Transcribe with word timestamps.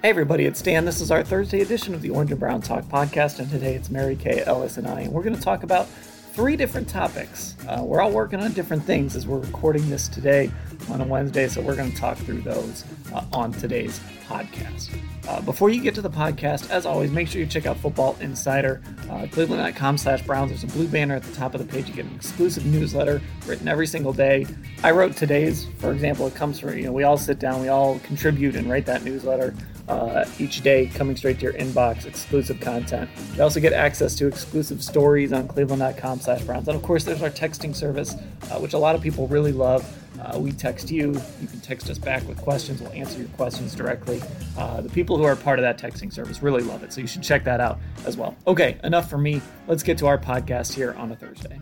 Hey 0.00 0.10
everybody, 0.10 0.44
it's 0.44 0.62
Dan. 0.62 0.84
This 0.84 1.00
is 1.00 1.10
our 1.10 1.24
Thursday 1.24 1.60
edition 1.60 1.92
of 1.92 2.02
the 2.02 2.10
Orange 2.10 2.30
and 2.30 2.38
Brown 2.38 2.62
Talk 2.62 2.84
podcast, 2.84 3.40
and 3.40 3.50
today 3.50 3.74
it's 3.74 3.90
Mary 3.90 4.14
Kay 4.14 4.44
Ellis 4.46 4.76
and 4.76 4.86
I, 4.86 5.00
and 5.00 5.12
we're 5.12 5.24
going 5.24 5.34
to 5.34 5.42
talk 5.42 5.64
about 5.64 5.88
three 5.88 6.54
different 6.54 6.88
topics. 6.88 7.56
Uh, 7.66 7.82
we're 7.82 8.00
all 8.00 8.12
working 8.12 8.38
on 8.38 8.52
different 8.52 8.84
things 8.84 9.16
as 9.16 9.26
we're 9.26 9.40
recording 9.40 9.90
this 9.90 10.06
today 10.06 10.52
on 10.88 11.00
a 11.00 11.04
Wednesday, 11.04 11.48
so 11.48 11.60
we're 11.60 11.74
going 11.74 11.90
to 11.90 11.96
talk 11.96 12.16
through 12.16 12.42
those 12.42 12.84
uh, 13.12 13.24
on 13.32 13.50
today's 13.50 13.98
podcast. 14.28 14.96
Uh, 15.26 15.40
before 15.40 15.68
you 15.68 15.82
get 15.82 15.96
to 15.96 16.00
the 16.00 16.08
podcast, 16.08 16.70
as 16.70 16.86
always, 16.86 17.10
make 17.10 17.26
sure 17.26 17.40
you 17.40 17.46
check 17.48 17.66
out 17.66 17.76
Football 17.76 18.16
Insider, 18.20 18.80
uh, 19.10 19.26
cleveland.com 19.32 19.98
slash 19.98 20.22
Browns. 20.22 20.50
There's 20.50 20.62
a 20.62 20.68
blue 20.68 20.86
banner 20.86 21.16
at 21.16 21.24
the 21.24 21.34
top 21.34 21.54
of 21.54 21.60
the 21.60 21.66
page. 21.66 21.88
You 21.88 21.94
get 21.94 22.06
an 22.06 22.14
exclusive 22.14 22.64
newsletter 22.64 23.20
written 23.46 23.66
every 23.66 23.88
single 23.88 24.12
day. 24.12 24.46
I 24.84 24.92
wrote 24.92 25.16
today's, 25.16 25.66
for 25.78 25.90
example, 25.90 26.28
it 26.28 26.36
comes 26.36 26.60
from, 26.60 26.78
you 26.78 26.84
know, 26.84 26.92
we 26.92 27.02
all 27.02 27.18
sit 27.18 27.40
down, 27.40 27.60
we 27.60 27.66
all 27.66 27.98
contribute 28.04 28.54
and 28.54 28.70
write 28.70 28.86
that 28.86 29.02
newsletter 29.02 29.56
uh, 29.88 30.24
each 30.38 30.60
day 30.60 30.86
coming 30.86 31.16
straight 31.16 31.38
to 31.38 31.44
your 31.44 31.54
inbox, 31.54 32.06
exclusive 32.06 32.60
content. 32.60 33.10
You 33.34 33.42
also 33.42 33.60
get 33.60 33.72
access 33.72 34.14
to 34.16 34.26
exclusive 34.26 34.82
stories 34.82 35.32
on 35.32 35.48
cleveland.com 35.48 36.20
slash 36.20 36.42
Browns. 36.42 36.68
And 36.68 36.76
of 36.76 36.82
course, 36.82 37.04
there's 37.04 37.22
our 37.22 37.30
texting 37.30 37.74
service, 37.74 38.14
uh, 38.50 38.58
which 38.58 38.74
a 38.74 38.78
lot 38.78 38.94
of 38.94 39.02
people 39.02 39.26
really 39.28 39.52
love. 39.52 39.84
Uh, 40.20 40.38
we 40.38 40.50
text 40.50 40.90
you. 40.90 41.12
You 41.40 41.46
can 41.46 41.60
text 41.60 41.88
us 41.90 41.98
back 41.98 42.26
with 42.26 42.38
questions. 42.38 42.80
We'll 42.80 42.92
answer 42.92 43.18
your 43.20 43.28
questions 43.28 43.74
directly. 43.74 44.20
Uh, 44.56 44.80
the 44.80 44.88
people 44.88 45.16
who 45.16 45.22
are 45.22 45.36
part 45.36 45.58
of 45.58 45.62
that 45.62 45.78
texting 45.78 46.12
service 46.12 46.42
really 46.42 46.62
love 46.62 46.82
it. 46.82 46.92
So 46.92 47.00
you 47.00 47.06
should 47.06 47.22
check 47.22 47.44
that 47.44 47.60
out 47.60 47.78
as 48.04 48.16
well. 48.16 48.36
Okay, 48.46 48.78
enough 48.82 49.08
for 49.08 49.18
me. 49.18 49.40
Let's 49.68 49.82
get 49.82 49.96
to 49.98 50.06
our 50.06 50.18
podcast 50.18 50.74
here 50.74 50.92
on 50.94 51.12
a 51.12 51.16
Thursday. 51.16 51.60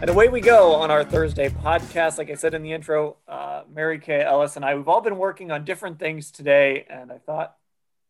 And 0.00 0.08
away 0.08 0.30
we 0.30 0.40
go 0.40 0.76
on 0.76 0.90
our 0.90 1.04
Thursday 1.04 1.50
podcast. 1.50 2.16
Like 2.16 2.30
I 2.30 2.34
said 2.34 2.54
in 2.54 2.62
the 2.62 2.72
intro, 2.72 3.18
uh, 3.28 3.64
Mary 3.70 3.98
Kay 3.98 4.22
Ellis 4.22 4.56
and 4.56 4.64
I, 4.64 4.74
we've 4.74 4.88
all 4.88 5.02
been 5.02 5.18
working 5.18 5.50
on 5.50 5.66
different 5.66 5.98
things 5.98 6.30
today. 6.30 6.86
And 6.88 7.12
I 7.12 7.18
thought, 7.18 7.54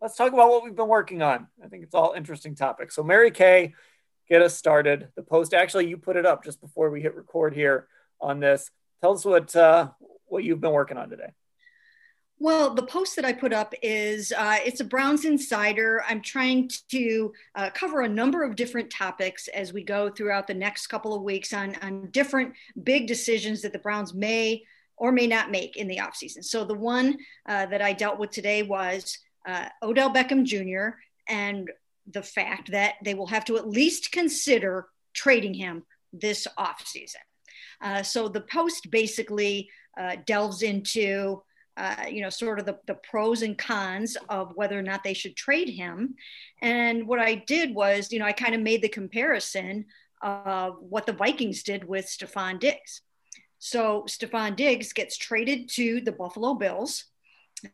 let's 0.00 0.14
talk 0.14 0.32
about 0.32 0.50
what 0.50 0.62
we've 0.62 0.76
been 0.76 0.86
working 0.86 1.20
on. 1.20 1.48
I 1.64 1.66
think 1.66 1.82
it's 1.82 1.94
all 1.96 2.12
interesting 2.16 2.54
topics. 2.54 2.94
So, 2.94 3.02
Mary 3.02 3.32
Kay, 3.32 3.74
get 4.28 4.40
us 4.40 4.56
started. 4.56 5.08
The 5.16 5.24
post, 5.24 5.52
actually, 5.52 5.88
you 5.88 5.96
put 5.96 6.14
it 6.14 6.24
up 6.24 6.44
just 6.44 6.60
before 6.60 6.90
we 6.90 7.00
hit 7.00 7.16
record 7.16 7.54
here 7.54 7.88
on 8.20 8.38
this. 8.38 8.70
Tell 9.00 9.14
us 9.14 9.24
what 9.24 9.56
uh, 9.56 9.88
what 10.26 10.44
you've 10.44 10.60
been 10.60 10.70
working 10.70 10.96
on 10.96 11.10
today. 11.10 11.32
Well, 12.42 12.72
the 12.72 12.82
post 12.82 13.16
that 13.16 13.26
I 13.26 13.34
put 13.34 13.52
up 13.52 13.74
is 13.82 14.32
uh, 14.32 14.56
it's 14.64 14.80
a 14.80 14.84
Browns 14.84 15.26
Insider. 15.26 16.02
I'm 16.08 16.22
trying 16.22 16.70
to 16.88 17.34
uh, 17.54 17.68
cover 17.74 18.00
a 18.00 18.08
number 18.08 18.44
of 18.44 18.56
different 18.56 18.88
topics 18.90 19.46
as 19.48 19.74
we 19.74 19.84
go 19.84 20.08
throughout 20.08 20.46
the 20.46 20.54
next 20.54 20.86
couple 20.86 21.14
of 21.14 21.20
weeks 21.20 21.52
on, 21.52 21.76
on 21.82 22.08
different 22.12 22.54
big 22.82 23.06
decisions 23.06 23.60
that 23.60 23.74
the 23.74 23.78
Browns 23.78 24.14
may 24.14 24.62
or 24.96 25.12
may 25.12 25.26
not 25.26 25.50
make 25.50 25.76
in 25.76 25.86
the 25.86 25.98
offseason. 25.98 26.42
So, 26.42 26.64
the 26.64 26.72
one 26.72 27.18
uh, 27.46 27.66
that 27.66 27.82
I 27.82 27.92
dealt 27.92 28.18
with 28.18 28.30
today 28.30 28.62
was 28.62 29.18
uh, 29.46 29.68
Odell 29.82 30.10
Beckham 30.10 30.44
Jr. 30.44 30.96
and 31.28 31.70
the 32.10 32.22
fact 32.22 32.70
that 32.70 32.94
they 33.04 33.12
will 33.12 33.26
have 33.26 33.44
to 33.44 33.58
at 33.58 33.68
least 33.68 34.12
consider 34.12 34.86
trading 35.12 35.52
him 35.52 35.82
this 36.14 36.46
offseason. 36.58 37.16
Uh, 37.82 38.02
so, 38.02 38.28
the 38.28 38.40
post 38.40 38.90
basically 38.90 39.68
uh, 40.00 40.16
delves 40.24 40.62
into 40.62 41.42
uh, 41.76 42.06
you 42.10 42.20
know, 42.20 42.30
sort 42.30 42.58
of 42.58 42.66
the, 42.66 42.78
the 42.86 42.94
pros 42.94 43.42
and 43.42 43.56
cons 43.56 44.16
of 44.28 44.52
whether 44.54 44.78
or 44.78 44.82
not 44.82 45.02
they 45.02 45.14
should 45.14 45.36
trade 45.36 45.68
him. 45.68 46.14
And 46.60 47.06
what 47.06 47.20
I 47.20 47.36
did 47.36 47.74
was, 47.74 48.12
you 48.12 48.18
know, 48.18 48.26
I 48.26 48.32
kind 48.32 48.54
of 48.54 48.60
made 48.60 48.82
the 48.82 48.88
comparison 48.88 49.86
of 50.22 50.76
what 50.80 51.06
the 51.06 51.12
Vikings 51.12 51.62
did 51.62 51.84
with 51.84 52.06
Stefon 52.06 52.60
Diggs. 52.60 53.02
So 53.58 54.04
Stefon 54.08 54.56
Diggs 54.56 54.92
gets 54.92 55.16
traded 55.16 55.68
to 55.70 56.00
the 56.00 56.12
Buffalo 56.12 56.54
Bills, 56.54 57.04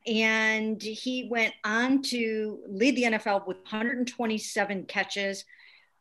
and 0.06 0.82
he 0.82 1.28
went 1.30 1.54
on 1.64 2.02
to 2.02 2.60
lead 2.68 2.96
the 2.96 3.04
NFL 3.04 3.46
with 3.46 3.58
127 3.58 4.84
catches. 4.86 5.44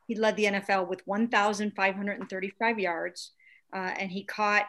He 0.08 0.16
led 0.16 0.36
the 0.36 0.46
NFL 0.46 0.88
with 0.88 1.02
1,535 1.06 2.80
yards, 2.80 3.32
uh, 3.74 3.94
and 4.00 4.12
he 4.12 4.24
caught, 4.24 4.66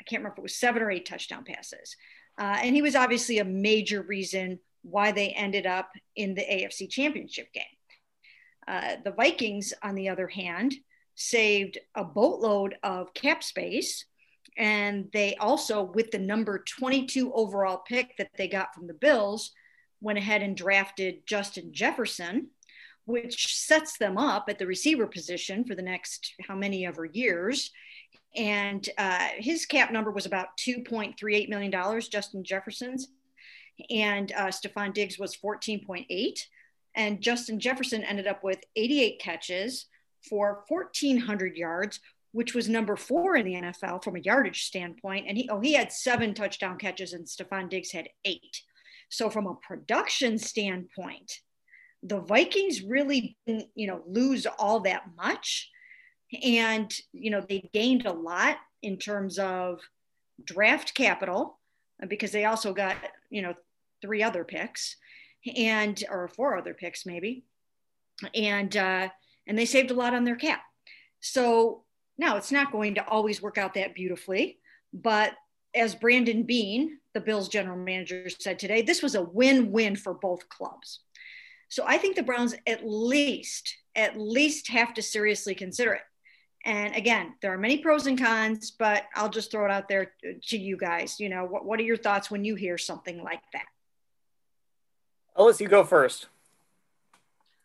I 0.00 0.04
can't 0.04 0.20
remember 0.20 0.34
if 0.34 0.38
it 0.38 0.42
was 0.42 0.54
seven 0.54 0.82
or 0.82 0.90
eight 0.90 1.06
touchdown 1.06 1.44
passes. 1.44 1.96
Uh, 2.38 2.58
and 2.62 2.74
he 2.74 2.82
was 2.82 2.96
obviously 2.96 3.38
a 3.38 3.44
major 3.44 4.02
reason 4.02 4.58
why 4.82 5.12
they 5.12 5.28
ended 5.28 5.66
up 5.66 5.90
in 6.16 6.34
the 6.34 6.42
AFC 6.42 6.88
championship 6.90 7.52
game. 7.52 7.64
Uh, 8.66 8.96
the 9.04 9.12
Vikings, 9.12 9.72
on 9.82 9.94
the 9.94 10.08
other 10.08 10.28
hand, 10.28 10.74
saved 11.14 11.78
a 11.94 12.04
boatload 12.04 12.76
of 12.82 13.12
cap 13.14 13.42
space. 13.42 14.06
And 14.56 15.08
they 15.12 15.36
also, 15.36 15.82
with 15.82 16.10
the 16.10 16.18
number 16.18 16.62
22 16.78 17.32
overall 17.32 17.78
pick 17.78 18.16
that 18.18 18.30
they 18.36 18.48
got 18.48 18.74
from 18.74 18.86
the 18.86 18.94
Bills, 18.94 19.52
went 20.00 20.18
ahead 20.18 20.42
and 20.42 20.56
drafted 20.56 21.26
Justin 21.26 21.72
Jefferson, 21.72 22.48
which 23.04 23.56
sets 23.56 23.98
them 23.98 24.18
up 24.18 24.46
at 24.48 24.58
the 24.58 24.66
receiver 24.66 25.06
position 25.06 25.64
for 25.64 25.74
the 25.74 25.82
next 25.82 26.34
how 26.46 26.54
many 26.54 26.86
ever 26.86 27.04
years 27.04 27.70
and 28.34 28.88
uh, 28.96 29.28
his 29.36 29.66
cap 29.66 29.92
number 29.92 30.10
was 30.10 30.26
about 30.26 30.56
$2.38 30.58 31.48
million, 31.48 32.00
Justin 32.10 32.44
Jefferson's. 32.44 33.08
And 33.90 34.32
uh, 34.32 34.46
Stefon 34.46 34.94
Diggs 34.94 35.18
was 35.18 35.36
14.8. 35.36 36.38
And 36.94 37.20
Justin 37.20 37.58
Jefferson 37.58 38.04
ended 38.04 38.26
up 38.26 38.42
with 38.42 38.60
88 38.76 39.20
catches 39.20 39.86
for 40.28 40.64
1,400 40.68 41.56
yards, 41.56 42.00
which 42.32 42.54
was 42.54 42.68
number 42.68 42.96
four 42.96 43.36
in 43.36 43.44
the 43.44 43.54
NFL 43.54 44.02
from 44.02 44.16
a 44.16 44.20
yardage 44.20 44.64
standpoint. 44.64 45.26
And 45.28 45.36
he, 45.36 45.48
oh, 45.50 45.60
he 45.60 45.74
had 45.74 45.92
seven 45.92 46.34
touchdown 46.34 46.78
catches, 46.78 47.12
and 47.12 47.26
Stefon 47.26 47.68
Diggs 47.68 47.92
had 47.92 48.08
eight. 48.24 48.62
So 49.08 49.28
from 49.28 49.46
a 49.46 49.56
production 49.56 50.38
standpoint, 50.38 51.32
the 52.02 52.20
Vikings 52.20 52.82
really 52.82 53.36
didn't, 53.46 53.68
you 53.74 53.86
know, 53.86 54.02
lose 54.06 54.46
all 54.58 54.80
that 54.80 55.02
much 55.16 55.70
and 56.42 56.92
you 57.12 57.30
know 57.30 57.40
they 57.40 57.68
gained 57.72 58.06
a 58.06 58.12
lot 58.12 58.56
in 58.82 58.96
terms 58.96 59.38
of 59.38 59.80
draft 60.44 60.94
capital 60.94 61.58
uh, 62.02 62.06
because 62.06 62.32
they 62.32 62.44
also 62.44 62.72
got 62.72 62.96
you 63.30 63.42
know 63.42 63.54
three 64.00 64.22
other 64.22 64.44
picks 64.44 64.96
and 65.56 66.02
or 66.10 66.28
four 66.28 66.56
other 66.56 66.74
picks 66.74 67.06
maybe. 67.06 67.44
And 68.34 68.76
uh, 68.76 69.08
and 69.46 69.58
they 69.58 69.64
saved 69.64 69.90
a 69.90 69.94
lot 69.94 70.14
on 70.14 70.24
their 70.24 70.36
cap. 70.36 70.60
So 71.20 71.84
now 72.18 72.36
it's 72.36 72.52
not 72.52 72.72
going 72.72 72.94
to 72.96 73.06
always 73.06 73.42
work 73.42 73.58
out 73.58 73.74
that 73.74 73.94
beautifully 73.94 74.58
but 74.92 75.32
as 75.74 75.94
Brandon 75.94 76.42
Beane 76.42 76.98
the 77.14 77.20
bills 77.20 77.48
general 77.48 77.76
manager 77.76 78.28
said 78.28 78.58
today 78.58 78.82
this 78.82 79.02
was 79.02 79.14
a 79.14 79.22
win-win 79.22 79.96
for 79.96 80.14
both 80.14 80.48
clubs. 80.48 81.00
So 81.68 81.84
i 81.86 81.96
think 81.96 82.16
the 82.16 82.22
browns 82.22 82.54
at 82.66 82.82
least 82.84 83.76
at 83.96 84.18
least 84.18 84.68
have 84.68 84.94
to 84.94 85.02
seriously 85.02 85.54
consider 85.54 85.94
it 85.94 86.02
and 86.64 86.94
again, 86.94 87.34
there 87.42 87.52
are 87.52 87.58
many 87.58 87.78
pros 87.78 88.06
and 88.06 88.18
cons, 88.18 88.70
but 88.70 89.04
I'll 89.14 89.28
just 89.28 89.50
throw 89.50 89.64
it 89.64 89.70
out 89.70 89.88
there 89.88 90.12
to 90.48 90.58
you 90.58 90.76
guys. 90.76 91.18
You 91.18 91.28
know, 91.28 91.44
what, 91.44 91.64
what 91.64 91.80
are 91.80 91.84
your 91.84 91.96
thoughts 91.96 92.30
when 92.30 92.44
you 92.44 92.54
hear 92.54 92.78
something 92.78 93.22
like 93.22 93.42
that? 93.52 93.64
Ellis, 95.36 95.60
you 95.60 95.68
go 95.68 95.82
first. 95.82 96.26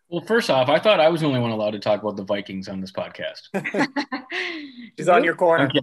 Well, 0.10 0.22
first 0.22 0.50
off, 0.50 0.70
I 0.70 0.80
thought 0.80 1.00
I 1.00 1.10
was 1.10 1.22
the 1.22 1.28
only 1.28 1.42
one 1.42 1.52
allowed 1.52 1.72
to 1.72 1.80
talk 1.80 2.02
about 2.02 2.16
the 2.16 2.24
Vikings 2.24 2.70
on 2.70 2.80
this 2.80 2.92
podcast. 2.92 3.50
He's 4.98 5.10
on 5.10 5.24
your 5.24 5.36
corner. 5.36 5.66
Okay. 5.66 5.82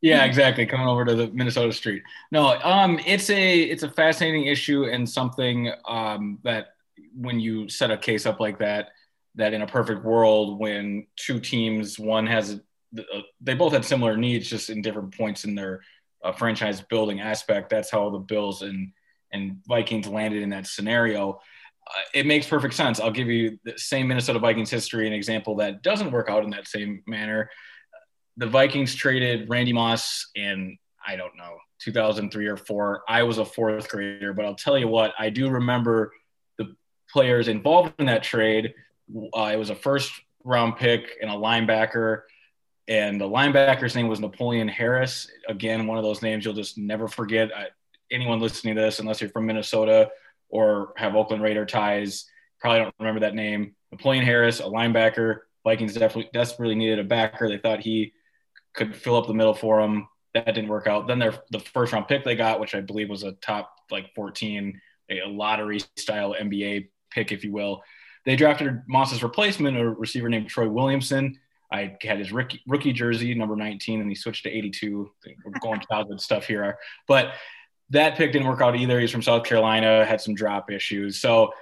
Yeah, 0.00 0.24
exactly. 0.24 0.66
Coming 0.66 0.86
over 0.86 1.04
to 1.06 1.14
the 1.14 1.28
Minnesota 1.28 1.72
street. 1.72 2.02
No, 2.30 2.60
um, 2.62 3.00
it's 3.06 3.30
a 3.30 3.62
it's 3.62 3.84
a 3.84 3.90
fascinating 3.90 4.46
issue 4.46 4.84
and 4.84 5.08
something 5.08 5.72
um, 5.86 6.40
that 6.42 6.74
when 7.16 7.40
you 7.40 7.70
set 7.70 7.90
a 7.90 7.96
case 7.96 8.26
up 8.26 8.38
like 8.38 8.58
that, 8.58 8.90
that 9.36 9.54
in 9.54 9.62
a 9.62 9.66
perfect 9.66 10.04
world, 10.04 10.58
when 10.58 11.06
two 11.16 11.40
teams, 11.40 11.98
one 11.98 12.26
has 12.26 12.60
uh, 12.96 13.20
they 13.40 13.54
both 13.54 13.72
had 13.72 13.84
similar 13.84 14.16
needs, 14.16 14.48
just 14.48 14.70
in 14.70 14.82
different 14.82 15.16
points 15.16 15.44
in 15.44 15.54
their 15.54 15.82
uh, 16.22 16.32
franchise 16.32 16.80
building 16.80 17.20
aspect. 17.20 17.70
That's 17.70 17.90
how 17.90 18.10
the 18.10 18.18
Bills 18.18 18.62
and 18.62 18.92
and 19.32 19.56
Vikings 19.66 20.06
landed 20.06 20.42
in 20.42 20.50
that 20.50 20.66
scenario 20.66 21.40
uh, 21.86 22.00
it 22.14 22.26
makes 22.26 22.46
perfect 22.46 22.74
sense. 22.74 23.00
I'll 23.00 23.10
give 23.10 23.28
you 23.28 23.58
the 23.64 23.74
same 23.76 24.08
Minnesota 24.08 24.38
Vikings 24.38 24.70
history, 24.70 25.06
an 25.06 25.12
example 25.12 25.56
that 25.56 25.82
doesn't 25.82 26.12
work 26.12 26.28
out 26.28 26.44
in 26.44 26.50
that 26.50 26.66
same 26.66 27.02
manner. 27.06 27.50
The 28.36 28.46
Vikings 28.46 28.94
traded 28.94 29.48
Randy 29.48 29.72
Moss 29.72 30.30
in, 30.34 30.78
I 31.06 31.16
don't 31.16 31.36
know, 31.36 31.56
2003 31.80 32.46
or 32.46 32.56
four. 32.56 33.02
I 33.08 33.22
was 33.22 33.38
a 33.38 33.44
fourth 33.44 33.88
grader, 33.88 34.32
but 34.32 34.44
I'll 34.44 34.54
tell 34.54 34.78
you 34.78 34.88
what, 34.88 35.12
I 35.18 35.30
do 35.30 35.50
remember 35.50 36.12
the 36.58 36.74
players 37.10 37.48
involved 37.48 37.92
in 37.98 38.06
that 38.06 38.22
trade. 38.22 38.74
Uh, 39.12 39.50
it 39.52 39.58
was 39.58 39.70
a 39.70 39.74
first 39.74 40.12
round 40.44 40.76
pick 40.76 41.10
and 41.20 41.30
a 41.30 41.34
linebacker. 41.34 42.22
And 42.86 43.20
the 43.20 43.28
linebacker's 43.28 43.94
name 43.94 44.08
was 44.08 44.20
Napoleon 44.20 44.68
Harris. 44.68 45.30
Again, 45.48 45.86
one 45.86 45.96
of 45.96 46.04
those 46.04 46.22
names 46.22 46.44
you'll 46.44 46.54
just 46.54 46.76
never 46.76 47.08
forget. 47.08 47.50
I, 47.56 47.68
anyone 48.10 48.40
listening 48.40 48.74
to 48.74 48.80
this, 48.82 48.98
unless 48.98 49.20
you're 49.20 49.30
from 49.30 49.46
Minnesota, 49.46 50.10
or 50.48 50.92
have 50.96 51.16
Oakland 51.16 51.42
Raider 51.42 51.66
ties. 51.66 52.26
Probably 52.60 52.80
don't 52.80 52.94
remember 52.98 53.20
that 53.20 53.34
name. 53.34 53.74
Napoleon 53.90 54.24
Harris, 54.24 54.60
a 54.60 54.64
linebacker. 54.64 55.40
Vikings 55.64 55.94
definitely 55.94 56.30
desperately 56.32 56.74
needed 56.74 56.98
a 56.98 57.04
backer. 57.04 57.48
They 57.48 57.58
thought 57.58 57.80
he 57.80 58.12
could 58.74 58.94
fill 58.94 59.16
up 59.16 59.26
the 59.26 59.34
middle 59.34 59.54
for 59.54 59.80
them. 59.80 60.08
That 60.34 60.46
didn't 60.46 60.68
work 60.68 60.86
out. 60.86 61.06
Then 61.06 61.18
their 61.18 61.34
the 61.50 61.60
first 61.60 61.92
round 61.92 62.06
pick 62.06 62.24
they 62.24 62.36
got, 62.36 62.60
which 62.60 62.74
I 62.74 62.80
believe 62.80 63.08
was 63.08 63.22
a 63.22 63.32
top 63.32 63.74
like 63.90 64.14
14, 64.14 64.80
a 65.10 65.26
lottery 65.26 65.80
style 65.96 66.34
NBA 66.38 66.88
pick, 67.10 67.32
if 67.32 67.44
you 67.44 67.52
will. 67.52 67.82
They 68.24 68.36
drafted 68.36 68.82
Moss's 68.86 69.22
replacement, 69.22 69.76
a 69.76 69.88
receiver 69.88 70.28
named 70.28 70.48
Troy 70.48 70.68
Williamson. 70.68 71.38
I 71.70 71.96
had 72.02 72.18
his 72.18 72.32
rookie, 72.32 72.62
rookie 72.66 72.92
jersey, 72.92 73.34
number 73.34 73.56
19, 73.56 74.00
and 74.00 74.08
he 74.08 74.14
switched 74.14 74.44
to 74.44 74.50
82. 74.50 75.10
We're 75.44 75.52
going 75.60 75.80
childhood 75.90 76.20
stuff 76.20 76.46
here. 76.46 76.78
But 77.08 77.32
that 77.90 78.16
pick 78.16 78.32
didn't 78.32 78.48
work 78.48 78.60
out 78.60 78.76
either. 78.76 79.00
He's 79.00 79.10
from 79.10 79.22
South 79.22 79.44
Carolina, 79.44 80.04
had 80.04 80.20
some 80.20 80.34
drop 80.34 80.70
issues. 80.70 81.20
So 81.20 81.52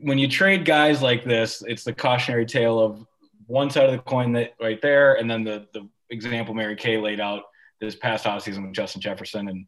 when 0.00 0.18
you 0.18 0.28
trade 0.28 0.64
guys 0.64 1.02
like 1.02 1.24
this, 1.24 1.62
it's 1.66 1.84
the 1.84 1.92
cautionary 1.92 2.46
tale 2.46 2.80
of 2.80 3.06
one 3.46 3.70
side 3.70 3.84
of 3.84 3.92
the 3.92 3.98
coin 3.98 4.32
that 4.32 4.54
right 4.60 4.80
there, 4.80 5.14
and 5.14 5.30
then 5.30 5.44
the 5.44 5.66
the 5.72 5.88
example 6.10 6.54
Mary 6.54 6.76
Kay 6.76 6.98
laid 6.98 7.20
out 7.20 7.44
this 7.80 7.96
past 7.96 8.24
offseason 8.24 8.62
with 8.62 8.74
Justin 8.74 9.00
Jefferson 9.00 9.48
and 9.48 9.66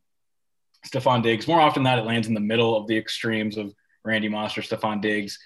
Stefon 0.87 1.23
Diggs. 1.23 1.49
More 1.49 1.61
often 1.61 1.83
than 1.83 1.97
not, 1.97 1.99
it 1.99 2.07
lands 2.07 2.29
in 2.29 2.35
the 2.35 2.41
middle 2.41 2.77
of 2.77 2.87
the 2.87 2.97
extremes 2.97 3.57
of 3.57 3.75
Randy 4.05 4.29
Moss 4.29 4.57
or 4.57 4.63
Stefon 4.63 5.01
Diggs. 5.01 5.39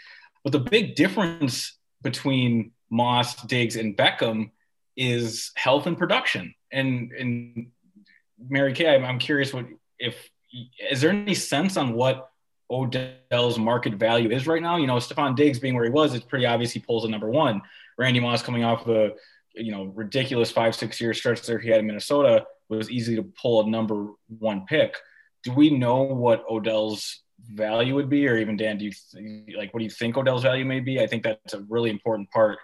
But 0.44 0.52
the 0.52 0.61
big 0.61 0.94
difference 0.94 1.76
between 2.02 2.73
Moss, 2.90 3.40
Diggs, 3.43 3.76
and 3.76 3.96
Beckham 3.96 4.50
is 4.96 5.52
health 5.55 5.87
and 5.87 5.96
production. 5.96 6.55
And 6.73 7.12
and 7.12 7.69
Mary 8.38 8.73
Kay, 8.73 8.94
I'm, 8.94 9.05
I'm 9.05 9.19
curious 9.19 9.52
what 9.52 9.67
if 9.99 10.31
is 10.90 11.00
there 11.00 11.11
any 11.11 11.35
sense 11.35 11.76
on 11.76 11.94
what 11.94 12.31
Odell's 12.70 13.58
market 13.58 13.94
value 13.94 14.31
is 14.31 14.46
right 14.46 14.62
now? 14.62 14.76
You 14.76 14.87
know, 14.87 14.96
Stefon 14.96 15.37
Diggs 15.37 15.58
being 15.58 15.75
where 15.75 15.85
he 15.85 15.90
was, 15.90 16.14
it's 16.14 16.25
pretty 16.25 16.46
obvious 16.46 16.73
he 16.73 16.81
pulls 16.81 17.05
a 17.05 17.08
number 17.08 17.31
one. 17.31 17.62
Randy 17.96 18.20
Moss 18.20 18.43
coming 18.43 18.64
off 18.64 18.87
of 18.87 18.96
a 18.96 19.12
you 19.55 19.73
know 19.73 19.85
ridiculous 19.94 20.50
five 20.50 20.75
six 20.75 21.00
year 21.00 21.14
stretch 21.14 21.43
there 21.43 21.58
he 21.58 21.70
had 21.70 21.81
in 21.81 21.87
Minnesota 21.87 22.46
was 22.69 22.90
easy 22.90 23.17
to 23.17 23.23
pull 23.23 23.62
a 23.62 23.70
number 23.70 24.08
one 24.38 24.67
pick. 24.67 24.96
Do 25.43 25.52
we 25.52 25.70
know 25.70 26.02
what 26.02 26.44
Odell's 26.49 27.23
value 27.46 27.94
would 27.94 28.08
be, 28.08 28.26
or 28.29 28.37
even 28.37 28.56
Dan? 28.56 28.79
Do 28.79 28.85
you 28.85 28.93
th- 28.93 29.56
like 29.56 29.73
what 29.73 29.79
do 29.79 29.85
you 29.85 29.90
think 29.90 30.17
Odell's 30.17 30.43
value 30.43 30.64
may 30.64 30.81
be? 30.81 31.00
I 31.00 31.06
think 31.06 31.23
that's 31.23 31.55
a 31.55 31.61
really 31.69 31.90
important 31.90 32.31
part 32.31 32.58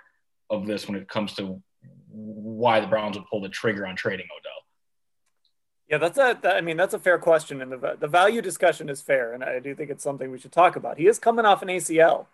of 0.51 0.67
this 0.67 0.87
when 0.89 0.97
it 0.97 1.09
comes 1.09 1.35
to 1.35 1.63
why 2.09 2.81
the 2.81 2.87
Browns 2.87 3.17
would 3.17 3.27
pull 3.31 3.41
the 3.41 3.49
trigger 3.49 3.87
on 3.87 3.97
trading 3.97 4.27
Odell. 4.27 4.53
Yeah, 5.89 5.99
that's 5.99 6.19
a. 6.19 6.39
That, 6.43 6.57
I 6.57 6.61
mean, 6.61 6.77
that's 6.77 6.95
a 6.95 6.99
fair 6.99 7.19
question, 7.19 7.61
and 7.61 7.73
the 7.73 7.97
the 7.99 8.09
value 8.09 8.41
discussion 8.41 8.89
is 8.89 9.03
fair, 9.03 9.33
and 9.35 9.45
I 9.45 9.59
do 9.59 9.75
think 9.75 9.91
it's 9.91 10.03
something 10.03 10.31
we 10.31 10.39
should 10.39 10.53
talk 10.53 10.77
about. 10.77 10.99
He 10.99 11.07
is 11.07 11.19
coming 11.19 11.45
off 11.45 11.63
an 11.63 11.69
ACL, 11.69 12.27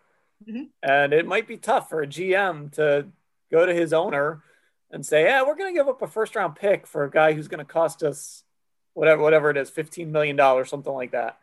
mm-hmm. 0.49 0.65
and 0.83 1.13
it 1.13 1.27
might 1.27 1.49
be 1.49 1.57
tough 1.57 1.89
for 1.89 2.03
a 2.03 2.07
GM 2.07 2.73
to 2.73 3.07
go 3.51 3.67
to 3.67 3.75
his 3.75 3.93
owner 3.93 4.43
and 4.91 5.05
say, 5.05 5.25
"Yeah, 5.25 5.43
we're 5.43 5.57
going 5.57 5.75
to 5.75 5.79
give 5.79 5.89
up 5.89 6.01
a 6.01 6.07
first 6.07 6.37
round 6.37 6.55
pick 6.55 6.87
for 6.87 7.05
a 7.05 7.11
guy 7.11 7.33
who's 7.33 7.49
going 7.49 7.65
to 7.65 7.71
cost 7.71 8.05
us 8.05 8.45
whatever 8.95 9.21
whatever 9.21 9.51
it 9.51 9.57
is, 9.57 9.69
fifteen 9.69 10.13
million 10.13 10.37
dollars, 10.37 10.71
something 10.71 10.93
like 10.93 11.11
that." 11.11 11.39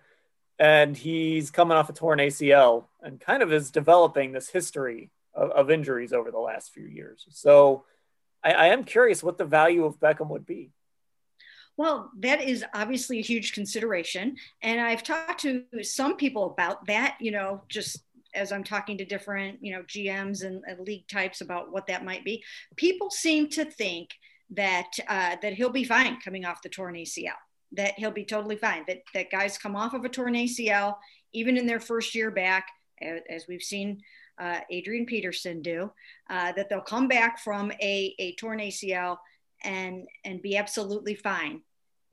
And 0.59 0.97
he's 0.97 1.51
coming 1.51 1.77
off 1.77 1.89
a 1.89 1.93
torn 1.93 2.19
ACL 2.19 2.85
and 3.01 3.19
kind 3.19 3.43
of 3.43 3.53
is 3.53 3.69
developing 3.69 4.31
this 4.31 4.49
history 4.49 5.11
of, 5.33 5.51
of 5.51 5.71
injuries 5.71 6.13
over 6.13 6.31
the 6.31 6.39
last 6.39 6.73
few 6.73 6.85
years. 6.85 7.25
So, 7.29 7.85
I, 8.43 8.51
I 8.51 8.65
am 8.67 8.83
curious 8.83 9.23
what 9.23 9.37
the 9.37 9.45
value 9.45 9.85
of 9.85 9.99
Beckham 9.99 10.29
would 10.29 10.45
be. 10.45 10.71
Well, 11.75 12.11
that 12.19 12.41
is 12.41 12.65
obviously 12.73 13.19
a 13.19 13.23
huge 13.23 13.53
consideration. 13.53 14.35
And 14.63 14.81
I've 14.81 15.03
talked 15.03 15.41
to 15.41 15.63
some 15.83 16.17
people 16.17 16.51
about 16.51 16.87
that, 16.87 17.17
you 17.19 17.31
know, 17.31 17.61
just 17.69 17.99
as 18.33 18.51
I'm 18.51 18.63
talking 18.63 18.97
to 18.97 19.05
different, 19.05 19.59
you 19.61 19.73
know, 19.73 19.83
GMs 19.83 20.43
and, 20.43 20.63
and 20.67 20.79
league 20.79 21.07
types 21.07 21.41
about 21.41 21.71
what 21.71 21.87
that 21.87 22.03
might 22.03 22.23
be. 22.23 22.43
People 22.75 23.11
seem 23.11 23.49
to 23.49 23.65
think 23.65 24.09
that 24.51 24.91
uh, 25.07 25.35
that 25.41 25.53
he'll 25.53 25.69
be 25.69 25.83
fine 25.83 26.19
coming 26.21 26.45
off 26.45 26.61
the 26.61 26.69
torn 26.69 26.95
ACL. 26.95 27.31
That 27.73 27.93
he'll 27.97 28.11
be 28.11 28.25
totally 28.25 28.55
fine. 28.55 28.83
That 28.87 29.03
that 29.13 29.31
guys 29.31 29.57
come 29.57 29.75
off 29.75 29.93
of 29.93 30.05
a 30.05 30.09
torn 30.09 30.33
ACL, 30.33 30.95
even 31.33 31.57
in 31.57 31.65
their 31.67 31.79
first 31.79 32.15
year 32.15 32.31
back, 32.31 32.67
as 33.01 33.45
we've 33.47 33.63
seen 33.63 34.01
uh, 34.39 34.59
Adrian 34.69 35.05
Peterson 35.05 35.61
do, 35.61 35.91
uh, 36.29 36.51
that 36.53 36.69
they'll 36.69 36.81
come 36.81 37.07
back 37.07 37.39
from 37.39 37.71
a, 37.81 38.15
a 38.19 38.35
torn 38.35 38.59
ACL 38.59 39.17
and 39.63 40.07
and 40.23 40.41
be 40.41 40.57
absolutely 40.57 41.15
fine 41.15 41.61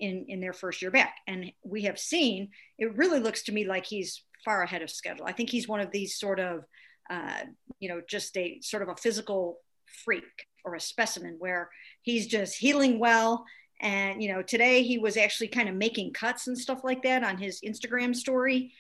in 0.01 0.25
in 0.29 0.41
their 0.41 0.53
first 0.53 0.83
year 0.83 0.91
back 0.91 1.17
and 1.27 1.53
we 1.63 1.83
have 1.83 1.99
seen 1.99 2.49
it 2.79 2.97
really 2.97 3.21
looks 3.21 3.43
to 3.43 3.53
me 3.53 3.67
like 3.67 3.87
he's 3.87 4.23
far 4.45 4.63
ahead 4.63 4.83
of 4.83 4.91
schedule 4.91 5.27
i 5.27 5.33
think 5.33 5.51
he's 5.51 5.69
one 5.69 5.81
of 5.81 5.91
these 5.91 6.19
sort 6.19 6.41
of 6.41 6.65
uh, 7.11 7.41
you 7.81 7.89
know 7.89 8.01
just 8.09 8.37
a 8.37 8.59
sort 8.63 8.83
of 8.83 8.89
a 8.89 8.97
physical 8.97 9.59
freak 10.05 10.47
or 10.65 10.75
a 10.75 10.81
specimen 10.81 11.37
where 11.39 11.69
he's 12.03 12.27
just 12.27 12.57
healing 12.57 12.99
well 12.99 13.45
and 13.81 14.23
you 14.23 14.33
know 14.33 14.43
today 14.43 14.83
he 14.83 14.99
was 14.99 15.17
actually 15.17 15.49
kind 15.49 15.69
of 15.69 15.75
making 15.75 16.13
cuts 16.13 16.47
and 16.47 16.59
stuff 16.59 16.85
like 16.85 17.03
that 17.03 17.25
on 17.25 17.37
his 17.37 17.61
instagram 17.61 18.15
story 18.15 18.73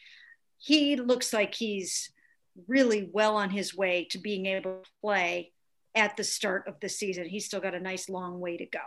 he 0.59 0.97
looks 0.97 1.33
like 1.33 1.55
he's 1.55 2.11
really 2.69 3.11
well 3.13 3.37
on 3.37 3.51
his 3.51 3.75
way 3.75 4.07
to 4.11 4.19
being 4.19 4.47
able 4.47 4.83
to 4.83 4.91
play 5.01 5.53
at 5.95 6.17
the 6.17 6.25
start 6.25 6.67
of 6.67 6.79
the 6.81 6.89
season 6.89 7.29
he's 7.29 7.47
still 7.47 7.61
got 7.61 7.75
a 7.75 7.81
nice 7.81 8.09
long 8.09 8.41
way 8.41 8.57
to 8.57 8.67
go 8.67 8.81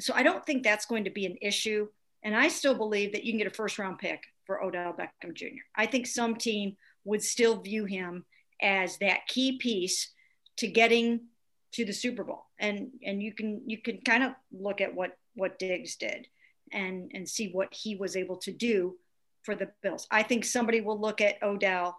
so 0.00 0.14
I 0.14 0.22
don't 0.22 0.44
think 0.44 0.62
that's 0.62 0.86
going 0.86 1.04
to 1.04 1.10
be 1.10 1.26
an 1.26 1.36
issue. 1.40 1.88
And 2.22 2.36
I 2.36 2.48
still 2.48 2.74
believe 2.74 3.12
that 3.12 3.24
you 3.24 3.32
can 3.32 3.38
get 3.38 3.46
a 3.46 3.54
first 3.54 3.78
round 3.78 3.98
pick 3.98 4.22
for 4.44 4.62
Odell 4.62 4.92
Beckham 4.92 5.34
Jr. 5.34 5.64
I 5.74 5.86
think 5.86 6.06
some 6.06 6.36
team 6.36 6.76
would 7.04 7.22
still 7.22 7.60
view 7.60 7.84
him 7.84 8.24
as 8.60 8.98
that 8.98 9.26
key 9.26 9.58
piece 9.58 10.10
to 10.58 10.66
getting 10.66 11.26
to 11.72 11.84
the 11.84 11.92
Super 11.92 12.24
Bowl. 12.24 12.44
And 12.58 12.90
and 13.04 13.22
you 13.22 13.32
can 13.32 13.62
you 13.66 13.78
can 13.78 14.00
kind 14.00 14.22
of 14.22 14.32
look 14.52 14.80
at 14.80 14.94
what 14.94 15.16
what 15.36 15.58
Diggs 15.58 15.96
did 15.96 16.26
and 16.72 17.10
and 17.14 17.28
see 17.28 17.50
what 17.52 17.72
he 17.72 17.94
was 17.94 18.16
able 18.16 18.36
to 18.38 18.52
do 18.52 18.96
for 19.42 19.54
the 19.54 19.70
Bills. 19.82 20.08
I 20.10 20.22
think 20.24 20.44
somebody 20.44 20.80
will 20.80 21.00
look 21.00 21.20
at 21.20 21.42
Odell 21.42 21.98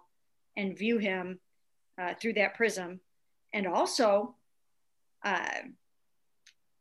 and 0.56 0.76
view 0.76 0.98
him 0.98 1.40
uh, 2.00 2.14
through 2.20 2.34
that 2.34 2.54
prism, 2.54 3.00
and 3.52 3.66
also 3.66 4.34
uh, 5.24 5.48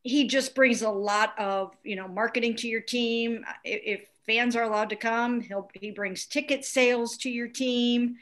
he 0.04 0.28
just 0.28 0.56
brings 0.56 0.82
a 0.82 0.90
lot 0.90 1.34
of 1.40 1.76
you 1.84 1.96
know 1.96 2.08
marketing 2.08 2.56
to 2.58 2.68
your 2.68 2.82
team. 2.82 3.46
If, 3.64 4.08
fans 4.28 4.58
are 4.58 4.64
allowed 4.64 4.90
to 4.90 4.96
come 4.98 5.40
he'll 5.40 5.72
he 5.74 5.90
brings 5.90 6.26
ticket 6.26 6.66
sales 6.66 7.16
to 7.16 7.30
your 7.30 7.48
team. 7.48 8.18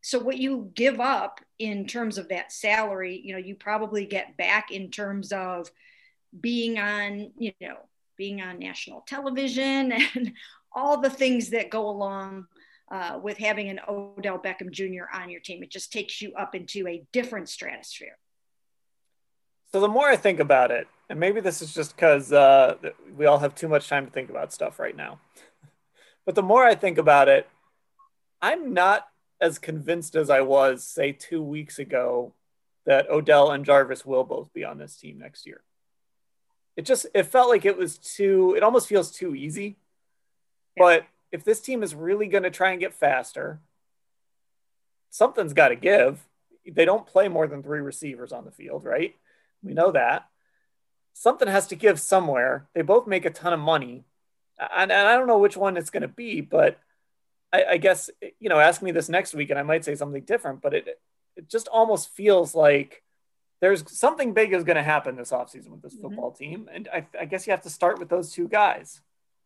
So 0.00 0.18
what 0.18 0.36
you 0.36 0.72
give 0.74 0.98
up 0.98 1.40
in 1.60 1.86
terms 1.86 2.18
of 2.18 2.28
that 2.30 2.50
salary 2.50 3.20
you 3.24 3.32
know 3.32 3.38
you 3.38 3.54
probably 3.54 4.04
get 4.04 4.36
back 4.36 4.72
in 4.72 4.90
terms 4.90 5.30
of 5.30 5.70
being 6.40 6.78
on 6.78 7.30
you 7.38 7.52
know 7.60 7.76
being 8.16 8.40
on 8.40 8.58
national 8.58 9.02
television 9.06 9.92
and 10.14 10.32
all 10.74 11.00
the 11.00 11.10
things 11.10 11.50
that 11.50 11.70
go 11.70 11.88
along 11.88 12.46
uh, 12.90 13.18
with 13.22 13.38
having 13.38 13.68
an 13.68 13.80
Odell 13.88 14.38
Beckham 14.38 14.70
Jr. 14.70 15.04
on 15.12 15.30
your 15.30 15.40
team. 15.40 15.62
It 15.62 15.70
just 15.70 15.92
takes 15.92 16.20
you 16.20 16.32
up 16.34 16.54
into 16.54 16.86
a 16.86 17.04
different 17.12 17.48
stratosphere. 17.48 18.18
So 19.72 19.80
the 19.80 19.88
more 19.88 20.08
I 20.08 20.16
think 20.16 20.40
about 20.40 20.70
it, 20.70 20.86
and 21.08 21.18
maybe 21.18 21.40
this 21.40 21.60
is 21.60 21.74
just 21.74 21.96
because 21.96 22.32
uh, 22.32 22.76
we 23.16 23.26
all 23.26 23.38
have 23.38 23.54
too 23.54 23.68
much 23.68 23.88
time 23.88 24.06
to 24.06 24.12
think 24.12 24.30
about 24.30 24.52
stuff 24.52 24.78
right 24.78 24.96
now, 24.96 25.18
but 26.26 26.34
the 26.34 26.42
more 26.42 26.64
I 26.64 26.74
think 26.74 26.98
about 26.98 27.28
it, 27.28 27.48
I'm 28.40 28.74
not 28.74 29.08
as 29.40 29.58
convinced 29.58 30.14
as 30.16 30.30
I 30.30 30.42
was, 30.42 30.84
say, 30.84 31.12
two 31.12 31.42
weeks 31.42 31.78
ago, 31.78 32.34
that 32.86 33.10
Odell 33.10 33.50
and 33.50 33.64
Jarvis 33.64 34.04
will 34.04 34.24
both 34.24 34.52
be 34.52 34.64
on 34.64 34.78
this 34.78 34.96
team 34.96 35.18
next 35.18 35.46
year. 35.46 35.62
It 36.76 36.84
just 36.86 37.06
it 37.14 37.24
felt 37.24 37.48
like 37.48 37.64
it 37.64 37.76
was 37.76 37.98
too. 37.98 38.54
It 38.56 38.62
almost 38.62 38.88
feels 38.88 39.10
too 39.10 39.34
easy. 39.34 39.76
Yeah. 40.76 40.82
But 40.82 41.06
if 41.30 41.44
this 41.44 41.60
team 41.60 41.82
is 41.82 41.94
really 41.94 42.26
going 42.26 42.42
to 42.42 42.50
try 42.50 42.70
and 42.70 42.80
get 42.80 42.94
faster, 42.94 43.60
something's 45.10 45.52
got 45.52 45.68
to 45.68 45.76
give. 45.76 46.20
They 46.66 46.84
don't 46.84 47.06
play 47.06 47.28
more 47.28 47.46
than 47.46 47.62
three 47.62 47.80
receivers 47.80 48.32
on 48.32 48.44
the 48.44 48.50
field, 48.50 48.84
right? 48.84 49.14
We 49.62 49.74
know 49.74 49.92
that. 49.92 50.26
Something 51.12 51.46
has 51.46 51.68
to 51.68 51.76
give 51.76 52.00
somewhere. 52.00 52.66
They 52.74 52.82
both 52.82 53.06
make 53.06 53.24
a 53.24 53.30
ton 53.30 53.52
of 53.52 53.60
money. 53.60 54.04
And, 54.58 54.90
and 54.90 55.08
I 55.08 55.16
don't 55.16 55.28
know 55.28 55.38
which 55.38 55.56
one 55.56 55.76
it's 55.76 55.90
going 55.90 56.02
to 56.02 56.08
be, 56.08 56.40
but 56.40 56.78
I, 57.52 57.64
I 57.64 57.76
guess, 57.76 58.10
you 58.40 58.48
know, 58.48 58.58
ask 58.58 58.82
me 58.82 58.90
this 58.90 59.08
next 59.08 59.34
week 59.34 59.50
and 59.50 59.58
I 59.58 59.62
might 59.62 59.84
say 59.84 59.94
something 59.94 60.22
different, 60.22 60.60
but 60.60 60.74
it, 60.74 60.98
it 61.36 61.48
just 61.48 61.68
almost 61.68 62.10
feels 62.10 62.54
like 62.54 63.03
there's 63.64 63.82
something 63.98 64.34
big 64.34 64.52
is 64.52 64.62
going 64.62 64.76
to 64.76 64.82
happen 64.82 65.16
this 65.16 65.30
offseason 65.30 65.70
with 65.70 65.80
this 65.80 65.94
mm-hmm. 65.94 66.08
football 66.08 66.32
mm-hmm. 66.32 66.44
team. 66.44 66.68
And 66.70 66.86
I, 66.92 67.06
I, 67.18 67.24
guess 67.24 67.46
you 67.46 67.52
have 67.52 67.62
to 67.62 67.70
start 67.70 67.98
with 67.98 68.10
those 68.10 68.30
two 68.30 68.46
guys. 68.46 69.00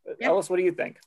Yep. 0.05 0.17
Ellis, 0.23 0.51
what 0.51 0.57
do 0.57 0.65
you 0.65 0.73
think? 0.73 0.99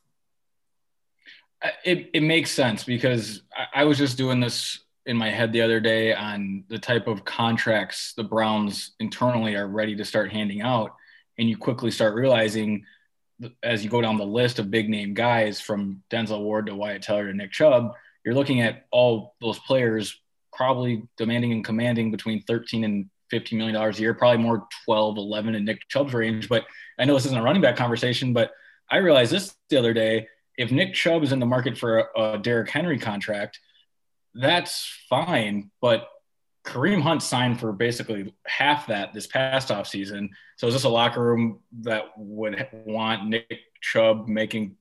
It, 1.84 2.10
it 2.14 2.24
makes 2.24 2.52
sense 2.52 2.86
because 2.86 3.44
I, 3.54 3.82
I 3.82 3.84
was 3.84 3.98
just 3.98 4.18
doing 4.18 4.40
this 4.40 4.80
in 5.06 5.18
my 5.18 5.30
head 5.30 5.52
the 5.52 5.62
other 5.62 5.82
day 5.82 6.14
on 6.14 6.64
the 6.70 6.80
type 6.80 7.08
of 7.08 7.26
contracts 7.26 8.14
the 8.14 8.24
Browns 8.24 8.92
internally 9.02 9.56
are 9.56 9.68
ready 9.68 9.98
to 9.98 10.06
start 10.06 10.32
handing 10.32 10.62
out. 10.62 10.96
And 11.38 11.50
you 11.50 11.58
quickly 11.58 11.92
start 11.92 12.16
realizing 12.16 12.86
as 13.62 13.84
you 13.84 13.90
go 13.90 14.00
down 14.00 14.18
the 14.18 14.26
list 14.26 14.58
of 14.58 14.72
big 14.72 14.90
name 14.90 15.14
guys 15.14 15.60
from 15.60 16.02
Denzel 16.10 16.44
Ward 16.44 16.68
to 16.68 16.76
Wyatt 16.76 17.02
Teller 17.02 17.28
to 17.30 17.36
Nick 17.36 17.52
Chubb, 17.52 17.92
you're 18.24 18.36
looking 18.36 18.62
at 18.62 18.86
all 18.90 19.36
those 19.42 19.60
players 19.60 20.21
probably 20.54 21.04
demanding 21.18 21.52
and 21.52 21.64
commanding 21.64 22.12
between 22.12 22.42
13 22.44 22.84
and 22.84 23.10
15 23.30 23.58
million 23.58 23.76
dollars 23.76 23.98
a 23.98 24.02
year, 24.02 24.14
probably 24.14 24.44
more 24.44 24.68
12, 24.86 25.18
11 25.18 25.56
in 25.56 25.66
Nick 25.66 25.88
Chubb's 25.88 26.14
range. 26.14 26.50
But 26.50 26.66
I 27.00 27.06
know 27.06 27.14
this 27.14 27.26
isn't 27.26 27.38
a 27.38 27.42
running 27.42 27.62
back 27.62 27.78
conversation, 27.78 28.34
but 28.34 28.52
I 28.90 28.98
realized 28.98 29.32
this 29.32 29.56
the 29.70 29.78
other 29.78 29.94
day. 29.94 30.28
If 30.58 30.72
Nick 30.72 30.94
Chubb 30.94 31.24
is 31.24 31.32
in 31.32 31.40
the 31.40 31.46
market 31.46 31.78
for 31.78 32.00
a, 32.00 32.34
a 32.34 32.38
Derrick 32.38 32.70
Henry 32.70 33.00
contract, 33.00 33.60
that's 34.36 34.86
fine. 35.10 35.72
But 35.80 36.08
Kareem 36.66 37.02
Hunt 37.02 37.24
signed 37.24 37.60
for 37.60 37.72
basically 37.72 38.34
half 38.46 38.88
that 38.88 39.14
this 39.14 39.28
past 39.28 39.70
offseason. 39.70 40.30
So 40.58 40.68
is 40.68 40.74
this 40.74 40.84
a 40.84 40.90
locker 40.90 41.24
room 41.24 41.60
that 41.82 42.06
would 42.18 42.68
want 42.86 43.28
Nick 43.28 43.60
Chubb 43.82 44.28
making 44.28 44.76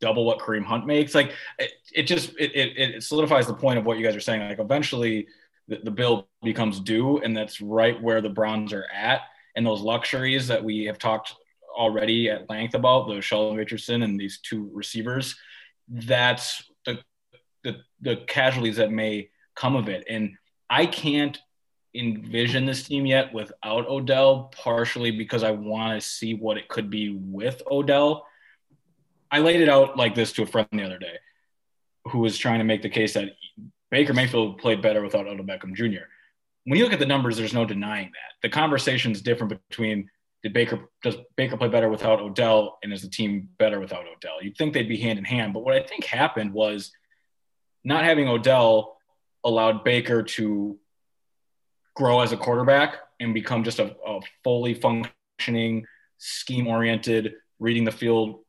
double 0.00 0.24
what 0.24 0.38
Kareem 0.38 0.64
Hunt 0.64 0.86
makes? 0.86 1.14
Like 1.14 1.32
it, 1.58 1.72
it 1.94 2.02
just 2.04 2.30
it, 2.38 2.54
it, 2.54 2.94
it 2.94 3.02
solidifies 3.02 3.46
the 3.46 3.54
point 3.54 3.78
of 3.78 3.84
what 3.84 3.98
you 3.98 4.04
guys 4.04 4.16
are 4.16 4.20
saying. 4.20 4.48
Like 4.48 4.58
eventually 4.58 5.26
the, 5.68 5.80
the 5.84 5.90
bill 5.90 6.28
becomes 6.42 6.80
due, 6.80 7.18
and 7.18 7.36
that's 7.36 7.60
right 7.60 8.00
where 8.02 8.20
the 8.20 8.28
Browns 8.28 8.72
are 8.72 8.86
at. 8.92 9.22
And 9.54 9.64
those 9.64 9.80
luxuries 9.80 10.48
that 10.48 10.62
we 10.62 10.84
have 10.84 10.98
talked 10.98 11.34
already 11.76 12.30
at 12.30 12.48
length 12.50 12.74
about, 12.74 13.08
the 13.08 13.20
Sheldon 13.20 13.56
Richardson 13.56 14.02
and 14.02 14.18
these 14.18 14.38
two 14.40 14.70
receivers, 14.72 15.36
that's 15.88 16.62
the 16.84 16.98
the, 17.64 17.78
the 18.00 18.16
casualties 18.26 18.76
that 18.76 18.92
may 18.92 19.30
come 19.54 19.76
of 19.76 19.88
it. 19.88 20.04
And 20.08 20.36
I 20.70 20.86
can't 20.86 21.38
envision 21.94 22.66
this 22.66 22.84
team 22.84 23.06
yet 23.06 23.32
without 23.32 23.88
Odell, 23.88 24.52
partially 24.54 25.10
because 25.10 25.42
I 25.42 25.50
want 25.50 26.00
to 26.00 26.06
see 26.06 26.34
what 26.34 26.58
it 26.58 26.68
could 26.68 26.90
be 26.90 27.16
with 27.18 27.62
Odell. 27.70 28.26
I 29.30 29.40
laid 29.40 29.60
it 29.60 29.68
out 29.68 29.96
like 29.96 30.14
this 30.14 30.32
to 30.32 30.42
a 30.42 30.46
friend 30.46 30.68
the 30.72 30.84
other 30.84 30.98
day 30.98 31.18
who 32.10 32.18
was 32.20 32.38
trying 32.38 32.58
to 32.58 32.64
make 32.64 32.82
the 32.82 32.88
case 32.88 33.14
that 33.14 33.30
Baker 33.90 34.14
Mayfield 34.14 34.58
played 34.58 34.82
better 34.82 35.02
without 35.02 35.26
Odell 35.26 35.44
Beckham 35.44 35.74
Jr. 35.74 36.04
When 36.64 36.78
you 36.78 36.84
look 36.84 36.92
at 36.92 36.98
the 36.98 37.06
numbers, 37.06 37.36
there's 37.36 37.54
no 37.54 37.64
denying 37.64 38.06
that. 38.06 38.42
The 38.42 38.48
conversation 38.48 39.12
is 39.12 39.22
different 39.22 39.58
between 39.68 40.10
did 40.42 40.52
Baker 40.52 40.88
does 41.02 41.16
Baker 41.36 41.56
play 41.56 41.68
better 41.68 41.88
without 41.88 42.20
Odell 42.20 42.78
and 42.82 42.92
is 42.92 43.02
the 43.02 43.08
team 43.08 43.48
better 43.58 43.80
without 43.80 44.04
Odell? 44.06 44.42
You'd 44.42 44.56
think 44.56 44.74
they'd 44.74 44.88
be 44.88 44.96
hand 44.96 45.18
in 45.18 45.24
hand, 45.24 45.52
but 45.52 45.64
what 45.64 45.74
I 45.74 45.82
think 45.82 46.04
happened 46.04 46.52
was 46.52 46.92
not 47.84 48.04
having 48.04 48.28
Odell 48.28 48.96
allowed 49.42 49.82
Baker 49.84 50.22
to 50.22 50.78
grow 51.94 52.20
as 52.20 52.32
a 52.32 52.36
quarterback 52.36 52.96
and 53.18 53.32
become 53.32 53.64
just 53.64 53.78
a, 53.78 53.96
a 54.06 54.20
fully 54.44 54.74
functioning, 54.74 55.86
scheme 56.18 56.66
oriented, 56.66 57.34
reading 57.58 57.84
the 57.84 57.92
field 57.92 58.40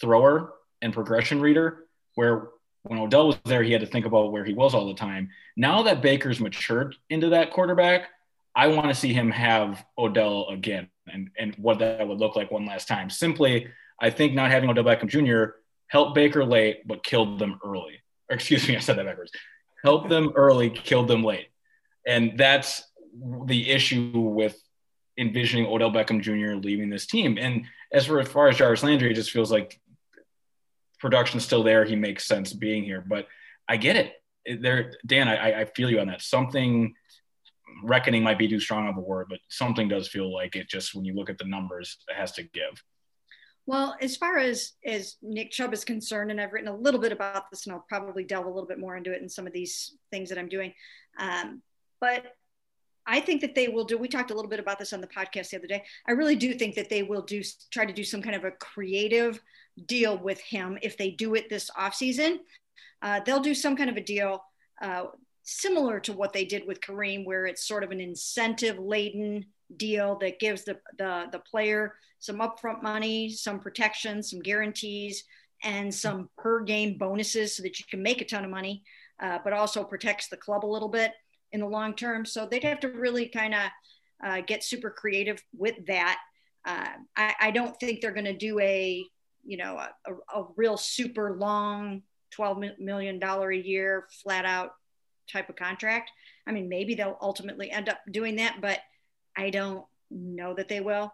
thrower 0.00 0.52
and 0.82 0.92
progression 0.92 1.40
reader. 1.40 1.84
Where 2.14 2.48
when 2.82 2.98
Odell 2.98 3.26
was 3.26 3.36
there, 3.44 3.62
he 3.62 3.72
had 3.72 3.80
to 3.80 3.86
think 3.86 4.06
about 4.06 4.32
where 4.32 4.44
he 4.44 4.54
was 4.54 4.74
all 4.74 4.86
the 4.86 4.94
time. 4.94 5.30
Now 5.56 5.82
that 5.82 6.02
Baker's 6.02 6.40
matured 6.40 6.94
into 7.10 7.30
that 7.30 7.52
quarterback, 7.52 8.08
I 8.54 8.68
want 8.68 8.88
to 8.88 8.94
see 8.94 9.12
him 9.12 9.30
have 9.32 9.84
Odell 9.98 10.48
again 10.48 10.88
and, 11.12 11.30
and 11.38 11.54
what 11.56 11.80
that 11.80 12.06
would 12.06 12.18
look 12.18 12.36
like 12.36 12.50
one 12.50 12.64
last 12.64 12.88
time. 12.88 13.10
Simply, 13.10 13.68
I 14.00 14.10
think 14.10 14.34
not 14.34 14.50
having 14.50 14.70
Odell 14.70 14.84
Beckham 14.84 15.08
Jr. 15.08 15.56
helped 15.88 16.14
Baker 16.14 16.44
late, 16.44 16.86
but 16.86 17.04
killed 17.04 17.38
them 17.38 17.58
early. 17.64 18.00
Or 18.30 18.36
excuse 18.36 18.66
me, 18.66 18.76
I 18.78 18.80
said 18.80 18.96
that 18.96 19.06
backwards. 19.06 19.32
Helped 19.84 20.08
them 20.08 20.32
early, 20.36 20.70
killed 20.70 21.08
them 21.08 21.22
late. 21.22 21.48
And 22.06 22.38
that's 22.38 22.84
the 23.46 23.70
issue 23.70 24.12
with 24.14 24.58
envisioning 25.18 25.66
Odell 25.66 25.90
Beckham 25.90 26.20
Jr. 26.20 26.58
leaving 26.60 26.90
this 26.90 27.06
team. 27.06 27.38
And 27.38 27.64
as 27.92 28.06
for 28.06 28.20
as 28.20 28.28
far 28.28 28.48
as 28.48 28.56
Jarvis 28.56 28.82
Landry, 28.82 29.10
it 29.10 29.14
just 29.14 29.30
feels 29.30 29.50
like 29.50 29.80
production's 30.98 31.44
still 31.44 31.62
there. 31.62 31.84
He 31.84 31.96
makes 31.96 32.26
sense 32.26 32.52
being 32.52 32.84
here, 32.84 33.04
but 33.06 33.26
I 33.68 33.76
get 33.76 33.96
it. 33.96 34.12
There, 34.60 34.92
Dan, 35.04 35.28
I, 35.28 35.62
I 35.62 35.64
feel 35.64 35.90
you 35.90 36.00
on 36.00 36.06
that. 36.06 36.22
Something 36.22 36.94
reckoning 37.82 38.22
might 38.22 38.38
be 38.38 38.48
too 38.48 38.60
strong 38.60 38.88
of 38.88 38.96
a 38.96 39.00
word, 39.00 39.26
but 39.28 39.40
something 39.48 39.88
does 39.88 40.08
feel 40.08 40.32
like 40.32 40.56
it. 40.56 40.68
Just 40.68 40.94
when 40.94 41.04
you 41.04 41.14
look 41.14 41.30
at 41.30 41.38
the 41.38 41.44
numbers, 41.44 41.98
it 42.08 42.14
has 42.14 42.32
to 42.32 42.42
give. 42.42 42.82
Well, 43.66 43.96
as 44.00 44.16
far 44.16 44.38
as 44.38 44.72
as 44.84 45.16
Nick 45.22 45.50
Chubb 45.50 45.72
is 45.74 45.84
concerned, 45.84 46.30
and 46.30 46.40
I've 46.40 46.52
written 46.52 46.68
a 46.68 46.76
little 46.76 47.00
bit 47.00 47.10
about 47.10 47.50
this, 47.50 47.66
and 47.66 47.74
I'll 47.74 47.84
probably 47.88 48.22
delve 48.22 48.46
a 48.46 48.50
little 48.50 48.68
bit 48.68 48.78
more 48.78 48.96
into 48.96 49.12
it 49.12 49.20
in 49.20 49.28
some 49.28 49.46
of 49.46 49.52
these 49.52 49.96
things 50.12 50.28
that 50.28 50.38
I'm 50.38 50.48
doing. 50.48 50.72
Um, 51.18 51.62
but 52.00 52.24
I 53.06 53.20
think 53.20 53.40
that 53.40 53.56
they 53.56 53.66
will 53.66 53.84
do. 53.84 53.98
We 53.98 54.08
talked 54.08 54.30
a 54.30 54.34
little 54.34 54.50
bit 54.50 54.60
about 54.60 54.78
this 54.78 54.92
on 54.92 55.00
the 55.00 55.08
podcast 55.08 55.50
the 55.50 55.58
other 55.58 55.66
day. 55.66 55.84
I 56.08 56.12
really 56.12 56.36
do 56.36 56.54
think 56.54 56.76
that 56.76 56.88
they 56.88 57.02
will 57.02 57.22
do 57.22 57.42
try 57.72 57.84
to 57.84 57.92
do 57.92 58.04
some 58.04 58.22
kind 58.22 58.36
of 58.36 58.44
a 58.44 58.52
creative 58.52 59.40
deal 59.84 60.16
with 60.16 60.40
him 60.40 60.78
if 60.82 60.96
they 60.96 61.10
do 61.10 61.34
it 61.34 61.48
this 61.48 61.70
offseason. 61.70 62.38
Uh, 63.02 63.20
they'll 63.24 63.40
do 63.40 63.54
some 63.54 63.76
kind 63.76 63.90
of 63.90 63.96
a 63.96 64.02
deal 64.02 64.42
uh, 64.80 65.04
similar 65.42 66.00
to 66.00 66.12
what 66.12 66.32
they 66.32 66.44
did 66.44 66.66
with 66.66 66.80
Kareem, 66.80 67.24
where 67.24 67.46
it's 67.46 67.66
sort 67.66 67.84
of 67.84 67.90
an 67.90 68.00
incentive 68.00 68.78
laden 68.78 69.44
deal 69.76 70.16
that 70.18 70.38
gives 70.38 70.64
the, 70.64 70.78
the, 70.98 71.26
the 71.32 71.38
player 71.40 71.94
some 72.18 72.38
upfront 72.38 72.82
money, 72.82 73.30
some 73.30 73.60
protection, 73.60 74.22
some 74.22 74.40
guarantees, 74.40 75.24
and 75.62 75.94
some 75.94 76.28
per 76.36 76.60
game 76.60 76.98
bonuses 76.98 77.56
so 77.56 77.62
that 77.62 77.78
you 77.78 77.84
can 77.88 78.02
make 78.02 78.20
a 78.20 78.24
ton 78.24 78.44
of 78.44 78.50
money, 78.50 78.82
uh, 79.20 79.38
but 79.44 79.52
also 79.52 79.84
protects 79.84 80.28
the 80.28 80.36
club 80.36 80.64
a 80.64 80.66
little 80.66 80.88
bit 80.88 81.12
in 81.52 81.60
the 81.60 81.66
long 81.66 81.94
term. 81.94 82.24
So 82.24 82.46
they'd 82.46 82.64
have 82.64 82.80
to 82.80 82.88
really 82.88 83.28
kind 83.28 83.54
of 83.54 83.70
uh, 84.24 84.40
get 84.46 84.64
super 84.64 84.90
creative 84.90 85.42
with 85.56 85.74
that. 85.86 86.18
Uh, 86.64 86.88
I, 87.16 87.34
I, 87.40 87.50
don't 87.52 87.78
think 87.78 88.00
they're 88.00 88.12
going 88.12 88.24
to 88.24 88.36
do 88.36 88.58
a, 88.58 89.04
you 89.46 89.56
know, 89.56 89.76
a, 89.76 89.90
a, 90.06 90.40
a, 90.40 90.46
real 90.56 90.76
super 90.76 91.36
long 91.36 92.02
$12 92.36 92.78
million 92.78 93.22
a 93.22 93.52
year 93.52 94.06
flat 94.22 94.44
out 94.44 94.72
type 95.30 95.48
of 95.48 95.56
contract. 95.56 96.10
I 96.46 96.52
mean, 96.52 96.68
maybe 96.68 96.94
they'll 96.94 97.18
ultimately 97.20 97.70
end 97.70 97.88
up 97.88 97.98
doing 98.10 98.36
that, 98.36 98.60
but 98.60 98.80
I 99.36 99.50
don't 99.50 99.84
know 100.10 100.54
that 100.54 100.68
they 100.68 100.80
will. 100.80 101.12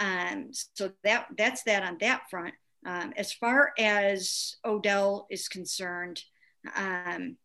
Um, 0.00 0.50
so 0.52 0.92
that 1.04 1.26
that's 1.36 1.64
that 1.64 1.82
on 1.82 1.98
that 2.00 2.22
front. 2.30 2.54
Um, 2.86 3.12
as 3.16 3.32
far 3.32 3.72
as 3.78 4.56
Odell 4.64 5.26
is 5.30 5.48
concerned, 5.48 6.20
um, 6.76 7.36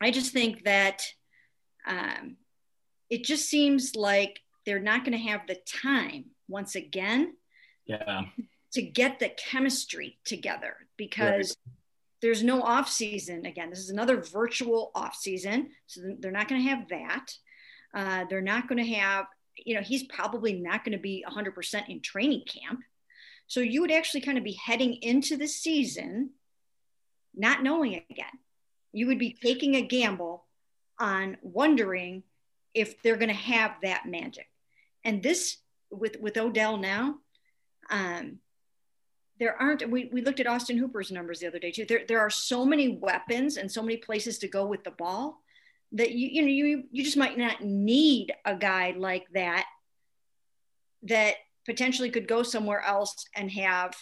I 0.00 0.10
just 0.10 0.32
think 0.32 0.64
that 0.64 1.02
um, 1.86 2.36
it 3.10 3.24
just 3.24 3.48
seems 3.48 3.96
like 3.96 4.40
they're 4.64 4.80
not 4.80 5.04
going 5.04 5.18
to 5.18 5.30
have 5.30 5.46
the 5.46 5.58
time 5.66 6.26
once 6.48 6.74
again 6.74 7.34
yeah. 7.86 8.22
To 8.72 8.82
get 8.82 9.18
the 9.18 9.30
chemistry 9.30 10.18
together 10.24 10.74
because 10.96 11.56
right. 11.66 11.74
there's 12.20 12.42
no 12.42 12.62
off 12.62 12.88
season 12.88 13.46
again 13.46 13.70
this 13.70 13.78
is 13.78 13.90
another 13.90 14.20
virtual 14.20 14.90
off 14.94 15.14
season 15.14 15.68
so 15.86 16.00
they're 16.20 16.30
not 16.30 16.48
going 16.48 16.62
to 16.62 16.68
have 16.68 16.88
that 16.88 17.26
uh, 17.94 18.24
they're 18.28 18.40
not 18.40 18.68
going 18.68 18.82
to 18.82 18.94
have 18.94 19.26
you 19.56 19.74
know 19.74 19.82
he's 19.82 20.04
probably 20.04 20.54
not 20.54 20.84
going 20.84 20.96
to 20.96 21.02
be 21.02 21.24
100% 21.28 21.88
in 21.88 22.00
training 22.00 22.42
camp 22.46 22.80
so 23.46 23.60
you 23.60 23.80
would 23.80 23.92
actually 23.92 24.20
kind 24.20 24.38
of 24.38 24.44
be 24.44 24.58
heading 24.64 24.94
into 25.02 25.36
the 25.36 25.46
season 25.48 26.30
not 27.34 27.62
knowing 27.62 28.02
again 28.10 28.38
you 28.92 29.06
would 29.06 29.18
be 29.18 29.36
taking 29.42 29.74
a 29.74 29.82
gamble 29.82 30.44
on 30.98 31.36
wondering 31.42 32.22
if 32.74 33.02
they're 33.02 33.16
going 33.16 33.28
to 33.28 33.34
have 33.34 33.72
that 33.82 34.06
magic. 34.06 34.46
And 35.04 35.22
this 35.22 35.58
with 35.90 36.16
with 36.20 36.36
Odell 36.36 36.76
now, 36.76 37.16
um, 37.90 38.38
there 39.38 39.60
aren't 39.60 39.88
we, 39.90 40.10
we 40.12 40.22
looked 40.22 40.40
at 40.40 40.46
austin 40.46 40.76
hooper's 40.76 41.10
numbers 41.10 41.40
the 41.40 41.46
other 41.46 41.58
day 41.58 41.70
too 41.70 41.84
there, 41.84 42.02
there 42.06 42.20
are 42.20 42.30
so 42.30 42.64
many 42.64 42.96
weapons 42.96 43.56
and 43.56 43.70
so 43.70 43.82
many 43.82 43.96
places 43.96 44.38
to 44.38 44.48
go 44.48 44.66
with 44.66 44.84
the 44.84 44.90
ball 44.90 45.42
that 45.92 46.12
you 46.12 46.28
you 46.28 46.42
know 46.42 46.48
you 46.48 46.84
you 46.90 47.04
just 47.04 47.16
might 47.16 47.36
not 47.36 47.62
need 47.62 48.32
a 48.44 48.54
guy 48.54 48.94
like 48.96 49.26
that 49.32 49.66
that 51.02 51.34
potentially 51.64 52.10
could 52.10 52.28
go 52.28 52.42
somewhere 52.42 52.82
else 52.82 53.26
and 53.34 53.50
have 53.50 53.94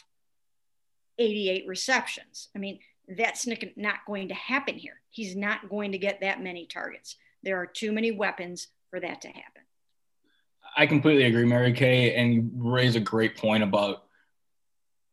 88 1.18 1.66
receptions. 1.66 2.48
I 2.56 2.58
mean, 2.58 2.80
that's 3.08 3.46
not 3.76 3.98
going 4.06 4.28
to 4.28 4.34
happen 4.34 4.76
here. 4.76 5.00
He's 5.10 5.36
not 5.36 5.68
going 5.68 5.92
to 5.92 5.98
get 5.98 6.20
that 6.20 6.42
many 6.42 6.66
targets. 6.66 7.16
There 7.42 7.58
are 7.58 7.66
too 7.66 7.92
many 7.92 8.12
weapons 8.12 8.68
for 8.90 9.00
that 9.00 9.20
to 9.22 9.28
happen. 9.28 9.62
I 10.76 10.86
completely 10.86 11.24
agree, 11.24 11.44
Mary 11.44 11.72
Kay, 11.72 12.14
and 12.14 12.32
you 12.32 12.50
raise 12.54 12.94
a 12.96 13.00
great 13.00 13.36
point 13.36 13.62
about 13.62 14.04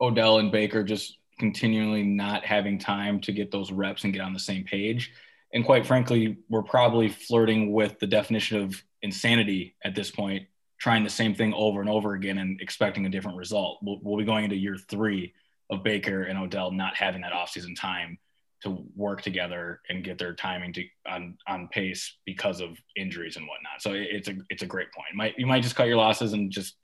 Odell 0.01 0.39
and 0.39 0.51
Baker 0.51 0.83
just 0.83 1.17
continually 1.39 2.03
not 2.03 2.45
having 2.45 2.79
time 2.79 3.19
to 3.21 3.31
get 3.31 3.51
those 3.51 3.71
reps 3.71 4.03
and 4.03 4.13
get 4.13 4.21
on 4.21 4.33
the 4.33 4.39
same 4.39 4.63
page. 4.63 5.11
And 5.53 5.65
quite 5.65 5.85
frankly, 5.85 6.37
we're 6.49 6.63
probably 6.63 7.09
flirting 7.09 7.71
with 7.71 7.99
the 7.99 8.07
definition 8.07 8.61
of 8.61 8.83
insanity 9.01 9.75
at 9.83 9.95
this 9.95 10.11
point, 10.11 10.47
trying 10.79 11.03
the 11.03 11.09
same 11.09 11.35
thing 11.35 11.53
over 11.53 11.79
and 11.79 11.89
over 11.89 12.13
again 12.13 12.37
and 12.37 12.59
expecting 12.61 13.05
a 13.05 13.09
different 13.09 13.37
result. 13.37 13.79
We'll, 13.81 13.99
we'll 14.01 14.17
be 14.17 14.25
going 14.25 14.43
into 14.43 14.55
year 14.55 14.77
three 14.89 15.33
of 15.69 15.83
Baker 15.83 16.23
and 16.23 16.37
Odell 16.37 16.71
not 16.71 16.95
having 16.95 17.21
that 17.21 17.33
offseason 17.33 17.79
time 17.79 18.17
to 18.63 18.83
work 18.95 19.21
together 19.21 19.81
and 19.89 20.03
get 20.03 20.17
their 20.17 20.33
timing 20.33 20.73
to 20.73 20.83
on 21.07 21.37
on 21.47 21.67
pace 21.67 22.17
because 22.25 22.59
of 22.59 22.77
injuries 22.95 23.35
and 23.35 23.45
whatnot. 23.47 23.81
So 23.81 23.91
it's 23.93 24.27
a 24.29 24.35
it's 24.49 24.63
a 24.63 24.67
great 24.67 24.91
point. 24.91 25.09
Might 25.13 25.37
you 25.37 25.45
might 25.45 25.61
just 25.61 25.75
cut 25.75 25.87
your 25.87 25.97
losses 25.97 26.33
and 26.33 26.51
just 26.51 26.75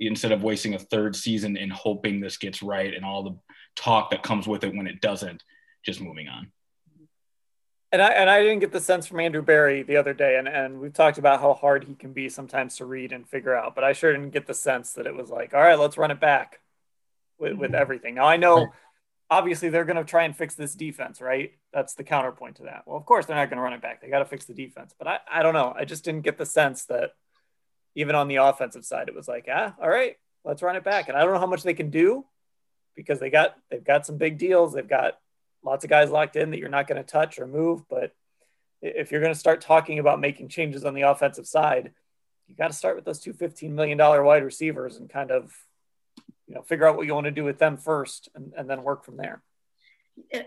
instead 0.00 0.32
of 0.32 0.42
wasting 0.42 0.74
a 0.74 0.78
third 0.78 1.16
season 1.16 1.56
in 1.56 1.70
hoping 1.70 2.20
this 2.20 2.36
gets 2.36 2.62
right 2.62 2.94
and 2.94 3.04
all 3.04 3.22
the 3.22 3.36
talk 3.76 4.10
that 4.10 4.22
comes 4.22 4.46
with 4.46 4.64
it 4.64 4.74
when 4.74 4.86
it 4.86 5.00
doesn't, 5.00 5.42
just 5.84 6.00
moving 6.00 6.28
on. 6.28 6.50
And 7.90 8.02
I 8.02 8.08
and 8.10 8.28
I 8.28 8.42
didn't 8.42 8.58
get 8.58 8.72
the 8.72 8.80
sense 8.80 9.06
from 9.06 9.18
Andrew 9.18 9.40
Berry 9.40 9.82
the 9.82 9.96
other 9.96 10.12
day, 10.12 10.36
and, 10.36 10.46
and 10.46 10.78
we've 10.78 10.92
talked 10.92 11.16
about 11.16 11.40
how 11.40 11.54
hard 11.54 11.84
he 11.84 11.94
can 11.94 12.12
be 12.12 12.28
sometimes 12.28 12.76
to 12.76 12.84
read 12.84 13.12
and 13.12 13.26
figure 13.26 13.54
out, 13.54 13.74
but 13.74 13.82
I 13.82 13.94
sure 13.94 14.12
didn't 14.12 14.32
get 14.32 14.46
the 14.46 14.52
sense 14.52 14.92
that 14.92 15.06
it 15.06 15.16
was 15.16 15.30
like, 15.30 15.54
all 15.54 15.60
right, 15.60 15.78
let's 15.78 15.96
run 15.96 16.10
it 16.10 16.20
back 16.20 16.60
with, 17.38 17.54
with 17.54 17.70
mm-hmm. 17.70 17.80
everything. 17.80 18.14
Now 18.14 18.26
I 18.26 18.36
know 18.36 18.68
obviously 19.30 19.70
they're 19.70 19.86
gonna 19.86 20.04
try 20.04 20.24
and 20.24 20.36
fix 20.36 20.54
this 20.54 20.74
defense, 20.74 21.22
right? 21.22 21.52
That's 21.72 21.94
the 21.94 22.04
counterpoint 22.04 22.56
to 22.56 22.64
that. 22.64 22.82
Well, 22.86 22.98
of 22.98 23.06
course 23.06 23.24
they're 23.24 23.36
not 23.36 23.48
gonna 23.48 23.62
run 23.62 23.72
it 23.72 23.80
back. 23.80 24.02
They 24.02 24.10
gotta 24.10 24.26
fix 24.26 24.44
the 24.44 24.54
defense. 24.54 24.94
But 24.98 25.08
I, 25.08 25.18
I 25.30 25.42
don't 25.42 25.54
know. 25.54 25.72
I 25.74 25.86
just 25.86 26.04
didn't 26.04 26.22
get 26.22 26.36
the 26.36 26.46
sense 26.46 26.84
that 26.86 27.12
even 27.98 28.14
on 28.14 28.28
the 28.28 28.36
offensive 28.36 28.84
side, 28.84 29.08
it 29.08 29.14
was 29.14 29.26
like, 29.26 29.48
ah, 29.52 29.74
all 29.82 29.88
right, 29.88 30.16
let's 30.44 30.62
run 30.62 30.76
it 30.76 30.84
back. 30.84 31.08
And 31.08 31.18
I 31.18 31.24
don't 31.24 31.34
know 31.34 31.40
how 31.40 31.46
much 31.46 31.64
they 31.64 31.74
can 31.74 31.90
do 31.90 32.24
because 32.94 33.18
they 33.18 33.28
got 33.28 33.56
they've 33.70 33.82
got 33.82 34.06
some 34.06 34.18
big 34.18 34.38
deals. 34.38 34.72
They've 34.72 34.88
got 34.88 35.18
lots 35.64 35.82
of 35.82 35.90
guys 35.90 36.08
locked 36.08 36.36
in 36.36 36.52
that 36.52 36.60
you're 36.60 36.68
not 36.68 36.86
going 36.86 37.02
to 37.02 37.08
touch 37.08 37.40
or 37.40 37.48
move. 37.48 37.82
But 37.90 38.14
if 38.80 39.10
you're 39.10 39.20
going 39.20 39.32
to 39.32 39.38
start 39.38 39.62
talking 39.62 39.98
about 39.98 40.20
making 40.20 40.48
changes 40.48 40.84
on 40.84 40.94
the 40.94 41.02
offensive 41.02 41.48
side, 41.48 41.90
you 42.46 42.54
got 42.54 42.68
to 42.68 42.76
start 42.76 42.94
with 42.94 43.04
those 43.04 43.18
two 43.18 43.32
$15 43.32 43.72
million 43.72 43.98
wide 43.98 44.44
receivers 44.44 44.98
and 44.98 45.10
kind 45.10 45.32
of, 45.32 45.52
you 46.46 46.54
know, 46.54 46.62
figure 46.62 46.86
out 46.86 46.96
what 46.96 47.04
you 47.04 47.14
want 47.14 47.24
to 47.24 47.32
do 47.32 47.42
with 47.42 47.58
them 47.58 47.76
first 47.76 48.28
and, 48.36 48.52
and 48.56 48.70
then 48.70 48.84
work 48.84 49.04
from 49.04 49.16
there. 49.16 49.42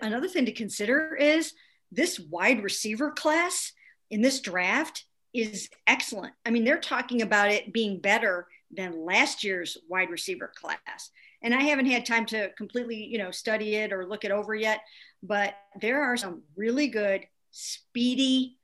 Another 0.02 0.30
thing 0.30 0.46
to 0.46 0.54
consider 0.54 1.16
is 1.16 1.54
this 1.92 2.18
wide 2.18 2.64
receiver 2.64 3.12
class 3.12 3.74
in 4.10 4.22
this 4.22 4.40
draft 4.40 5.04
is 5.34 5.70
excellent. 5.88 6.34
I 6.46 6.50
mean, 6.50 6.64
they're 6.64 6.80
talking 6.80 7.22
about 7.22 7.52
it 7.52 7.74
being 7.74 8.00
better 8.00 8.48
than 8.76 9.06
last 9.06 9.44
year's 9.44 9.78
wide 9.90 10.10
receiver 10.10 10.52
class 10.56 11.12
and 11.42 11.54
I 11.54 11.62
haven't 11.62 11.88
had 11.88 12.06
time 12.06 12.26
to 12.28 12.50
completely, 12.58 13.04
you 13.04 13.18
know, 13.18 13.32
study 13.32 13.76
it 13.76 13.92
or 13.92 14.06
look 14.06 14.24
it 14.24 14.32
over 14.32 14.54
yet, 14.54 14.82
but 15.24 15.56
there 15.80 16.04
are 16.04 16.18
some 16.18 16.44
really 16.56 16.88
good, 16.88 17.26
speedy, 17.52 18.58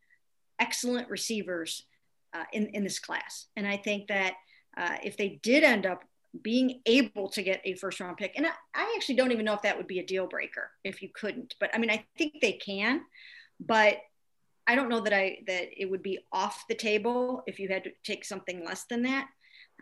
excellent 0.59 1.09
receivers 1.09 1.83
uh, 2.33 2.43
in, 2.53 2.67
in 2.67 2.83
this 2.83 2.99
class. 2.99 3.47
And 3.55 3.67
I 3.67 3.77
think 3.77 4.07
that 4.07 4.35
uh, 4.75 4.97
if 5.03 5.17
they 5.17 5.39
did 5.41 5.63
end 5.63 5.85
up 5.85 6.03
being 6.39 6.81
able 6.85 7.29
to 7.29 7.41
get 7.41 7.61
a 7.65 7.73
first 7.73 7.99
round 7.99 8.17
pick, 8.17 8.33
and 8.37 8.45
I, 8.45 8.51
I 8.75 8.93
actually 8.95 9.15
don't 9.15 9.31
even 9.31 9.45
know 9.45 9.53
if 9.53 9.63
that 9.63 9.77
would 9.77 9.87
be 9.87 9.99
a 9.99 10.05
deal 10.05 10.27
breaker 10.27 10.69
if 10.83 11.01
you 11.01 11.09
couldn't, 11.13 11.55
but 11.59 11.71
I 11.73 11.79
mean, 11.79 11.89
I 11.89 12.05
think 12.17 12.35
they 12.41 12.53
can, 12.53 13.01
but 13.59 13.97
I 14.67 14.75
don't 14.75 14.89
know 14.89 14.99
that 15.01 15.13
I 15.13 15.39
that 15.47 15.69
it 15.75 15.89
would 15.89 16.03
be 16.03 16.19
off 16.31 16.65
the 16.67 16.75
table 16.75 17.43
if 17.47 17.59
you 17.59 17.69
had 17.69 17.83
to 17.85 17.91
take 18.03 18.25
something 18.25 18.65
less 18.65 18.83
than 18.85 19.03
that 19.03 19.27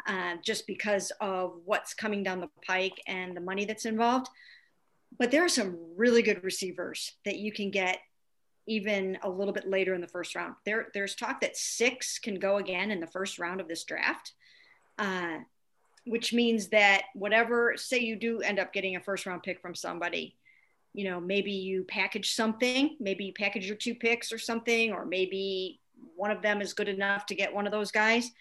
uh, 0.08 0.36
just 0.44 0.68
because 0.68 1.12
of 1.22 1.54
what's 1.66 1.94
coming 1.94 2.24
down 2.24 2.40
the 2.40 2.50
pike 2.66 3.02
and 3.08 3.36
the 3.36 3.42
money 3.42 3.66
that's 3.66 3.86
involved. 3.86 4.28
But 5.18 5.32
there 5.32 5.44
are 5.44 5.50
some 5.50 5.78
really 5.96 6.22
good 6.22 6.44
receivers 6.44 7.14
that 7.24 7.38
you 7.38 7.52
can 7.52 7.72
get 7.72 8.00
even 8.68 9.18
a 9.22 9.30
little 9.30 9.54
bit 9.54 9.70
later 9.70 9.94
in 9.94 10.02
the 10.02 10.08
first 10.08 10.36
round. 10.36 10.56
There, 10.66 10.88
there's 10.94 11.16
talk 11.16 11.42
that 11.42 11.56
six 11.56 12.20
can 12.20 12.40
go 12.40 12.58
again 12.58 12.92
in 12.92 13.00
the 13.00 13.08
first 13.08 13.40
round 13.40 13.62
of 13.62 13.68
this 13.68 13.84
draft, 13.84 14.34
uh, 14.98 15.38
which 16.06 16.34
means 16.34 16.68
that 16.70 17.04
whatever, 17.14 17.74
say 17.78 18.00
you 18.00 18.16
do 18.16 18.42
end 18.42 18.60
up 18.60 18.74
getting 18.74 18.96
a 18.96 19.00
first 19.00 19.26
round 19.26 19.44
pick 19.44 19.62
from 19.62 19.76
somebody, 19.76 20.36
you 20.96 21.10
know, 21.10 21.20
maybe 21.20 21.52
you 21.52 21.84
package 21.84 22.34
something, 22.34 22.96
maybe 23.00 23.26
you 23.26 23.34
package 23.34 23.68
your 23.68 23.76
two 23.76 23.94
picks 23.94 24.32
or 24.32 24.40
something, 24.40 24.92
or 24.92 25.06
maybe 25.06 25.80
one 26.16 26.32
of 26.32 26.42
them 26.42 26.62
is 26.62 26.74
good 26.74 26.90
enough 26.90 27.26
to 27.28 27.36
get 27.36 27.54
one 27.54 27.68
of 27.68 27.72
those 27.72 27.92
guys 27.92 28.32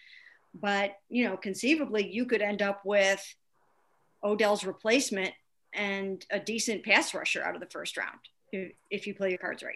but 0.61 0.97
you 1.09 1.25
know, 1.25 1.37
conceivably, 1.37 2.09
you 2.11 2.25
could 2.25 2.41
end 2.41 2.61
up 2.61 2.81
with 2.85 3.21
Odell's 4.23 4.63
replacement 4.63 5.31
and 5.73 6.25
a 6.31 6.39
decent 6.39 6.83
pass 6.83 7.13
rusher 7.13 7.43
out 7.43 7.55
of 7.55 7.61
the 7.61 7.67
first 7.67 7.97
round 7.97 8.19
if, 8.51 8.71
if 8.89 9.07
you 9.07 9.13
play 9.13 9.29
your 9.29 9.37
cards 9.37 9.61
right. 9.61 9.75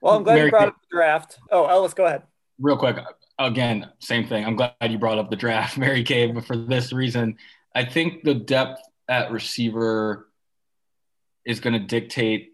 Well, 0.00 0.16
I'm 0.16 0.22
glad 0.22 0.34
Mary 0.36 0.46
you 0.46 0.50
brought 0.50 0.68
up 0.68 0.76
the 0.80 0.96
draft. 0.96 1.38
Oh, 1.50 1.66
Ellis, 1.66 1.94
go 1.94 2.04
ahead. 2.04 2.22
Real 2.58 2.76
quick, 2.76 2.96
again, 3.38 3.90
same 3.98 4.26
thing. 4.26 4.44
I'm 4.44 4.56
glad 4.56 4.74
you 4.88 4.98
brought 4.98 5.18
up 5.18 5.30
the 5.30 5.36
draft, 5.36 5.76
Mary 5.78 6.04
Kay, 6.04 6.30
but 6.30 6.44
for 6.44 6.56
this 6.56 6.92
reason, 6.92 7.36
I 7.74 7.84
think 7.84 8.22
the 8.22 8.34
depth 8.34 8.80
at 9.08 9.32
receiver 9.32 10.28
is 11.46 11.60
going 11.60 11.72
to 11.74 11.86
dictate 11.86 12.52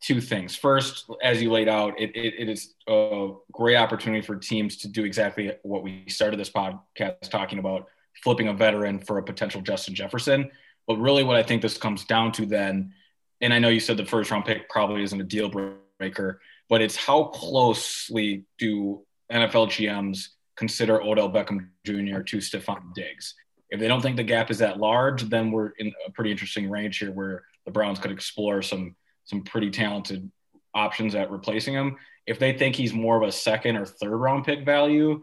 two 0.00 0.20
things. 0.20 0.56
First, 0.56 1.10
as 1.22 1.42
you 1.42 1.50
laid 1.50 1.68
out, 1.68 2.00
it, 2.00 2.10
it, 2.16 2.34
it 2.38 2.48
is 2.48 2.74
a 2.88 3.32
great 3.52 3.76
opportunity 3.76 4.22
for 4.22 4.36
teams 4.36 4.78
to 4.78 4.88
do 4.88 5.04
exactly 5.04 5.52
what 5.62 5.82
we 5.82 6.04
started 6.08 6.40
this 6.40 6.50
podcast 6.50 7.30
talking 7.30 7.58
about 7.58 7.86
flipping 8.22 8.48
a 8.48 8.54
veteran 8.54 8.98
for 8.98 9.18
a 9.18 9.22
potential 9.22 9.60
Justin 9.60 9.94
Jefferson. 9.94 10.50
But 10.86 10.96
really, 10.96 11.22
what 11.22 11.36
I 11.36 11.42
think 11.42 11.62
this 11.62 11.76
comes 11.76 12.04
down 12.04 12.32
to 12.32 12.46
then, 12.46 12.92
and 13.40 13.52
I 13.52 13.58
know 13.58 13.68
you 13.68 13.80
said 13.80 13.96
the 13.96 14.06
first 14.06 14.30
round 14.30 14.44
pick 14.44 14.68
probably 14.68 15.02
isn't 15.02 15.20
a 15.20 15.24
deal 15.24 15.50
breaker, 15.98 16.40
but 16.68 16.80
it's 16.80 16.96
how 16.96 17.24
closely 17.24 18.44
do 18.58 19.04
NFL 19.30 19.68
GMs 19.68 20.28
consider 20.56 21.02
Odell 21.02 21.30
Beckham 21.30 21.68
Jr. 21.84 22.22
to 22.22 22.38
Stefon 22.38 22.94
Diggs? 22.94 23.34
If 23.70 23.78
they 23.78 23.86
don't 23.86 24.00
think 24.00 24.16
the 24.16 24.24
gap 24.24 24.50
is 24.50 24.58
that 24.58 24.78
large, 24.78 25.22
then 25.24 25.52
we're 25.52 25.70
in 25.78 25.92
a 26.06 26.10
pretty 26.10 26.32
interesting 26.32 26.68
range 26.68 26.98
here 26.98 27.12
where 27.12 27.44
the 27.64 27.70
Browns 27.70 27.98
could 27.98 28.10
explore 28.10 28.62
some 28.62 28.96
some 29.24 29.42
pretty 29.42 29.70
talented 29.70 30.30
options 30.74 31.14
at 31.14 31.30
replacing 31.30 31.74
him. 31.74 31.96
If 32.26 32.38
they 32.38 32.52
think 32.52 32.76
he's 32.76 32.92
more 32.92 33.16
of 33.16 33.28
a 33.28 33.32
second 33.32 33.76
or 33.76 33.86
third 33.86 34.16
round 34.16 34.44
pick 34.44 34.64
value, 34.64 35.22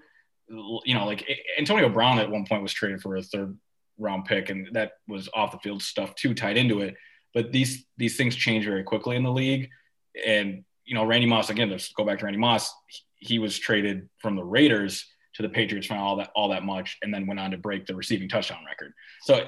you 0.50 0.94
know, 0.94 1.06
like 1.06 1.28
Antonio 1.58 1.90
Brown 1.90 2.20
at 2.20 2.30
one 2.30 2.46
point 2.46 2.64
was 2.64 2.74
traded 2.74 3.02
for 3.02 3.16
a 3.18 3.22
third 3.22 3.58
round 3.98 4.26
pick, 4.26 4.50
and 4.50 4.70
that 4.74 4.94
was 5.08 5.30
off 5.34 5.52
the 5.52 5.60
field 5.60 5.82
stuff 5.82 6.16
too 6.16 6.34
tied 6.34 6.58
into 6.58 6.82
it. 6.82 6.96
But 7.34 7.52
these 7.52 7.86
these 7.98 8.18
things 8.18 8.36
change 8.36 8.66
very 8.66 8.84
quickly 8.84 9.16
in 9.16 9.24
the 9.24 9.32
league, 9.32 9.70
and 10.26 10.64
you 10.86 10.96
know, 10.96 11.06
Randy 11.06 11.28
Moss 11.28 11.50
again. 11.50 11.70
Let's 11.70 11.92
go 11.94 12.06
back 12.06 12.20
to 12.20 12.26
Randy 12.26 12.40
Moss. 12.40 12.74
He 13.16 13.40
was 13.40 13.58
traded 13.58 14.10
from 14.20 14.36
the 14.36 14.44
Raiders 14.44 15.06
to 15.36 15.42
the 15.42 15.50
Patriots 15.50 15.88
for 15.88 15.96
all 15.96 16.16
that 16.18 16.32
all 16.36 16.50
that 16.50 16.64
much, 16.64 16.98
and 17.02 17.14
then 17.14 17.28
went 17.28 17.40
on 17.40 17.52
to 17.52 17.58
break 17.58 17.86
the 17.86 17.96
receiving 17.96 18.30
touchdown 18.30 18.64
record. 18.66 18.94
So 19.22 19.48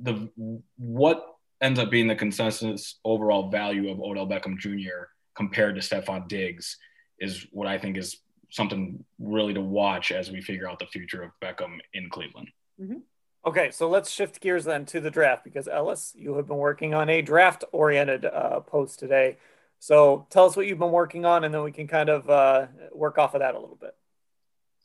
the 0.00 0.30
what 0.76 1.24
ends 1.60 1.78
up 1.78 1.90
being 1.90 2.08
the 2.08 2.16
consensus 2.16 2.98
overall 3.04 3.50
value 3.50 3.90
of 3.90 4.00
Odell 4.00 4.26
Beckham 4.26 4.58
Jr. 4.58 5.08
compared 5.34 5.74
to 5.74 5.80
Stefon 5.80 6.28
Diggs 6.28 6.78
is 7.18 7.46
what 7.52 7.66
I 7.66 7.78
think 7.78 7.96
is 7.96 8.16
something 8.50 9.04
really 9.18 9.54
to 9.54 9.60
watch 9.60 10.10
as 10.10 10.30
we 10.30 10.40
figure 10.40 10.68
out 10.68 10.78
the 10.78 10.86
future 10.86 11.22
of 11.22 11.30
Beckham 11.42 11.78
in 11.92 12.08
Cleveland. 12.10 12.48
Mm-hmm. 12.80 12.98
Okay, 13.46 13.70
so 13.70 13.88
let's 13.88 14.10
shift 14.10 14.40
gears 14.40 14.64
then 14.64 14.84
to 14.86 15.00
the 15.00 15.10
draft 15.10 15.44
because 15.44 15.66
Ellis, 15.66 16.12
you 16.14 16.34
have 16.36 16.46
been 16.46 16.58
working 16.58 16.92
on 16.92 17.08
a 17.08 17.22
draft 17.22 17.64
oriented 17.72 18.24
uh, 18.24 18.60
post 18.60 18.98
today. 18.98 19.38
So 19.78 20.26
tell 20.28 20.44
us 20.44 20.56
what 20.56 20.66
you've 20.66 20.78
been 20.78 20.90
working 20.90 21.24
on, 21.24 21.44
and 21.44 21.54
then 21.54 21.62
we 21.62 21.72
can 21.72 21.88
kind 21.88 22.10
of 22.10 22.28
uh, 22.28 22.66
work 22.92 23.16
off 23.16 23.34
of 23.34 23.40
that 23.40 23.54
a 23.54 23.58
little 23.58 23.78
bit. 23.80 23.94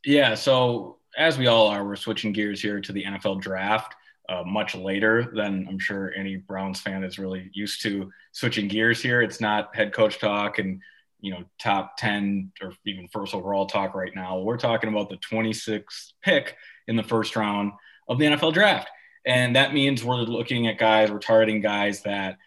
Yeah, 0.05 0.35
so 0.35 0.99
as 1.17 1.37
we 1.37 1.47
all 1.47 1.67
are, 1.67 1.83
we're 1.83 1.97
switching 1.97 2.31
gears 2.31 2.61
here 2.61 2.79
to 2.79 2.93
the 2.93 3.03
NFL 3.03 3.41
draft 3.41 3.93
uh, 4.29 4.43
much 4.45 4.75
later 4.75 5.31
than 5.35 5.67
I'm 5.69 5.79
sure 5.79 6.13
any 6.15 6.37
Browns 6.37 6.79
fan 6.79 7.03
is 7.03 7.19
really 7.19 7.49
used 7.53 7.81
to 7.83 8.11
switching 8.31 8.67
gears 8.67 9.01
here. 9.01 9.21
It's 9.21 9.41
not 9.41 9.75
head 9.75 9.93
coach 9.93 10.19
talk 10.19 10.59
and 10.59 10.81
you 11.21 11.31
know 11.31 11.43
top 11.59 11.97
10 11.97 12.51
or 12.61 12.73
even 12.85 13.07
first 13.07 13.33
overall 13.33 13.65
talk 13.65 13.95
right 13.95 14.13
now. 14.15 14.39
We're 14.39 14.57
talking 14.57 14.89
about 14.89 15.09
the 15.09 15.17
26th 15.17 16.13
pick 16.21 16.55
in 16.87 16.95
the 16.95 17.03
first 17.03 17.35
round 17.35 17.71
of 18.07 18.19
the 18.19 18.25
NFL 18.25 18.53
draft. 18.53 18.89
And 19.25 19.55
that 19.55 19.73
means 19.73 20.03
we're 20.03 20.17
looking 20.17 20.67
at 20.67 20.77
guys, 20.77 21.11
we're 21.11 21.19
targeting 21.19 21.61
guys 21.61 22.03
that 22.03 22.37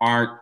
aren't 0.00 0.38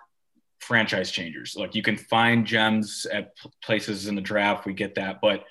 franchise 0.60 1.10
changers. 1.10 1.56
Like 1.56 1.74
you 1.74 1.82
can 1.82 1.96
find 1.96 2.46
gems 2.46 3.06
at 3.10 3.32
places 3.62 4.06
in 4.06 4.14
the 4.14 4.20
draft, 4.20 4.66
we 4.66 4.74
get 4.74 4.96
that. 4.96 5.20
But 5.22 5.44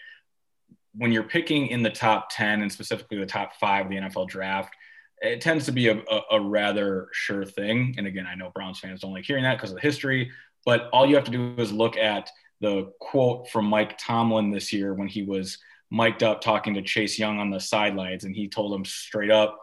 when 0.93 1.11
you're 1.11 1.23
picking 1.23 1.67
in 1.67 1.83
the 1.83 1.89
top 1.89 2.29
10 2.31 2.61
and 2.61 2.71
specifically 2.71 3.17
the 3.17 3.25
top 3.25 3.55
five 3.59 3.85
of 3.85 3.91
the 3.91 3.97
NFL 3.97 4.27
draft, 4.27 4.73
it 5.21 5.41
tends 5.41 5.65
to 5.65 5.71
be 5.71 5.87
a, 5.87 5.97
a, 5.97 6.21
a 6.31 6.39
rather 6.39 7.07
sure 7.11 7.45
thing. 7.45 7.95
And 7.97 8.07
again, 8.07 8.27
I 8.27 8.35
know 8.35 8.51
Browns 8.53 8.79
fans 8.79 9.01
don't 9.01 9.13
like 9.13 9.25
hearing 9.25 9.43
that 9.43 9.57
because 9.57 9.71
of 9.71 9.75
the 9.75 9.81
history, 9.81 10.31
but 10.65 10.89
all 10.91 11.05
you 11.05 11.15
have 11.15 11.25
to 11.25 11.31
do 11.31 11.55
is 11.57 11.71
look 11.71 11.97
at 11.97 12.29
the 12.61 12.91
quote 12.99 13.49
from 13.49 13.65
Mike 13.65 13.97
Tomlin 13.97 14.51
this 14.51 14.71
year 14.73 14.93
when 14.93 15.07
he 15.07 15.23
was 15.23 15.57
mic'd 15.91 16.23
up 16.23 16.41
talking 16.41 16.73
to 16.73 16.81
Chase 16.81 17.17
Young 17.19 17.39
on 17.39 17.49
the 17.49 17.59
sidelines. 17.59 18.23
And 18.23 18.35
he 18.35 18.47
told 18.47 18.73
him 18.73 18.85
straight 18.85 19.31
up, 19.31 19.59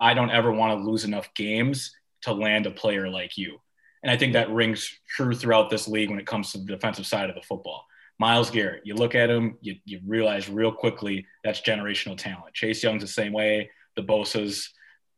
I 0.00 0.14
don't 0.14 0.30
ever 0.30 0.52
want 0.52 0.78
to 0.78 0.84
lose 0.84 1.04
enough 1.04 1.32
games 1.34 1.94
to 2.22 2.32
land 2.32 2.66
a 2.66 2.70
player 2.70 3.08
like 3.08 3.36
you. 3.36 3.58
And 4.02 4.10
I 4.10 4.16
think 4.16 4.32
that 4.32 4.50
rings 4.50 4.92
true 5.08 5.34
throughout 5.34 5.70
this 5.70 5.86
league 5.86 6.10
when 6.10 6.18
it 6.18 6.26
comes 6.26 6.52
to 6.52 6.58
the 6.58 6.64
defensive 6.64 7.06
side 7.06 7.28
of 7.28 7.36
the 7.36 7.42
football. 7.42 7.86
Myles 8.18 8.50
Garrett, 8.50 8.82
you 8.84 8.94
look 8.94 9.14
at 9.14 9.30
him, 9.30 9.56
you, 9.60 9.76
you 9.84 10.00
realize 10.06 10.48
real 10.48 10.72
quickly 10.72 11.26
that's 11.42 11.60
generational 11.60 12.18
talent. 12.18 12.54
Chase 12.54 12.82
Young's 12.82 13.02
the 13.02 13.08
same 13.08 13.32
way, 13.32 13.70
the 13.96 14.02
Bosa's, 14.02 14.70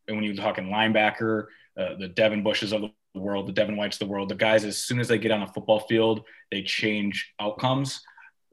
and 0.08 0.16
when 0.16 0.24
you're 0.24 0.34
talking 0.34 0.66
linebacker, 0.66 1.46
uh, 1.78 1.94
the 1.98 2.08
Devin 2.08 2.42
Bushes 2.42 2.72
of 2.72 2.82
the 2.82 3.20
world, 3.20 3.46
the 3.46 3.52
Devin 3.52 3.76
Whites 3.76 3.96
of 3.96 4.00
the 4.00 4.12
world, 4.12 4.28
the 4.28 4.34
guys, 4.34 4.64
as 4.64 4.78
soon 4.78 5.00
as 5.00 5.08
they 5.08 5.18
get 5.18 5.30
on 5.30 5.42
a 5.42 5.46
football 5.46 5.80
field, 5.80 6.24
they 6.50 6.62
change 6.62 7.32
outcomes. 7.40 8.00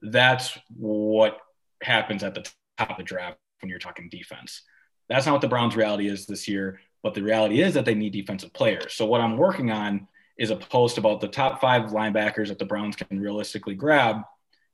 That's 0.01 0.57
what 0.75 1.37
happens 1.81 2.23
at 2.23 2.35
the 2.35 2.47
top 2.77 2.91
of 2.91 2.97
the 2.97 3.03
draft 3.03 3.37
when 3.61 3.69
you're 3.69 3.79
talking 3.79 4.09
defense. 4.09 4.63
That's 5.09 5.25
not 5.25 5.33
what 5.33 5.41
the 5.41 5.47
Browns' 5.47 5.75
reality 5.75 6.07
is 6.07 6.25
this 6.25 6.47
year, 6.47 6.79
but 7.03 7.13
the 7.13 7.23
reality 7.23 7.61
is 7.61 7.73
that 7.73 7.85
they 7.85 7.95
need 7.95 8.13
defensive 8.13 8.53
players. 8.53 8.93
So, 8.93 9.05
what 9.05 9.21
I'm 9.21 9.37
working 9.37 9.71
on 9.71 10.07
is 10.37 10.49
a 10.49 10.55
post 10.55 10.97
about 10.97 11.21
the 11.21 11.27
top 11.27 11.59
five 11.59 11.91
linebackers 11.91 12.47
that 12.47 12.59
the 12.59 12.65
Browns 12.65 12.95
can 12.95 13.19
realistically 13.19 13.75
grab 13.75 14.21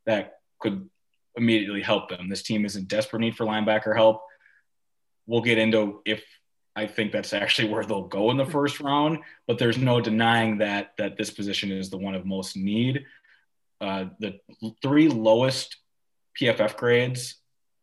that 0.06 0.40
could 0.60 0.90
immediately 1.36 1.82
help 1.82 2.10
them. 2.10 2.30
This 2.30 2.44
team 2.44 2.66
is 2.66 2.76
in 2.76 2.86
desperate 2.86 3.20
need 3.20 3.36
for 3.36 3.46
linebacker 3.46 3.96
help. 3.96 4.24
We'll 5.26 5.42
get 5.42 5.58
into 5.58 6.02
if 6.06 6.24
I 6.78 6.86
think 6.86 7.12
that's 7.12 7.34
actually 7.34 7.70
where 7.70 7.84
they'll 7.84 8.08
go 8.08 8.30
in 8.30 8.38
the 8.38 8.46
first 8.46 8.80
round, 8.80 9.18
but 9.48 9.58
there's 9.58 9.80
no 9.80 10.00
denying 10.00 10.60
that 10.60 10.94
that 11.00 11.18
this 11.18 11.32
position 11.32 11.72
is 11.72 11.90
the 11.90 11.98
one 11.98 12.14
of 12.14 12.24
most 12.24 12.56
need. 12.56 13.04
Uh, 13.82 14.06
the 14.20 14.40
three 14.84 15.08
lowest 15.10 15.78
PFF 16.40 16.78
grades, 16.78 17.38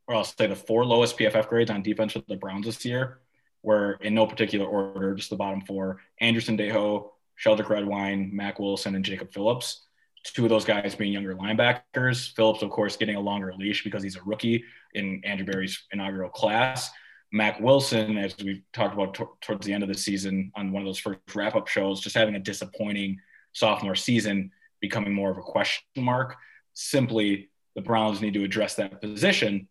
or 0.07 0.15
I'll 0.15 0.23
say 0.23 0.47
the 0.47 0.55
four 0.55 0.87
lowest 0.87 1.19
PFF 1.19 1.49
grades 1.49 1.73
on 1.73 1.83
defense 1.83 2.13
for 2.13 2.23
the 2.29 2.37
Browns 2.37 2.67
this 2.67 2.85
year, 2.85 3.19
were 3.65 3.99
in 4.01 4.15
no 4.15 4.29
particular 4.29 4.65
order, 4.65 5.13
just 5.17 5.29
the 5.29 5.35
bottom 5.35 5.63
four: 5.63 6.01
Anderson 6.21 6.57
Sendejo, 6.57 7.11
Sheldrick 7.45 7.69
Redwine, 7.69 8.31
Mack 8.33 8.61
Wilson, 8.61 8.95
and 8.95 9.05
Jacob 9.05 9.33
Phillips. 9.33 9.87
Two 10.23 10.45
of 10.45 10.51
those 10.51 10.65
guys 10.65 10.95
being 10.95 11.13
younger 11.13 11.35
linebackers. 11.35 12.33
Phillips, 12.37 12.63
of 12.63 12.71
course, 12.71 12.97
getting 12.97 13.17
a 13.17 13.21
longer 13.21 13.53
leash 13.59 13.83
because 13.83 14.05
he's 14.05 14.17
a 14.17 14.23
rookie 14.23 14.63
in 14.95 15.21
Andrew 15.25 15.45
Berry's 15.45 15.83
inaugural 15.93 16.31
class. 16.31 16.91
Mack 17.33 17.61
Wilson, 17.61 18.17
as 18.17 18.37
we 18.39 18.63
talked 18.73 18.95
about 18.95 19.15
t- 19.15 19.25
towards 19.41 19.67
the 19.67 19.73
end 19.73 19.83
of 19.83 19.89
the 19.89 19.99
season 19.99 20.53
on 20.55 20.73
one 20.73 20.83
of 20.83 20.87
those 20.87 20.99
first 20.99 21.19
wrap 21.35 21.57
up 21.57 21.67
shows, 21.67 22.01
just 22.01 22.17
having 22.17 22.37
a 22.37 22.41
disappointing 22.41 23.19
sophomore 23.53 23.95
season, 23.97 24.51
becoming 24.81 25.13
more 25.13 25.31
of 25.31 25.39
a 25.39 25.43
question 25.43 25.85
mark. 25.97 26.37
Simply, 26.75 27.51
the 27.75 27.83
Browns 27.83 28.21
need 28.21 28.35
to 28.35 28.45
address 28.45 28.75
that 28.77 29.01
position. 29.01 29.69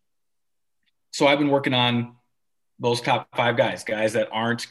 So 1.12 1.28
I've 1.28 1.40
been 1.40 1.50
working 1.50 1.74
on 1.74 2.16
those 2.80 3.02
top 3.02 3.28
five 3.36 3.56
guys, 3.56 3.84
guys 3.84 4.14
that 4.14 4.30
aren't 4.32 4.66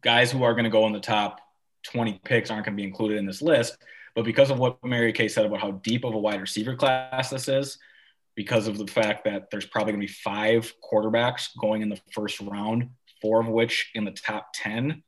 guys 0.00 0.30
who 0.30 0.42
are 0.42 0.54
going 0.54 0.64
to 0.64 0.70
go 0.70 0.86
in 0.86 0.92
the 0.92 1.00
top 1.00 1.40
20 1.84 2.20
picks 2.24 2.50
aren't 2.50 2.64
going 2.64 2.76
to 2.76 2.80
be 2.80 2.86
included 2.86 3.18
in 3.18 3.26
this 3.26 3.42
list. 3.42 3.76
But 4.14 4.24
because 4.24 4.50
of 4.50 4.58
what 4.58 4.82
Mary 4.84 5.12
Kay 5.12 5.28
said 5.28 5.46
about 5.46 5.60
how 5.60 5.72
deep 5.72 6.04
of 6.04 6.14
a 6.14 6.18
wide 6.18 6.40
receiver 6.40 6.76
class 6.76 7.30
this 7.30 7.48
is, 7.48 7.78
because 8.34 8.66
of 8.66 8.78
the 8.78 8.86
fact 8.86 9.24
that 9.24 9.50
there's 9.50 9.66
probably 9.66 9.92
going 9.92 10.00
to 10.00 10.06
be 10.06 10.12
five 10.12 10.72
quarterbacks 10.82 11.48
going 11.60 11.82
in 11.82 11.88
the 11.88 12.00
first 12.12 12.40
round, 12.40 12.90
four 13.20 13.40
of 13.40 13.48
which 13.48 13.90
in 13.94 14.04
the 14.04 14.10
top 14.10 14.48
10 14.54 15.02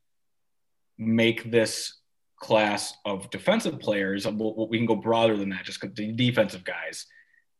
make 0.98 1.50
this 1.50 1.98
class 2.38 2.94
of 3.04 3.30
defensive 3.30 3.80
players. 3.80 4.26
We 4.26 4.78
can 4.78 4.86
go 4.86 4.96
broader 4.96 5.36
than 5.36 5.50
that, 5.50 5.64
just 5.64 5.80
the 5.80 6.12
defensive 6.12 6.64
guys, 6.64 7.06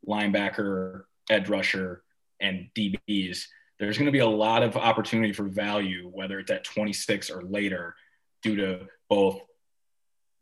linebacker, 0.07 1.05
edge 1.31 1.49
rusher, 1.49 2.03
and 2.41 2.69
DBs. 2.77 3.45
There's 3.81 3.97
going 3.97 4.07
to 4.07 4.13
be 4.13 4.19
a 4.19 4.27
lot 4.27 4.63
of 4.63 4.77
opportunity 4.77 5.33
for 5.33 5.45
value, 5.45 6.09
whether 6.13 6.39
it's 6.39 6.51
at 6.51 6.65
26 6.65 7.31
or 7.31 7.43
later, 7.43 7.97
due 8.43 8.57
to 8.57 8.87
both 9.09 9.41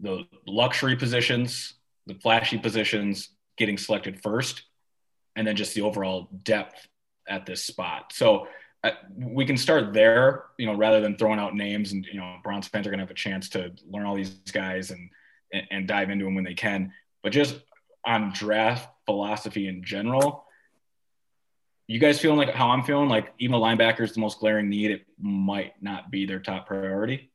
the 0.01 0.25
luxury 0.47 0.97
positions, 0.97 1.75
the 2.07 2.15
flashy 2.15 2.59
positions 2.59 3.31
getting 3.57 3.79
selected 3.79 4.21
first, 4.23 4.65
and 5.37 5.47
then 5.47 5.57
just 5.57 5.75
the 5.75 5.83
overall 5.83 6.29
depth 6.43 6.87
at 7.29 7.47
this 7.47 7.65
spot. 7.65 8.13
So 8.13 8.47
uh, 8.85 8.91
we 9.17 9.47
can 9.47 9.57
start 9.57 9.93
there, 9.93 10.45
you 10.59 10.67
know, 10.67 10.75
rather 10.75 11.01
than 11.01 11.17
throwing 11.17 11.39
out 11.39 11.55
names 11.55 11.93
and, 11.93 12.05
you 12.05 12.19
know, 12.19 12.37
Browns 12.43 12.69
fans 12.69 12.87
are 12.87 12.91
going 12.91 12.99
to 12.99 13.05
have 13.05 13.11
a 13.11 13.15
chance 13.15 13.49
to 13.51 13.73
learn 13.89 14.07
all 14.07 14.17
these 14.17 14.31
guys 14.53 14.91
and, 14.91 15.11
and, 15.53 15.67
and 15.71 15.89
dive 15.89 16.11
into 16.11 16.25
them 16.25 16.35
when 16.35 16.45
they 16.45 16.55
can. 16.55 16.93
But 17.23 17.33
just 17.33 17.57
on 18.05 18.33
draft 18.33 18.89
philosophy 19.07 19.69
in 19.69 19.85
general, 19.85 20.45
you 21.87 21.99
guys 21.99 22.21
feeling 22.21 22.39
like 22.39 22.55
how 22.55 22.71
I'm 22.71 22.83
feeling, 22.85 23.09
like 23.09 23.33
even 23.39 23.55
a 23.55 23.59
linebacker 23.59 24.01
is 24.01 24.13
the 24.13 24.21
most 24.21 24.39
glaring 24.39 24.69
need. 24.69 24.91
It 24.91 25.05
might 25.21 25.75
not 25.83 26.11
be 26.11 26.27
their 26.27 26.41
top 26.41 26.67
priority. 26.67 27.32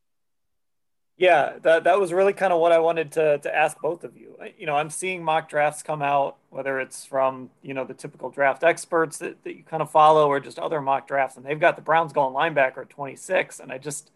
Yeah, 1.17 1.57
that, 1.63 1.85
that 1.85 1.99
was 1.99 2.13
really 2.13 2.33
kind 2.33 2.53
of 2.53 2.59
what 2.59 2.71
I 2.71 2.77
wanted 2.77 3.13
to, 3.13 3.39
to 3.39 3.55
ask 3.55 3.79
both 3.81 4.03
of 4.03 4.15
you. 4.15 4.37
You 4.55 4.67
know, 4.67 4.75
I'm 4.75 4.91
seeing 4.91 5.23
mock 5.23 5.49
drafts 5.49 5.81
come 5.81 6.03
out, 6.03 6.37
whether 6.51 6.79
it's 6.79 7.05
from, 7.05 7.49
you 7.63 7.73
know, 7.73 7.85
the 7.85 7.95
typical 7.95 8.29
draft 8.29 8.63
experts 8.63 9.17
that, 9.17 9.43
that 9.43 9.55
you 9.55 9.63
kind 9.63 9.81
of 9.81 9.89
follow 9.89 10.27
or 10.27 10.39
just 10.39 10.59
other 10.59 10.79
mock 10.79 11.07
drafts, 11.07 11.35
and 11.35 11.43
they've 11.43 11.59
got 11.59 11.75
the 11.75 11.81
Browns 11.81 12.13
going 12.13 12.35
linebacker 12.35 12.81
at 12.81 12.91
26. 12.91 13.59
And 13.59 13.71
I 13.71 13.79
just, 13.79 14.11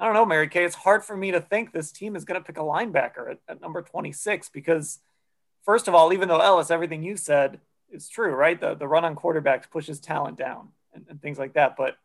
I 0.00 0.04
don't 0.04 0.14
know, 0.14 0.26
Mary 0.26 0.48
Kay, 0.48 0.64
it's 0.64 0.74
hard 0.74 1.04
for 1.04 1.16
me 1.16 1.30
to 1.30 1.40
think 1.40 1.72
this 1.72 1.92
team 1.92 2.16
is 2.16 2.24
going 2.24 2.40
to 2.40 2.44
pick 2.44 2.58
a 2.58 2.62
linebacker 2.62 3.30
at, 3.30 3.38
at 3.48 3.60
number 3.60 3.80
26 3.80 4.48
because, 4.48 4.98
first 5.64 5.86
of 5.86 5.94
all, 5.94 6.12
even 6.12 6.26
though 6.26 6.40
Ellis, 6.40 6.72
everything 6.72 7.04
you 7.04 7.16
said 7.16 7.60
is 7.92 8.08
true, 8.08 8.34
right? 8.34 8.60
The, 8.60 8.74
the 8.74 8.88
run 8.88 9.04
on 9.04 9.14
quarterbacks 9.14 9.70
pushes 9.70 10.00
talent 10.00 10.36
down 10.36 10.70
and, 10.92 11.06
and 11.08 11.22
things 11.22 11.38
like 11.38 11.52
that. 11.52 11.76
But 11.76 11.96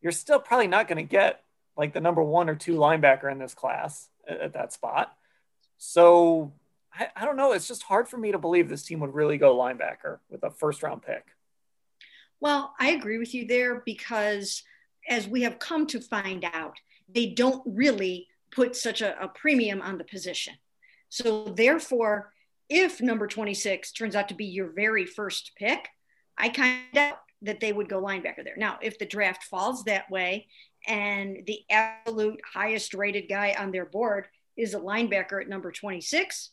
you're 0.00 0.12
still 0.12 0.38
probably 0.38 0.68
not 0.68 0.86
going 0.86 1.04
to 1.04 1.10
get 1.10 1.42
like 1.78 1.94
the 1.94 2.00
number 2.00 2.22
one 2.22 2.50
or 2.50 2.56
two 2.56 2.74
linebacker 2.74 3.30
in 3.30 3.38
this 3.38 3.54
class 3.54 4.08
at, 4.28 4.40
at 4.40 4.52
that 4.54 4.72
spot. 4.72 5.16
So 5.78 6.52
I, 6.92 7.08
I, 7.16 7.24
don't 7.24 7.36
know. 7.36 7.52
It's 7.52 7.68
just 7.68 7.84
hard 7.84 8.08
for 8.08 8.18
me 8.18 8.32
to 8.32 8.38
believe 8.38 8.68
this 8.68 8.82
team 8.82 8.98
would 9.00 9.14
really 9.14 9.38
go 9.38 9.56
linebacker 9.56 10.18
with 10.28 10.42
a 10.42 10.50
first 10.50 10.82
round 10.82 11.02
pick. 11.02 11.24
Well, 12.40 12.74
I 12.78 12.90
agree 12.90 13.18
with 13.18 13.32
you 13.32 13.46
there 13.46 13.82
because 13.86 14.62
as 15.08 15.28
we 15.28 15.42
have 15.42 15.60
come 15.60 15.86
to 15.86 16.00
find 16.00 16.44
out, 16.52 16.74
they 17.08 17.26
don't 17.26 17.62
really 17.64 18.26
put 18.50 18.76
such 18.76 19.00
a, 19.00 19.20
a 19.22 19.28
premium 19.28 19.80
on 19.80 19.98
the 19.98 20.04
position. 20.04 20.54
So 21.08 21.44
therefore, 21.44 22.32
if 22.68 23.00
number 23.00 23.26
26 23.26 23.92
turns 23.92 24.14
out 24.14 24.28
to 24.28 24.34
be 24.34 24.44
your 24.44 24.72
very 24.72 25.06
first 25.06 25.52
pick, 25.56 25.88
I 26.36 26.48
kind 26.50 26.82
of 26.88 26.94
doubt 26.94 27.18
that 27.42 27.60
they 27.60 27.72
would 27.72 27.88
go 27.88 28.02
linebacker 28.02 28.44
there. 28.44 28.56
Now, 28.56 28.78
if 28.82 28.98
the 28.98 29.06
draft 29.06 29.44
falls 29.44 29.84
that 29.84 30.10
way 30.10 30.48
and 30.86 31.44
the 31.46 31.60
absolute 31.70 32.40
highest 32.52 32.94
rated 32.94 33.28
guy 33.28 33.54
on 33.58 33.72
their 33.72 33.86
board 33.86 34.26
is 34.56 34.74
a 34.74 34.80
linebacker 34.80 35.40
at 35.40 35.48
number 35.48 35.70
26, 35.70 36.50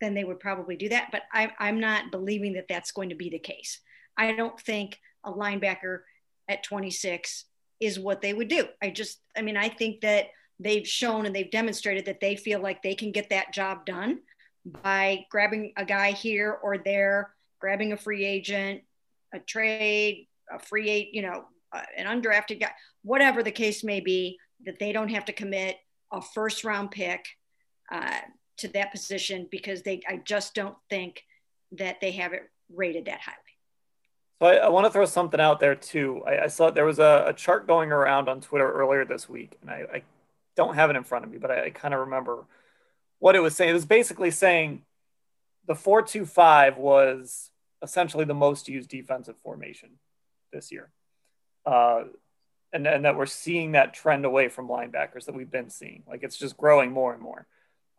then 0.00 0.14
they 0.14 0.24
would 0.24 0.40
probably 0.40 0.76
do 0.76 0.88
that. 0.88 1.08
But 1.12 1.22
I, 1.32 1.52
I'm 1.58 1.80
not 1.80 2.10
believing 2.10 2.54
that 2.54 2.68
that's 2.68 2.92
going 2.92 3.10
to 3.10 3.14
be 3.14 3.30
the 3.30 3.38
case. 3.38 3.80
I 4.16 4.32
don't 4.32 4.58
think 4.60 4.98
a 5.24 5.32
linebacker 5.32 6.00
at 6.48 6.62
26 6.62 7.44
is 7.80 7.98
what 7.98 8.20
they 8.20 8.32
would 8.32 8.48
do. 8.48 8.66
I 8.82 8.90
just, 8.90 9.20
I 9.36 9.42
mean, 9.42 9.56
I 9.56 9.68
think 9.68 10.00
that 10.02 10.26
they've 10.60 10.86
shown 10.86 11.26
and 11.26 11.34
they've 11.34 11.50
demonstrated 11.50 12.06
that 12.06 12.20
they 12.20 12.36
feel 12.36 12.60
like 12.60 12.82
they 12.82 12.94
can 12.94 13.12
get 13.12 13.30
that 13.30 13.52
job 13.52 13.86
done 13.86 14.20
by 14.82 15.26
grabbing 15.30 15.72
a 15.76 15.84
guy 15.84 16.12
here 16.12 16.58
or 16.62 16.78
there, 16.78 17.34
grabbing 17.60 17.92
a 17.92 17.96
free 17.96 18.24
agent, 18.24 18.82
a 19.32 19.38
trade, 19.38 20.28
a 20.50 20.58
free 20.58 20.88
agent, 20.88 21.14
you 21.14 21.22
know, 21.22 21.44
an 21.96 22.06
undrafted 22.06 22.60
guy, 22.60 22.70
whatever 23.02 23.42
the 23.42 23.50
case 23.50 23.84
may 23.84 24.00
be, 24.00 24.38
that 24.64 24.78
they 24.78 24.92
don't 24.92 25.10
have 25.10 25.24
to 25.26 25.32
commit 25.32 25.76
a 26.12 26.20
first 26.20 26.64
round 26.64 26.90
pick 26.90 27.26
uh, 27.92 28.18
to 28.58 28.68
that 28.68 28.92
position 28.92 29.48
because 29.50 29.82
they, 29.82 30.00
I 30.08 30.20
just 30.24 30.54
don't 30.54 30.76
think 30.88 31.22
that 31.72 32.00
they 32.00 32.12
have 32.12 32.32
it 32.32 32.42
rated 32.72 33.06
that 33.06 33.20
highly. 33.20 33.38
So 34.40 34.46
I, 34.46 34.66
I 34.66 34.68
want 34.68 34.86
to 34.86 34.90
throw 34.90 35.04
something 35.04 35.40
out 35.40 35.60
there 35.60 35.74
too. 35.74 36.22
I, 36.26 36.44
I 36.44 36.46
saw 36.48 36.70
there 36.70 36.84
was 36.84 36.98
a, 36.98 37.24
a, 37.28 37.32
chart 37.32 37.66
going 37.66 37.92
around 37.92 38.28
on 38.28 38.40
Twitter 38.40 38.70
earlier 38.70 39.04
this 39.04 39.28
week, 39.28 39.56
and 39.60 39.70
I, 39.70 39.84
I 39.92 40.02
don't 40.56 40.74
have 40.74 40.90
it 40.90 40.96
in 40.96 41.04
front 41.04 41.24
of 41.24 41.30
me, 41.30 41.38
but 41.38 41.50
I, 41.50 41.70
kind 41.70 41.94
of 41.94 42.00
remember 42.00 42.44
what 43.18 43.36
it 43.36 43.40
was 43.40 43.56
saying. 43.56 43.70
It 43.70 43.74
was 43.74 43.86
basically 43.86 44.30
saying 44.30 44.82
the 45.66 45.74
four-two-five 45.74 46.76
was 46.76 47.50
essentially 47.82 48.24
the 48.24 48.34
most 48.34 48.68
used 48.68 48.88
defensive 48.88 49.36
formation 49.42 49.90
this 50.52 50.72
year. 50.72 50.90
Uh, 51.64 52.04
and, 52.72 52.86
and 52.88 53.04
that 53.04 53.16
we're 53.16 53.26
seeing 53.26 53.72
that 53.72 53.94
trend 53.94 54.24
away 54.24 54.48
from 54.48 54.68
linebackers 54.68 55.26
that 55.26 55.34
we've 55.34 55.50
been 55.50 55.70
seeing. 55.70 56.02
Like 56.08 56.24
it's 56.24 56.36
just 56.36 56.56
growing 56.56 56.90
more 56.90 57.12
and 57.12 57.22
more. 57.22 57.46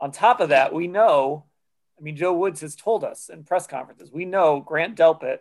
On 0.01 0.11
top 0.11 0.41
of 0.41 0.49
that, 0.49 0.73
we 0.73 0.87
know, 0.87 1.45
I 1.97 2.03
mean, 2.03 2.17
Joe 2.17 2.33
Woods 2.33 2.59
has 2.59 2.75
told 2.75 3.05
us 3.05 3.29
in 3.29 3.45
press 3.45 3.65
conferences, 3.67 4.11
we 4.11 4.25
know 4.25 4.59
Grant 4.59 4.97
Delpit 4.97 5.39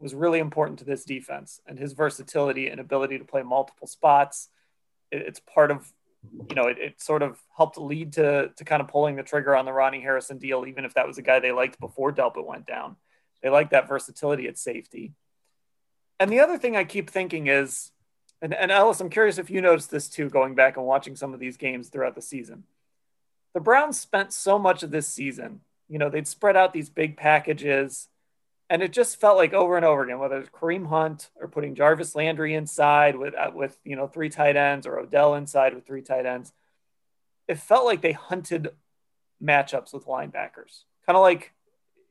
was 0.00 0.12
really 0.12 0.40
important 0.40 0.80
to 0.80 0.84
this 0.84 1.04
defense 1.04 1.60
and 1.66 1.78
his 1.78 1.92
versatility 1.92 2.68
and 2.68 2.80
ability 2.80 3.18
to 3.18 3.24
play 3.24 3.42
multiple 3.42 3.86
spots. 3.86 4.48
It, 5.12 5.22
it's 5.22 5.40
part 5.40 5.70
of, 5.70 5.90
you 6.48 6.56
know, 6.56 6.66
it, 6.66 6.78
it, 6.78 7.00
sort 7.00 7.22
of 7.22 7.38
helped 7.56 7.78
lead 7.78 8.14
to, 8.14 8.50
to 8.56 8.64
kind 8.64 8.82
of 8.82 8.88
pulling 8.88 9.14
the 9.14 9.22
trigger 9.22 9.54
on 9.54 9.66
the 9.66 9.72
Ronnie 9.72 10.00
Harrison 10.00 10.38
deal, 10.38 10.66
even 10.66 10.84
if 10.84 10.94
that 10.94 11.06
was 11.06 11.18
a 11.18 11.22
guy 11.22 11.38
they 11.38 11.52
liked 11.52 11.78
before 11.78 12.12
Delpit 12.12 12.44
went 12.44 12.66
down. 12.66 12.96
They 13.40 13.50
like 13.50 13.70
that 13.70 13.88
versatility 13.88 14.48
at 14.48 14.58
safety. 14.58 15.12
And 16.20 16.30
the 16.30 16.40
other 16.40 16.58
thing 16.58 16.76
I 16.76 16.84
keep 16.84 17.10
thinking 17.10 17.46
is, 17.46 17.90
and, 18.40 18.54
and 18.54 18.70
Ellis, 18.70 19.00
I'm 19.00 19.10
curious 19.10 19.38
if 19.38 19.50
you 19.50 19.60
noticed 19.60 19.90
this 19.90 20.08
too, 20.08 20.28
going 20.28 20.54
back 20.54 20.76
and 20.76 20.86
watching 20.86 21.16
some 21.16 21.34
of 21.34 21.40
these 21.40 21.56
games 21.56 21.88
throughout 21.88 22.14
the 22.14 22.22
season. 22.22 22.64
The 23.54 23.60
Browns 23.60 23.98
spent 23.98 24.32
so 24.32 24.58
much 24.58 24.82
of 24.82 24.90
this 24.90 25.06
season, 25.06 25.60
you 25.88 25.98
know, 25.98 26.08
they'd 26.08 26.26
spread 26.26 26.56
out 26.56 26.72
these 26.72 26.88
big 26.88 27.16
packages, 27.16 28.08
and 28.70 28.82
it 28.82 28.92
just 28.92 29.20
felt 29.20 29.36
like 29.36 29.52
over 29.52 29.76
and 29.76 29.84
over 29.84 30.04
again, 30.04 30.18
whether 30.18 30.38
it's 30.38 30.48
Kareem 30.48 30.88
Hunt 30.88 31.30
or 31.36 31.48
putting 31.48 31.74
Jarvis 31.74 32.14
Landry 32.14 32.54
inside 32.54 33.16
with 33.16 33.34
uh, 33.34 33.50
with 33.54 33.78
you 33.84 33.94
know 33.94 34.06
three 34.06 34.30
tight 34.30 34.56
ends 34.56 34.86
or 34.86 34.98
Odell 34.98 35.34
inside 35.34 35.74
with 35.74 35.86
three 35.86 36.02
tight 36.02 36.26
ends, 36.26 36.52
it 37.46 37.58
felt 37.58 37.84
like 37.84 38.00
they 38.00 38.12
hunted 38.12 38.70
matchups 39.42 39.92
with 39.92 40.06
linebackers, 40.06 40.84
kind 41.06 41.16
of 41.16 41.22
like 41.22 41.52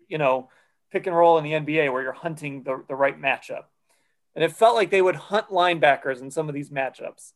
you 0.08 0.18
know 0.18 0.50
pick 0.92 1.08
and 1.08 1.16
roll 1.16 1.39
in 1.39 1.44
the 1.44 1.54
NBA 1.54 1.92
where 1.92 2.04
you're 2.04 2.13
hunting 2.13 2.63
the, 2.63 2.84
the 2.88 2.96
right 2.96 3.20
matchup. 3.20 3.63
And 4.36 4.43
it 4.43 4.52
felt 4.52 4.76
like 4.76 4.89
they 4.89 5.02
would 5.02 5.15
hunt 5.15 5.50
linebackers 5.50 6.22
in 6.22 6.32
some 6.32 6.50
of 6.50 6.56
these 6.56 6.69
matchups. 6.69 7.34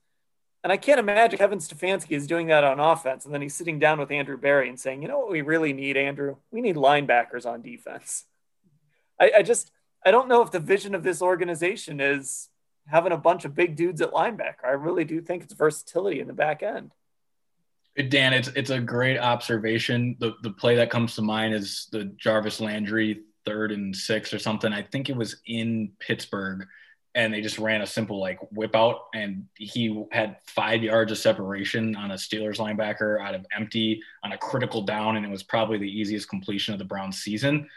And 0.63 0.73
I 0.73 0.77
can't 0.77 0.99
imagine 0.99 1.37
Kevin 1.37 1.59
Stefanski 1.59 2.11
is 2.11 2.27
doing 2.27 2.47
that 2.47 2.63
on 2.63 2.79
offense. 2.79 3.25
And 3.25 3.33
then 3.33 3.41
he's 3.41 3.53
sitting 3.53 3.79
down 3.79 3.99
with 3.99 4.11
Andrew 4.11 4.37
Berry 4.37 4.67
and 4.67 4.79
saying, 4.79 5.01
you 5.01 5.07
know 5.07 5.19
what 5.19 5.31
we 5.31 5.41
really 5.41 5.71
need, 5.73 5.95
Andrew? 5.95 6.37
We 6.51 6.61
need 6.61 6.75
linebackers 6.75 7.45
on 7.45 7.61
defense. 7.61 8.25
I, 9.19 9.31
I 9.37 9.43
just, 9.43 9.71
I 10.05 10.11
don't 10.11 10.27
know 10.27 10.41
if 10.41 10.51
the 10.51 10.59
vision 10.59 10.95
of 10.95 11.03
this 11.03 11.21
organization 11.21 11.99
is 11.99 12.49
having 12.87 13.11
a 13.11 13.17
bunch 13.17 13.45
of 13.45 13.55
big 13.55 13.75
dudes 13.75 14.01
at 14.01 14.11
linebacker. 14.11 14.65
I 14.65 14.71
really 14.71 15.05
do 15.05 15.21
think 15.21 15.43
it's 15.43 15.53
versatility 15.53 16.19
in 16.19 16.27
the 16.27 16.33
back 16.33 16.63
end. 16.63 16.91
Dan, 18.09 18.31
it's 18.31 18.49
it's 18.49 18.69
a 18.69 18.79
great 18.79 19.17
observation. 19.17 20.15
The 20.19 20.35
the 20.43 20.51
play 20.51 20.75
that 20.75 20.91
comes 20.91 21.15
to 21.15 21.23
mind 21.23 21.55
is 21.55 21.87
the 21.91 22.05
Jarvis 22.05 22.61
Landry 22.61 23.23
third 23.43 23.71
and 23.71 23.95
six 23.95 24.33
or 24.33 24.39
something. 24.39 24.71
I 24.71 24.83
think 24.83 25.09
it 25.09 25.15
was 25.15 25.37
in 25.47 25.91
Pittsburgh, 25.99 26.67
and 27.17 27.33
they 27.33 27.41
just 27.41 27.57
ran 27.57 27.81
a 27.81 27.87
simple 27.87 28.19
like 28.19 28.37
whip 28.51 28.75
out, 28.75 29.07
and 29.15 29.47
he 29.55 30.05
had 30.11 30.37
five 30.45 30.83
yards 30.83 31.11
of 31.11 31.17
separation 31.17 31.95
on 31.95 32.11
a 32.11 32.13
Steelers 32.13 32.57
linebacker 32.57 33.19
out 33.19 33.33
of 33.33 33.43
empty 33.57 34.03
on 34.23 34.33
a 34.33 34.37
critical 34.37 34.83
down, 34.83 35.17
and 35.17 35.25
it 35.25 35.29
was 35.29 35.41
probably 35.41 35.79
the 35.79 35.89
easiest 35.89 36.29
completion 36.29 36.75
of 36.75 36.79
the 36.79 36.85
Browns 36.85 37.17
season. 37.17 37.67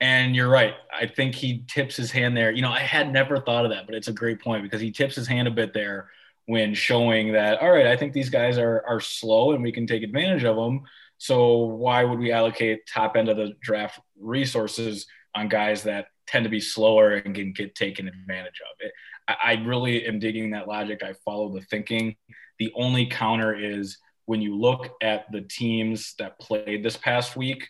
And 0.00 0.34
you're 0.34 0.48
right. 0.48 0.74
I 0.92 1.06
think 1.06 1.36
he 1.36 1.64
tips 1.68 1.94
his 1.94 2.10
hand 2.10 2.36
there. 2.36 2.50
You 2.50 2.60
know, 2.60 2.72
I 2.72 2.80
had 2.80 3.12
never 3.12 3.38
thought 3.38 3.64
of 3.64 3.70
that, 3.70 3.86
but 3.86 3.94
it's 3.94 4.08
a 4.08 4.12
great 4.12 4.40
point 4.40 4.64
because 4.64 4.80
he 4.80 4.90
tips 4.90 5.14
his 5.14 5.28
hand 5.28 5.46
a 5.46 5.52
bit 5.52 5.72
there 5.72 6.10
when 6.46 6.74
showing 6.74 7.34
that, 7.34 7.62
all 7.62 7.70
right, 7.70 7.86
I 7.86 7.96
think 7.96 8.12
these 8.12 8.30
guys 8.30 8.58
are 8.58 8.84
are 8.88 9.00
slow 9.00 9.52
and 9.52 9.62
we 9.62 9.70
can 9.70 9.86
take 9.86 10.02
advantage 10.02 10.42
of 10.42 10.56
them. 10.56 10.82
So 11.18 11.58
why 11.58 12.02
would 12.02 12.18
we 12.18 12.32
allocate 12.32 12.88
top 12.88 13.14
end 13.14 13.28
of 13.28 13.36
the 13.36 13.52
draft 13.60 14.00
resources 14.18 15.06
on 15.36 15.48
guys 15.48 15.84
that 15.84 16.06
tend 16.26 16.44
to 16.44 16.50
be 16.50 16.60
slower 16.60 17.12
and 17.12 17.34
can 17.34 17.52
get 17.52 17.74
taken 17.74 18.08
advantage 18.08 18.60
of? 18.60 18.76
It, 18.80 18.92
I, 19.28 19.36
I 19.44 19.52
really 19.64 20.06
am 20.06 20.18
digging 20.18 20.50
that 20.50 20.68
logic. 20.68 21.02
I 21.02 21.14
follow 21.24 21.52
the 21.52 21.62
thinking. 21.62 22.16
The 22.58 22.72
only 22.74 23.06
counter 23.06 23.54
is 23.54 23.98
when 24.26 24.40
you 24.40 24.56
look 24.56 24.88
at 25.02 25.30
the 25.32 25.42
teams 25.42 26.14
that 26.18 26.38
played 26.38 26.82
this 26.82 26.96
past 26.96 27.36
week, 27.36 27.68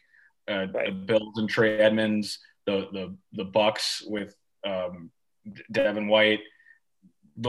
uh, 0.50 0.66
right. 0.72 0.86
the 0.86 0.92
Bills 0.92 1.38
and 1.38 1.48
Trey 1.48 1.78
Edmunds, 1.78 2.38
the 2.66 2.88
the 2.92 3.16
the 3.32 3.44
Bucs 3.44 4.02
with 4.06 4.34
um, 4.66 5.10
Devin 5.70 6.08
White. 6.08 6.40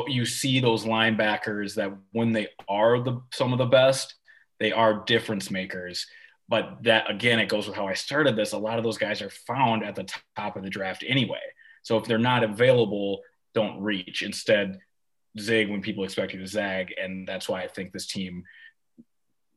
You 0.07 0.25
see 0.25 0.59
those 0.59 0.85
linebackers 0.85 1.75
that 1.75 1.91
when 2.11 2.31
they 2.31 2.47
are 2.67 3.03
the 3.03 3.21
some 3.33 3.51
of 3.51 3.59
the 3.59 3.65
best, 3.65 4.15
they 4.59 4.71
are 4.71 5.03
difference 5.05 5.51
makers. 5.51 6.07
But 6.53 6.83
that 6.83 7.09
again, 7.09 7.39
it 7.39 7.49
goes 7.49 7.65
with 7.65 7.75
how 7.75 7.87
I 7.87 7.95
started 7.95 8.35
this. 8.35 8.51
A 8.51 8.57
lot 8.59 8.77
of 8.77 8.83
those 8.83 8.99
guys 8.99 9.23
are 9.23 9.31
found 9.31 9.83
at 9.83 9.95
the 9.95 10.07
top 10.35 10.55
of 10.55 10.61
the 10.61 10.69
draft 10.69 11.03
anyway. 11.03 11.41
So 11.81 11.97
if 11.97 12.05
they're 12.05 12.19
not 12.19 12.43
available, 12.43 13.21
don't 13.55 13.81
reach. 13.81 14.21
Instead, 14.21 14.77
zig 15.39 15.71
when 15.71 15.81
people 15.81 16.03
expect 16.03 16.31
you 16.31 16.39
to 16.39 16.45
zag. 16.45 16.93
And 17.01 17.27
that's 17.27 17.49
why 17.49 17.63
I 17.63 17.67
think 17.67 17.91
this 17.91 18.05
team 18.05 18.43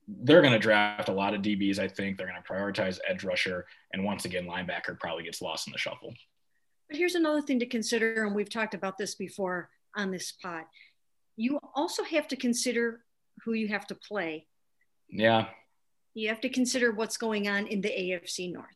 they're 0.09 0.41
going 0.41 0.55
to 0.55 0.59
draft 0.59 1.11
a 1.11 1.13
lot 1.13 1.35
of 1.35 1.43
DBs. 1.43 1.79
I 1.79 1.87
think 1.87 2.17
they're 2.17 2.29
going 2.29 2.43
to 2.43 2.51
prioritize 2.51 2.99
edge 3.07 3.25
rusher, 3.25 3.67
and 3.93 4.03
once 4.03 4.25
again, 4.25 4.47
linebacker 4.47 4.99
probably 4.99 5.25
gets 5.25 5.43
lost 5.43 5.67
in 5.67 5.73
the 5.73 5.79
shuffle. 5.79 6.15
But 6.89 6.97
here's 6.97 7.15
another 7.15 7.43
thing 7.43 7.59
to 7.59 7.67
consider, 7.67 8.25
and 8.25 8.35
we've 8.35 8.49
talked 8.49 8.73
about 8.73 8.97
this 8.97 9.17
before 9.17 9.69
on 9.95 10.11
this 10.11 10.33
pod. 10.33 10.65
You 11.37 11.61
also 11.75 12.05
have 12.05 12.27
to 12.29 12.37
consider 12.37 13.05
who 13.45 13.53
you 13.53 13.69
have 13.69 13.87
to 13.89 13.95
play 13.95 14.47
yeah. 15.09 15.47
You 16.17 16.29
have 16.31 16.41
to 16.41 16.49
consider 16.49 16.93
what's 16.93 17.19
going 17.19 17.47
on 17.47 17.67
in 17.67 17.83
the 17.83 17.91
AFC 17.91 18.51
North. 18.53 18.75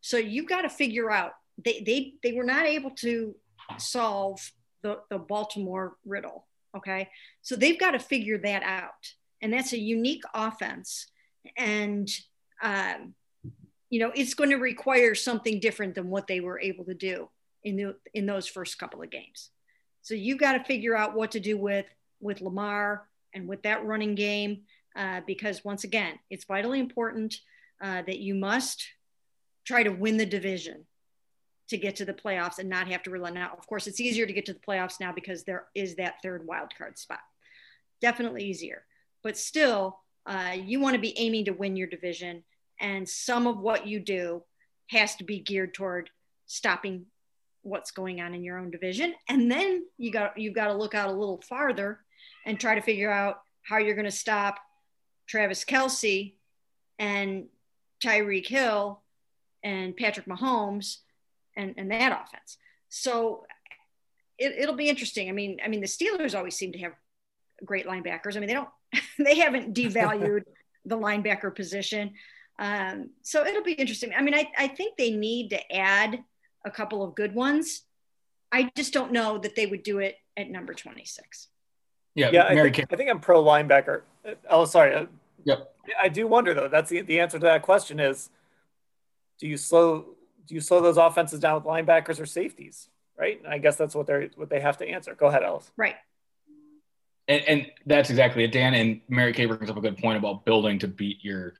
So 0.00 0.16
you've 0.16 0.48
got 0.48 0.62
to 0.62 0.70
figure 0.70 1.10
out 1.10 1.32
they 1.62 1.82
they 1.84 2.14
they 2.22 2.32
were 2.32 2.44
not 2.44 2.64
able 2.64 2.90
to 2.90 3.34
solve 3.76 4.40
the, 4.82 5.00
the 5.10 5.18
Baltimore 5.18 5.96
riddle. 6.06 6.46
Okay. 6.74 7.08
So 7.42 7.54
they've 7.54 7.78
got 7.78 7.90
to 7.90 7.98
figure 7.98 8.38
that 8.38 8.62
out. 8.62 9.12
And 9.42 9.52
that's 9.52 9.74
a 9.74 9.78
unique 9.78 10.22
offense. 10.34 11.06
And 11.56 12.08
um, 12.62 13.14
you 13.90 14.00
know, 14.00 14.12
it's 14.14 14.34
going 14.34 14.50
to 14.50 14.56
require 14.56 15.14
something 15.14 15.60
different 15.60 15.94
than 15.94 16.08
what 16.08 16.28
they 16.28 16.40
were 16.40 16.60
able 16.60 16.84
to 16.86 16.94
do 16.94 17.28
in 17.62 17.76
the 17.76 17.96
in 18.14 18.24
those 18.24 18.46
first 18.46 18.78
couple 18.78 19.02
of 19.02 19.10
games. 19.10 19.50
So 20.00 20.14
you've 20.14 20.38
got 20.38 20.52
to 20.52 20.64
figure 20.64 20.96
out 20.96 21.14
what 21.14 21.32
to 21.32 21.40
do 21.40 21.58
with 21.58 21.86
with 22.20 22.40
Lamar 22.40 23.06
and 23.34 23.46
with 23.46 23.62
that 23.62 23.84
running 23.84 24.14
game 24.14 24.62
uh, 24.96 25.20
because 25.26 25.64
once 25.64 25.84
again, 25.84 26.18
it's 26.30 26.44
vitally 26.44 26.80
important 26.80 27.36
uh, 27.82 28.02
that 28.02 28.18
you 28.18 28.34
must 28.34 28.86
try 29.64 29.82
to 29.82 29.90
win 29.90 30.16
the 30.16 30.26
division 30.26 30.86
to 31.68 31.78
get 31.78 31.96
to 31.96 32.04
the 32.04 32.12
playoffs 32.12 32.58
and 32.58 32.68
not 32.68 32.88
have 32.88 33.02
to 33.04 33.10
rely 33.10 33.30
now. 33.30 33.52
Of 33.56 33.66
course, 33.66 33.86
it's 33.86 34.00
easier 34.00 34.26
to 34.26 34.32
get 34.32 34.46
to 34.46 34.52
the 34.52 34.60
playoffs 34.60 35.00
now 35.00 35.12
because 35.12 35.44
there 35.44 35.66
is 35.74 35.96
that 35.96 36.16
third 36.22 36.46
wild 36.46 36.72
card 36.76 36.98
spot. 36.98 37.20
Definitely 38.00 38.44
easier, 38.44 38.84
but 39.22 39.36
still, 39.36 39.98
uh, 40.26 40.56
you 40.56 40.80
want 40.80 40.94
to 40.94 41.00
be 41.00 41.18
aiming 41.18 41.46
to 41.46 41.52
win 41.52 41.76
your 41.76 41.86
division, 41.86 42.42
and 42.80 43.08
some 43.08 43.46
of 43.46 43.58
what 43.58 43.86
you 43.86 44.00
do 44.00 44.42
has 44.88 45.16
to 45.16 45.24
be 45.24 45.38
geared 45.38 45.74
toward 45.74 46.10
stopping 46.46 47.06
what's 47.62 47.90
going 47.90 48.20
on 48.20 48.34
in 48.34 48.42
your 48.42 48.58
own 48.58 48.70
division, 48.70 49.14
and 49.28 49.50
then 49.50 49.84
you 49.98 50.10
got 50.10 50.36
you've 50.38 50.54
got 50.54 50.68
to 50.68 50.74
look 50.74 50.94
out 50.94 51.10
a 51.10 51.12
little 51.12 51.40
farther 51.48 52.00
and 52.46 52.58
try 52.58 52.74
to 52.74 52.80
figure 52.80 53.10
out 53.10 53.40
how 53.62 53.78
you're 53.78 53.94
going 53.94 54.04
to 54.04 54.10
stop 54.10 54.58
Travis 55.30 55.64
Kelce 55.64 56.34
and 56.98 57.46
Tyreek 58.04 58.48
Hill 58.48 59.00
and 59.62 59.96
Patrick 59.96 60.26
Mahomes 60.26 60.96
and, 61.56 61.74
and 61.76 61.92
that 61.92 62.10
offense. 62.10 62.56
So 62.88 63.44
it, 64.38 64.66
will 64.66 64.74
be 64.74 64.88
interesting. 64.88 65.28
I 65.28 65.32
mean, 65.32 65.58
I 65.64 65.68
mean, 65.68 65.80
the 65.80 65.86
Steelers 65.86 66.36
always 66.36 66.56
seem 66.56 66.72
to 66.72 66.78
have 66.80 66.94
great 67.64 67.86
linebackers. 67.86 68.36
I 68.36 68.40
mean, 68.40 68.48
they 68.48 68.54
don't, 68.54 68.68
they 69.18 69.38
haven't 69.38 69.72
devalued 69.72 70.42
the 70.84 70.98
linebacker 70.98 71.54
position. 71.54 72.14
Um, 72.58 73.10
so 73.22 73.46
it'll 73.46 73.62
be 73.62 73.74
interesting. 73.74 74.12
I 74.16 74.22
mean, 74.22 74.34
I, 74.34 74.50
I 74.58 74.66
think 74.66 74.96
they 74.96 75.12
need 75.12 75.50
to 75.50 75.72
add 75.72 76.24
a 76.64 76.70
couple 76.72 77.04
of 77.04 77.14
good 77.14 77.34
ones. 77.34 77.82
I 78.50 78.68
just 78.76 78.92
don't 78.92 79.12
know 79.12 79.38
that 79.38 79.54
they 79.54 79.66
would 79.66 79.84
do 79.84 80.00
it 80.00 80.16
at 80.36 80.50
number 80.50 80.74
26. 80.74 81.46
Yeah, 82.16 82.30
yeah. 82.32 82.46
I 82.46 82.54
think, 82.54 82.92
I 82.92 82.96
think, 82.96 83.08
I'm 83.08 83.20
pro 83.20 83.44
linebacker. 83.44 84.02
Oh, 84.48 84.64
sorry. 84.64 85.06
Yep. 85.44 85.74
I 86.00 86.08
do 86.08 86.26
wonder 86.26 86.54
though. 86.54 86.68
That's 86.68 86.90
the, 86.90 87.02
the 87.02 87.20
answer 87.20 87.38
to 87.38 87.44
that 87.44 87.62
question 87.62 88.00
is 88.00 88.30
do 89.38 89.46
you 89.46 89.56
slow 89.56 90.06
do 90.46 90.54
you 90.54 90.60
slow 90.60 90.80
those 90.80 90.96
offenses 90.96 91.40
down 91.40 91.54
with 91.54 91.64
linebackers 91.64 92.20
or 92.20 92.26
safeties? 92.26 92.88
Right. 93.18 93.40
And 93.44 93.52
I 93.52 93.58
guess 93.58 93.76
that's 93.76 93.94
what 93.94 94.06
they're 94.06 94.30
what 94.36 94.50
they 94.50 94.60
have 94.60 94.78
to 94.78 94.88
answer. 94.88 95.14
Go 95.14 95.26
ahead, 95.26 95.42
Ellis. 95.42 95.70
Right. 95.76 95.96
And, 97.28 97.42
and 97.44 97.66
that's 97.86 98.10
exactly 98.10 98.44
it, 98.44 98.52
Dan. 98.52 98.74
And 98.74 99.00
Mary 99.08 99.32
Kay 99.32 99.46
brings 99.46 99.70
up 99.70 99.76
a 99.76 99.80
good 99.80 99.98
point 99.98 100.18
about 100.18 100.44
building 100.44 100.78
to 100.80 100.88
beat 100.88 101.18
your 101.22 101.54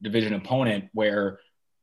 division 0.00 0.32
opponent, 0.34 0.88
where 0.94 1.40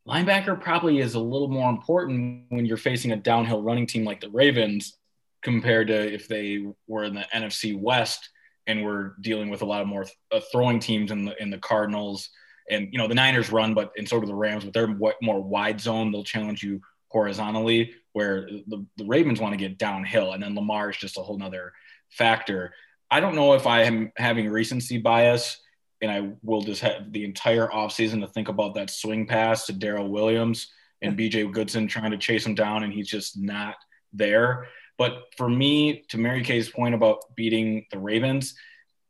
linebacker 0.08 0.60
probably 0.60 1.00
is 1.00 1.14
a 1.14 1.20
little 1.20 1.48
more 1.48 1.70
important 1.70 2.46
when 2.50 2.66
you're 2.66 2.78
facing 2.78 3.12
a 3.12 3.16
downhill 3.16 3.62
running 3.62 3.86
team 3.86 4.04
like 4.04 4.22
the 4.22 4.30
Ravens 4.30 4.98
compared 5.44 5.88
to 5.88 6.14
if 6.14 6.28
they 6.28 6.66
were 6.88 7.04
in 7.04 7.14
the 7.14 7.26
NFC 7.34 7.80
West 7.80 8.31
and 8.68 8.84
we're 8.84 9.14
dealing 9.22 9.50
with 9.50 9.62
a 9.62 9.66
lot 9.66 9.82
of 9.82 9.88
more 9.88 10.06
uh, 10.32 10.40
throwing 10.52 10.80
teams 10.80 11.12
in 11.12 11.26
the 11.26 11.42
in 11.42 11.50
the 11.50 11.58
Cardinals 11.58 12.30
and 12.70 12.88
you 12.92 12.98
know 12.98 13.08
the 13.08 13.16
Niners 13.16 13.52
run, 13.52 13.74
but 13.74 13.92
and 13.98 14.08
so 14.08 14.20
do 14.20 14.26
the 14.26 14.34
Rams, 14.34 14.64
but 14.64 14.74
they're 14.74 14.96
more 15.22 15.42
wide 15.42 15.80
zone. 15.80 16.12
They'll 16.12 16.24
challenge 16.24 16.64
you 16.64 16.82
horizontally, 17.10 17.94
where 18.14 18.48
the, 18.68 18.86
the 18.98 19.06
Ravens 19.06 19.40
want 19.42 19.54
to 19.54 19.58
get 19.58 19.78
downhill, 19.78 20.32
and 20.32 20.42
then 20.42 20.56
Lamar 20.56 20.90
is 20.90 20.98
just 20.98 21.18
a 21.18 21.22
whole 21.22 21.38
nother 21.38 21.74
factor. 22.10 22.74
I 23.10 23.20
don't 23.20 23.36
know 23.36 23.54
if 23.54 23.68
I 23.68 23.84
am 23.84 24.12
having 24.16 24.50
recency 24.50 24.98
bias, 24.98 25.62
and 26.02 26.10
I 26.10 26.32
will 26.42 26.62
just 26.62 26.82
have 26.82 27.12
the 27.12 27.26
entire 27.26 27.68
offseason 27.68 28.22
to 28.22 28.28
think 28.28 28.48
about 28.48 28.76
that 28.76 28.90
swing 28.90 29.28
pass 29.28 29.66
to 29.66 29.74
Darrel 29.74 30.10
Williams 30.10 30.72
and 31.02 31.18
BJ 31.18 31.52
Goodson 31.52 31.88
trying 31.88 32.12
to 32.12 32.18
chase 32.18 32.46
him 32.46 32.56
down, 32.56 32.84
and 32.84 32.94
he's 32.94 33.10
just 33.10 33.38
not 33.38 33.76
there. 34.14 34.68
But 34.98 35.34
for 35.38 35.50
me, 35.50 36.04
to 36.10 36.18
Mary 36.18 36.44
Kay's 36.44 36.70
point 36.70 36.96
about 36.96 37.36
beating 37.36 37.86
the 37.92 38.00
Ravens, 38.00 38.56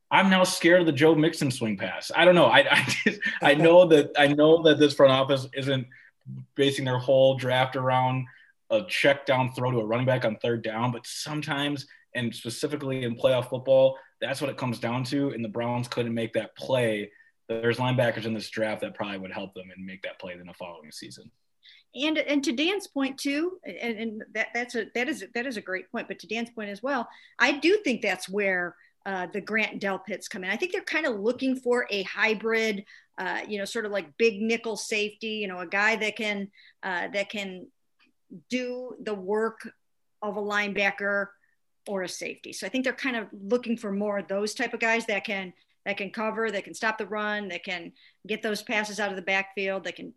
I'm 0.10 0.30
now 0.30 0.44
scared 0.44 0.82
of 0.82 0.86
the 0.86 0.92
Joe 0.92 1.16
Mixon 1.16 1.52
swing 1.52 1.78
pass. 1.78 2.12
I 2.16 2.26
don't 2.26 2.36
know. 2.36 2.46
I 2.46 2.60
I, 2.70 2.84
just, 2.84 3.20
I 3.42 3.54
know 3.54 3.86
that 3.88 4.12
I 4.18 4.28
know 4.28 4.62
that 4.64 4.80
this 4.80 4.94
front 4.94 5.12
office 5.12 5.48
isn't 5.54 5.88
basing 6.56 6.86
their 6.86 7.00
whole 7.00 7.36
draft 7.36 7.76
around 7.76 8.26
a 8.70 8.84
check 8.88 9.26
down 9.26 9.52
throw 9.52 9.72
to 9.72 9.80
a 9.80 9.86
running 9.86 10.06
back 10.06 10.24
on 10.26 10.38
third 10.38 10.64
down, 10.64 10.92
but 10.92 11.06
sometimes 11.06 11.88
and 12.16 12.34
specifically 12.34 13.04
in 13.04 13.16
playoff 13.16 13.50
football, 13.50 13.98
that's 14.20 14.42
what 14.42 14.50
it 14.50 14.58
comes 14.58 14.80
down 14.80 15.04
to. 15.06 15.30
And 15.30 15.44
the 15.44 15.50
Browns 15.50 15.88
couldn't 15.88 16.14
make 16.14 16.34
that 16.34 16.56
play. 16.56 17.12
There's 17.48 17.78
linebackers 17.78 18.26
in 18.26 18.34
this 18.34 18.50
draft 18.50 18.82
that 18.82 18.96
probably 18.96 19.18
would 19.18 19.32
help 19.32 19.54
them 19.54 19.70
and 19.76 19.86
make 19.86 20.04
that 20.04 20.20
play 20.20 20.34
in 20.34 20.46
the 20.46 20.54
following 20.54 20.92
season. 20.92 21.32
And 21.94 22.18
and 22.18 22.44
to 22.46 22.54
Dan's 22.54 22.88
point 22.88 23.18
too, 23.18 23.60
and, 23.66 23.98
and 23.98 24.24
that 24.34 24.48
that's 24.54 24.76
a 24.76 24.86
that 24.96 25.10
is 25.10 25.26
that 25.34 25.46
is 25.46 25.58
a 25.58 25.62
great 25.62 25.92
point. 25.92 26.08
But 26.08 26.20
to 26.20 26.28
Dan's 26.28 26.50
point 26.50 26.70
as 26.70 26.82
well, 26.82 27.08
I 27.38 27.54
do 27.54 27.78
think 27.84 28.02
that's 28.02 28.30
where 28.30 28.76
uh, 29.06 29.28
the 29.34 29.42
Grant 29.42 29.74
and 29.74 29.82
Delpits 29.82 30.30
come 30.30 30.44
in. 30.44 30.50
I 30.50 30.56
think 30.56 30.72
they're 30.72 30.82
kind 30.84 31.06
of 31.06 31.20
looking 31.20 31.56
for 31.56 31.88
a 31.90 32.04
hybrid, 32.04 32.86
uh, 33.18 33.42
you 33.48 33.58
know, 33.58 33.66
sort 33.66 33.86
of 33.86 33.92
like 33.92 34.18
big 34.18 34.42
nickel 34.42 34.78
safety, 34.78 35.34
you 35.34 35.48
know, 35.48 35.60
a 35.60 35.68
guy 35.68 35.96
that 35.98 36.16
can 36.16 36.50
uh, 36.84 37.08
that 37.10 37.30
can 37.30 37.68
do 38.50 38.96
the 39.02 39.14
work 39.14 39.68
of 40.22 40.38
a 40.38 40.42
linebacker 40.42 41.28
or 41.88 42.04
a 42.04 42.10
safety. 42.10 42.54
So 42.54 42.66
I 42.66 42.70
think 42.70 42.84
they're 42.84 42.94
kind 42.94 43.16
of 43.16 43.28
looking 43.34 43.76
for 43.76 43.92
more 43.92 44.20
of 44.20 44.28
those 44.28 44.54
type 44.54 44.74
of 44.74 44.80
guys 44.80 45.06
that 45.08 45.24
can 45.26 45.54
that 45.86 45.98
can 45.98 46.12
cover, 46.12 46.52
that 46.52 46.64
can 46.64 46.76
stop 46.76 47.00
the 47.00 47.08
run, 47.08 47.48
that 47.48 47.64
can 47.64 47.92
get 48.28 48.44
those 48.44 48.62
passes 48.62 49.00
out 49.00 49.10
of 49.10 49.16
the 49.16 49.22
backfield, 49.24 49.84
that 49.86 49.96
can 49.96 50.14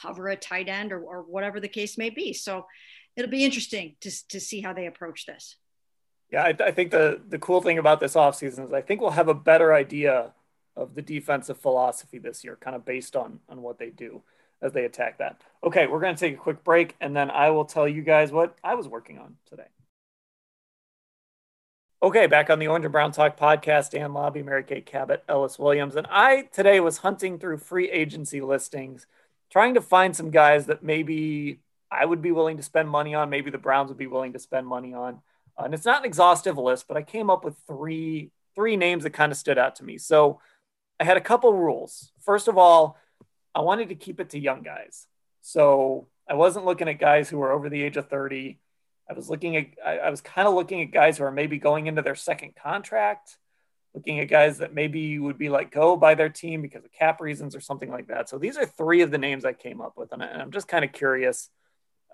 cover 0.00 0.28
a 0.28 0.36
tight 0.36 0.68
end 0.68 0.92
or, 0.92 1.00
or 1.00 1.22
whatever 1.22 1.60
the 1.60 1.68
case 1.68 1.98
may 1.98 2.10
be. 2.10 2.32
So 2.32 2.66
it'll 3.16 3.30
be 3.30 3.44
interesting 3.44 3.96
to, 4.00 4.28
to 4.28 4.40
see 4.40 4.60
how 4.60 4.72
they 4.72 4.86
approach 4.86 5.26
this. 5.26 5.56
Yeah, 6.30 6.44
I, 6.44 6.56
I 6.64 6.70
think 6.70 6.90
the 6.90 7.20
the 7.28 7.38
cool 7.38 7.60
thing 7.60 7.78
about 7.78 8.00
this 8.00 8.14
offseason 8.14 8.66
is 8.66 8.72
I 8.72 8.80
think 8.80 9.00
we'll 9.00 9.10
have 9.10 9.28
a 9.28 9.34
better 9.34 9.74
idea 9.74 10.32
of 10.74 10.94
the 10.94 11.02
defensive 11.02 11.58
philosophy 11.58 12.18
this 12.18 12.42
year, 12.42 12.56
kind 12.58 12.74
of 12.74 12.86
based 12.86 13.16
on 13.16 13.40
on 13.50 13.60
what 13.60 13.78
they 13.78 13.90
do 13.90 14.22
as 14.62 14.72
they 14.72 14.84
attack 14.84 15.18
that. 15.18 15.40
Okay, 15.62 15.86
we're 15.86 16.00
going 16.00 16.14
to 16.14 16.20
take 16.20 16.34
a 16.34 16.40
quick 16.40 16.64
break, 16.64 16.96
and 17.00 17.14
then 17.14 17.30
I 17.30 17.50
will 17.50 17.66
tell 17.66 17.86
you 17.86 18.00
guys 18.00 18.32
what 18.32 18.56
I 18.64 18.76
was 18.76 18.88
working 18.88 19.18
on 19.18 19.36
today. 19.46 19.66
Okay, 22.02 22.26
back 22.26 22.48
on 22.50 22.58
the 22.58 22.66
Orange 22.66 22.84
and 22.84 22.92
Brown 22.92 23.12
Talk 23.12 23.38
podcast, 23.38 23.90
Dan 23.90 24.12
Labbe, 24.12 24.44
Mary 24.44 24.64
Kay 24.64 24.80
Cabot, 24.80 25.22
Ellis 25.28 25.58
Williams, 25.58 25.96
and 25.96 26.06
I 26.10 26.48
today 26.52 26.80
was 26.80 26.98
hunting 26.98 27.38
through 27.38 27.58
free 27.58 27.90
agency 27.90 28.40
listings, 28.40 29.06
trying 29.52 29.74
to 29.74 29.82
find 29.82 30.16
some 30.16 30.30
guys 30.30 30.66
that 30.66 30.82
maybe 30.82 31.60
I 31.90 32.06
would 32.06 32.22
be 32.22 32.32
willing 32.32 32.56
to 32.56 32.62
spend 32.62 32.88
money 32.88 33.14
on, 33.14 33.28
maybe 33.28 33.50
the 33.50 33.58
Browns 33.58 33.90
would 33.90 33.98
be 33.98 34.06
willing 34.06 34.32
to 34.32 34.38
spend 34.38 34.66
money 34.66 34.94
on. 34.94 35.20
Uh, 35.58 35.64
and 35.64 35.74
it's 35.74 35.84
not 35.84 36.00
an 36.00 36.06
exhaustive 36.06 36.56
list, 36.56 36.88
but 36.88 36.96
I 36.96 37.02
came 37.02 37.28
up 37.28 37.44
with 37.44 37.54
three 37.66 38.30
three 38.54 38.76
names 38.76 39.04
that 39.04 39.10
kind 39.10 39.32
of 39.32 39.38
stood 39.38 39.58
out 39.58 39.76
to 39.76 39.84
me. 39.84 39.96
So 39.98 40.40
I 41.00 41.04
had 41.04 41.16
a 41.16 41.22
couple 41.22 41.52
rules. 41.54 42.12
First 42.20 42.48
of 42.48 42.58
all, 42.58 42.98
I 43.54 43.60
wanted 43.60 43.88
to 43.90 43.94
keep 43.94 44.20
it 44.20 44.30
to 44.30 44.38
young 44.38 44.62
guys. 44.62 45.06
So 45.40 46.08
I 46.28 46.34
wasn't 46.34 46.66
looking 46.66 46.88
at 46.88 46.98
guys 46.98 47.28
who 47.28 47.38
were 47.38 47.50
over 47.50 47.68
the 47.68 47.82
age 47.82 47.96
of 47.96 48.08
30. 48.08 48.58
I 49.08 49.12
was 49.12 49.28
looking 49.28 49.56
at 49.56 49.66
I, 49.84 49.98
I 49.98 50.10
was 50.10 50.20
kind 50.20 50.48
of 50.48 50.54
looking 50.54 50.80
at 50.82 50.92
guys 50.92 51.18
who 51.18 51.24
are 51.24 51.32
maybe 51.32 51.58
going 51.58 51.86
into 51.86 52.02
their 52.02 52.14
second 52.14 52.54
contract, 52.56 53.36
looking 53.94 54.20
at 54.20 54.28
guys 54.28 54.58
that 54.58 54.74
maybe 54.74 55.18
would 55.18 55.38
be 55.38 55.48
let 55.48 55.70
go 55.70 55.96
by 55.96 56.14
their 56.14 56.28
team 56.28 56.62
because 56.62 56.84
of 56.84 56.92
cap 56.92 57.20
reasons 57.20 57.54
or 57.54 57.60
something 57.60 57.90
like 57.90 58.08
that. 58.08 58.28
So 58.28 58.38
these 58.38 58.56
are 58.56 58.64
three 58.64 59.02
of 59.02 59.10
the 59.10 59.18
names 59.18 59.44
I 59.44 59.52
came 59.52 59.80
up 59.80 59.96
with, 59.96 60.12
and, 60.12 60.22
I, 60.22 60.40
am 60.40 60.50
just 60.50 60.68
kind 60.68 60.84
of 60.84 60.92
curious 60.92 61.50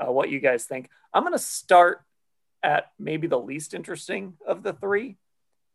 uh, 0.00 0.10
what 0.10 0.30
you 0.30 0.40
guys 0.40 0.64
think. 0.64 0.90
I'm 1.14 1.22
going 1.22 1.32
to 1.32 1.38
start 1.38 2.02
at 2.62 2.90
maybe 2.98 3.28
the 3.28 3.38
least 3.38 3.74
interesting 3.74 4.34
of 4.46 4.62
the 4.62 4.72
three, 4.72 5.16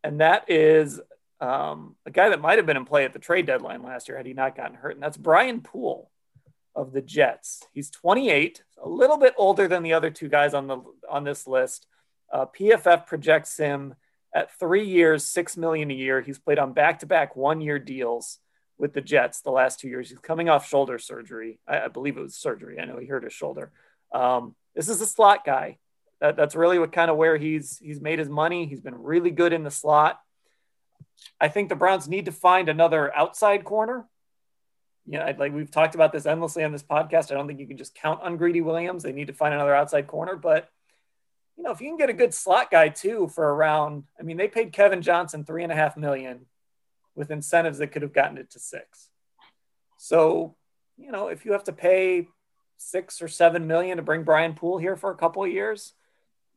and 0.04 0.20
that 0.20 0.50
is 0.50 1.00
um, 1.40 1.96
a 2.06 2.12
guy 2.12 2.30
that 2.30 2.42
might 2.42 2.58
have 2.58 2.66
been 2.66 2.78
in 2.78 2.86
play 2.86 3.06
at 3.06 3.14
the 3.14 3.20
trade 3.20 3.46
deadline 3.46 3.84
last 3.84 4.08
year 4.08 4.18
had 4.18 4.26
he 4.26 4.34
not 4.34 4.58
gotten 4.58 4.76
hurt, 4.76 4.96
and 4.96 5.04
that's 5.04 5.18
Brian 5.18 5.62
Poole 5.62 6.10
of 6.76 6.92
the 6.92 7.02
Jets. 7.02 7.64
He's 7.74 7.90
28, 7.90 8.64
a 8.84 8.90
little 8.90 9.18
bit 9.18 9.34
older 9.38 9.68
than 9.68 9.84
the 9.84 9.94
other 9.94 10.10
two 10.10 10.28
guys 10.28 10.54
on 10.54 10.68
the 10.68 10.82
on 11.10 11.24
this 11.24 11.48
list. 11.48 11.88
Uh, 12.32 12.46
PFF 12.46 13.06
projects 13.06 13.56
him 13.58 13.96
at 14.34 14.58
three 14.60 14.86
years, 14.86 15.24
six 15.24 15.58
million 15.58 15.92
a 15.92 15.94
year. 15.94 16.22
He's 16.22 16.40
played 16.40 16.60
on 16.60 16.74
back-to-back 16.74 17.36
one-year 17.36 17.80
deals 17.80 18.40
with 18.78 18.94
the 18.94 19.02
Jets 19.02 19.42
the 19.42 19.52
last 19.52 19.80
two 19.80 19.88
years. 19.88 20.10
He's 20.10 20.20
coming 20.20 20.50
off 20.50 20.68
shoulder 20.68 20.98
surgery. 20.98 21.60
I, 21.68 21.82
I 21.82 21.88
believe 21.88 22.18
it 22.18 22.22
was 22.22 22.36
surgery. 22.36 22.80
I 22.80 22.86
know 22.86 22.98
he 22.98 23.06
hurt 23.06 23.24
his 23.24 23.34
shoulder. 23.34 23.72
Um, 24.12 24.56
this 24.76 24.90
is 24.90 25.00
a 25.02 25.06
slot 25.06 25.46
guy. 25.46 25.78
That, 26.22 26.36
that's 26.36 26.56
really 26.56 26.80
what 26.80 26.92
kind 26.92 27.12
of 27.12 27.18
where 27.18 27.38
he's 27.38 27.78
he's 27.78 28.02
made 28.02 28.18
his 28.18 28.30
money. 28.30 28.66
He's 28.66 28.82
been 28.82 28.96
really 28.96 29.32
good 29.32 29.54
in 29.54 29.64
the 29.64 29.72
slot. 29.72 30.20
I 31.40 31.50
think 31.50 31.70
the 31.70 31.76
Browns 31.76 32.08
need 32.08 32.26
to 32.26 32.32
find 32.32 32.70
another 32.70 33.16
outside 33.16 33.64
corner. 33.66 34.08
Yeah, 35.06 35.32
like 35.38 35.54
we've 35.54 35.70
talked 35.70 35.96
about 35.96 36.14
this 36.14 36.26
endlessly 36.26 36.64
on 36.64 36.72
this 36.72 36.82
podcast. 36.82 37.30
I 37.30 37.36
don't 37.36 37.46
think 37.46 37.60
you 37.60 37.68
can 37.68 37.78
just 37.78 37.94
count 37.94 38.22
on 38.22 38.38
Greedy 38.38 38.62
Williams. 38.62 39.04
They 39.04 39.12
need 39.12 39.28
to 39.28 39.34
find 39.34 39.54
another 39.54 39.76
outside 39.76 40.08
corner, 40.08 40.38
but 40.38 40.70
you 41.58 41.64
know, 41.64 41.72
if 41.72 41.82
you 41.82 41.88
can 41.88 41.98
get 41.98 42.10
a 42.10 42.14
good 42.14 42.34
slot 42.34 42.72
guy 42.72 42.90
too 42.90 43.28
for 43.28 43.54
around, 43.54 44.04
I 44.20 44.24
mean, 44.24 44.38
they 44.38 44.48
paid 44.48 44.74
Kevin 44.74 45.02
Johnson 45.02 45.44
three 45.44 45.64
and 45.64 45.72
a 45.72 45.76
half 45.76 45.96
million 45.98 46.46
with 47.16 47.32
incentives 47.32 47.78
that 47.78 47.88
could 47.88 48.02
have 48.02 48.14
gotten 48.14 48.38
it 48.38 48.50
to 48.52 48.60
six. 48.60 49.10
So, 49.98 50.56
you 50.98 51.12
know, 51.12 51.28
if 51.28 51.46
you 51.46 51.52
have 51.54 51.66
to 51.66 51.74
pay 51.74 52.28
six 52.78 53.22
or 53.22 53.28
seven 53.28 53.68
million 53.68 53.98
to 53.98 54.04
bring 54.04 54.24
Brian 54.24 54.54
Poole 54.54 54.78
here 54.78 54.96
for 54.96 55.12
a 55.12 55.16
couple 55.16 55.44
of 55.44 55.52
years, 55.52 55.94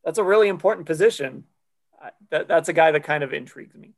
that's 0.03 0.17
a 0.17 0.23
really 0.23 0.47
important 0.47 0.87
position. 0.87 1.45
That, 2.29 2.47
that's 2.47 2.69
a 2.69 2.73
guy 2.73 2.91
that 2.91 3.03
kind 3.03 3.23
of 3.23 3.33
intrigues 3.33 3.75
me. 3.75 3.93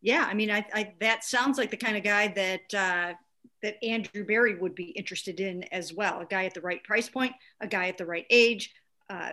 Yeah, 0.00 0.26
I 0.28 0.34
mean, 0.34 0.50
I, 0.50 0.64
I 0.72 0.94
that 1.00 1.24
sounds 1.24 1.58
like 1.58 1.70
the 1.70 1.76
kind 1.76 1.96
of 1.96 2.04
guy 2.04 2.28
that 2.28 2.74
uh, 2.74 3.14
that 3.62 3.84
Andrew 3.84 4.24
Berry 4.24 4.54
would 4.54 4.74
be 4.74 4.90
interested 4.90 5.40
in 5.40 5.64
as 5.64 5.92
well. 5.92 6.20
A 6.20 6.26
guy 6.26 6.44
at 6.44 6.54
the 6.54 6.60
right 6.60 6.82
price 6.84 7.08
point, 7.08 7.32
a 7.60 7.66
guy 7.66 7.88
at 7.88 7.98
the 7.98 8.06
right 8.06 8.26
age. 8.30 8.72
Uh, 9.08 9.32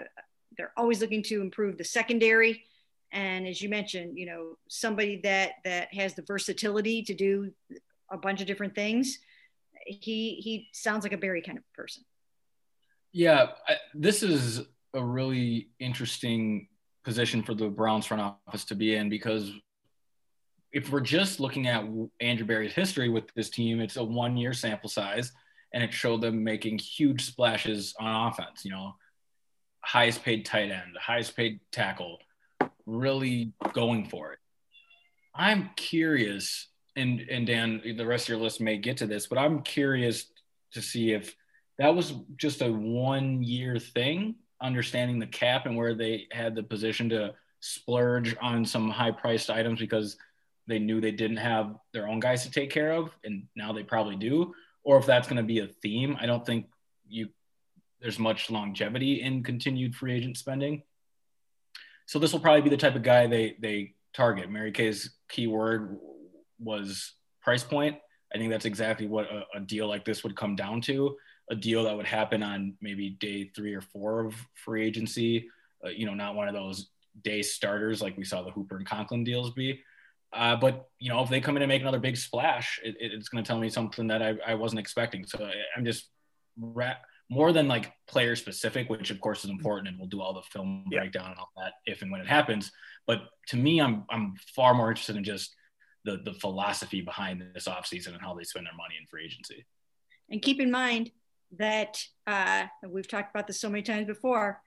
they're 0.57 0.73
always 0.77 1.01
looking 1.01 1.23
to 1.23 1.41
improve 1.41 1.77
the 1.77 1.83
secondary, 1.83 2.63
and 3.11 3.47
as 3.47 3.61
you 3.61 3.69
mentioned, 3.69 4.17
you 4.17 4.25
know, 4.25 4.57
somebody 4.67 5.19
that 5.23 5.53
that 5.63 5.93
has 5.93 6.13
the 6.13 6.21
versatility 6.23 7.03
to 7.03 7.13
do 7.13 7.51
a 8.11 8.17
bunch 8.17 8.41
of 8.41 8.47
different 8.47 8.75
things. 8.75 9.19
He 9.85 10.35
he 10.35 10.69
sounds 10.73 11.03
like 11.03 11.13
a 11.13 11.17
Berry 11.17 11.41
kind 11.41 11.57
of 11.57 11.63
person. 11.73 12.03
Yeah, 13.11 13.51
I, 13.67 13.75
this 13.93 14.23
is 14.23 14.61
a 14.93 15.03
really 15.03 15.69
interesting 15.79 16.67
position 17.03 17.43
for 17.43 17.53
the 17.53 17.67
Browns 17.67 18.05
front 18.05 18.35
office 18.47 18.65
to 18.65 18.75
be 18.75 18.95
in 18.95 19.09
because 19.09 19.51
if 20.71 20.91
we're 20.91 20.99
just 20.99 21.39
looking 21.39 21.67
at 21.67 21.85
Andrew 22.19 22.45
Berry's 22.45 22.73
history 22.73 23.07
with 23.07 23.33
this 23.35 23.49
team, 23.49 23.79
it's 23.79 23.95
a 23.95 24.03
one 24.03 24.35
year 24.35 24.51
sample 24.51 24.89
size 24.89 25.31
and 25.73 25.83
it 25.83 25.93
showed 25.93 26.21
them 26.21 26.43
making 26.43 26.79
huge 26.79 27.23
splashes 27.25 27.93
on 27.99 28.27
offense. 28.27 28.65
You 28.65 28.71
know, 28.71 28.95
highest 29.85 30.23
paid 30.23 30.45
tight 30.45 30.71
end, 30.71 30.97
highest 30.99 31.35
paid 31.35 31.59
tackle, 31.71 32.19
really 32.85 33.53
going 33.73 34.05
for 34.05 34.33
it. 34.33 34.39
I'm 35.33 35.69
curious, 35.75 36.67
and 36.95 37.21
and 37.21 37.45
Dan, 37.45 37.81
the 37.97 38.05
rest 38.05 38.25
of 38.25 38.29
your 38.29 38.39
list 38.39 38.61
may 38.61 38.77
get 38.77 38.97
to 38.97 39.07
this, 39.07 39.27
but 39.27 39.37
I'm 39.37 39.61
curious 39.61 40.25
to 40.73 40.81
see 40.81 41.11
if 41.11 41.35
that 41.77 41.95
was 41.95 42.13
just 42.37 42.61
a 42.61 42.71
one 42.71 43.43
year 43.43 43.79
thing 43.79 44.35
understanding 44.61 45.19
the 45.19 45.27
cap 45.27 45.65
and 45.65 45.75
where 45.75 45.93
they 45.93 46.27
had 46.31 46.55
the 46.55 46.63
position 46.63 47.09
to 47.09 47.33
splurge 47.59 48.35
on 48.41 48.65
some 48.65 48.89
high 48.89 49.11
priced 49.11 49.49
items 49.49 49.79
because 49.79 50.17
they 50.67 50.79
knew 50.79 51.01
they 51.01 51.11
didn't 51.11 51.37
have 51.37 51.75
their 51.93 52.07
own 52.07 52.19
guys 52.19 52.43
to 52.43 52.51
take 52.51 52.69
care 52.69 52.91
of 52.91 53.11
and 53.23 53.43
now 53.55 53.73
they 53.73 53.83
probably 53.83 54.15
do 54.15 54.53
or 54.83 54.97
if 54.97 55.05
that's 55.05 55.27
going 55.27 55.37
to 55.37 55.43
be 55.43 55.59
a 55.59 55.67
theme 55.67 56.15
i 56.19 56.25
don't 56.25 56.45
think 56.45 56.67
you 57.07 57.27
there's 58.05 58.19
much 58.19 58.49
longevity 58.49 59.21
in 59.21 59.43
continued 59.43 59.95
free 59.95 60.13
agent 60.13 60.37
spending 60.37 60.83
so 62.05 62.19
this 62.19 62.31
will 62.31 62.39
probably 62.39 62.61
be 62.61 62.69
the 62.69 62.77
type 62.77 62.95
of 62.95 63.03
guy 63.03 63.25
they 63.27 63.55
they 63.59 63.93
target 64.13 64.49
mary 64.49 64.71
kay's 64.71 65.15
keyword 65.29 65.97
was 66.59 67.13
price 67.41 67.63
point 67.63 67.97
i 68.33 68.37
think 68.37 68.51
that's 68.51 68.65
exactly 68.65 69.07
what 69.07 69.25
a, 69.25 69.43
a 69.55 69.59
deal 69.59 69.87
like 69.87 70.05
this 70.05 70.23
would 70.23 70.35
come 70.35 70.55
down 70.55 70.79
to 70.79 71.15
a 71.49 71.55
deal 71.55 71.83
that 71.83 71.95
would 71.95 72.05
happen 72.05 72.41
on 72.41 72.75
maybe 72.81 73.11
day 73.11 73.51
three 73.55 73.73
or 73.73 73.81
four 73.81 74.25
of 74.25 74.35
free 74.53 74.85
agency. 74.85 75.49
Uh, 75.85 75.89
you 75.89 76.05
know, 76.05 76.13
not 76.13 76.35
one 76.35 76.47
of 76.47 76.53
those 76.53 76.89
day 77.23 77.41
starters 77.41 78.01
like 78.01 78.17
we 78.17 78.25
saw 78.25 78.41
the 78.41 78.51
Hooper 78.51 78.77
and 78.77 78.85
Conklin 78.85 79.23
deals 79.23 79.51
be. 79.51 79.81
Uh, 80.33 80.55
but 80.55 80.89
you 80.99 81.09
know, 81.09 81.21
if 81.21 81.29
they 81.29 81.39
come 81.39 81.55
in 81.55 81.61
and 81.61 81.69
make 81.69 81.81
another 81.81 81.99
big 81.99 82.17
splash, 82.17 82.79
it, 82.83 82.95
it's 82.99 83.29
going 83.29 83.43
to 83.43 83.47
tell 83.47 83.59
me 83.59 83.69
something 83.69 84.07
that 84.07 84.21
I, 84.21 84.35
I 84.45 84.55
wasn't 84.55 84.79
expecting. 84.79 85.25
So 85.25 85.45
I, 85.45 85.53
am 85.77 85.85
just 85.85 86.09
more 87.29 87.51
than 87.51 87.67
like 87.67 87.91
player 88.07 88.35
specific, 88.35 88.89
which 88.89 89.11
of 89.11 89.19
course 89.19 89.43
is 89.43 89.49
important, 89.49 89.87
and 89.87 89.97
we'll 89.97 90.07
do 90.07 90.21
all 90.21 90.33
the 90.33 90.41
film 90.43 90.85
yeah. 90.89 90.99
breakdown 90.99 91.31
and 91.31 91.39
all 91.39 91.51
that 91.57 91.73
if 91.85 92.01
and 92.01 92.11
when 92.11 92.21
it 92.21 92.27
happens. 92.27 92.71
But 93.07 93.21
to 93.47 93.57
me, 93.57 93.81
I'm 93.81 94.05
I'm 94.09 94.35
far 94.55 94.73
more 94.73 94.89
interested 94.89 95.15
in 95.15 95.23
just 95.23 95.55
the 96.03 96.17
the 96.23 96.33
philosophy 96.33 97.01
behind 97.01 97.43
this 97.53 97.67
offseason 97.67 98.09
and 98.09 98.21
how 98.21 98.35
they 98.35 98.43
spend 98.43 98.65
their 98.65 98.75
money 98.75 98.95
in 98.99 99.07
free 99.07 99.25
agency. 99.25 99.65
And 100.29 100.41
keep 100.41 100.59
in 100.59 100.71
mind 100.71 101.11
that 101.57 102.01
uh, 102.27 102.65
we've 102.87 103.07
talked 103.07 103.33
about 103.33 103.47
this 103.47 103.59
so 103.59 103.69
many 103.69 103.83
times 103.83 104.07
before. 104.07 104.61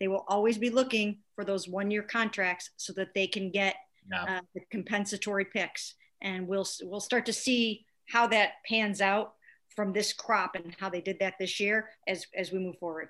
They 0.00 0.08
will 0.08 0.24
always 0.28 0.58
be 0.58 0.70
looking 0.70 1.18
for 1.34 1.44
those 1.44 1.68
one 1.68 1.90
year 1.90 2.02
contracts 2.02 2.70
so 2.76 2.92
that 2.94 3.14
they 3.14 3.26
can 3.26 3.50
get 3.50 3.76
yeah. 4.10 4.24
uh, 4.24 4.40
the 4.54 4.60
compensatory 4.70 5.44
picks, 5.44 5.94
and 6.20 6.46
we'll 6.46 6.66
we'll 6.82 7.00
start 7.00 7.26
to 7.26 7.32
see 7.32 7.86
how 8.08 8.26
that 8.28 8.52
pans 8.68 9.00
out 9.00 9.34
from 9.74 9.92
this 9.92 10.12
crop 10.12 10.54
and 10.54 10.74
how 10.78 10.88
they 10.88 11.00
did 11.00 11.18
that 11.18 11.34
this 11.38 11.60
year 11.60 11.90
as 12.06 12.26
as 12.34 12.52
we 12.52 12.58
move 12.58 12.78
forward. 12.78 13.08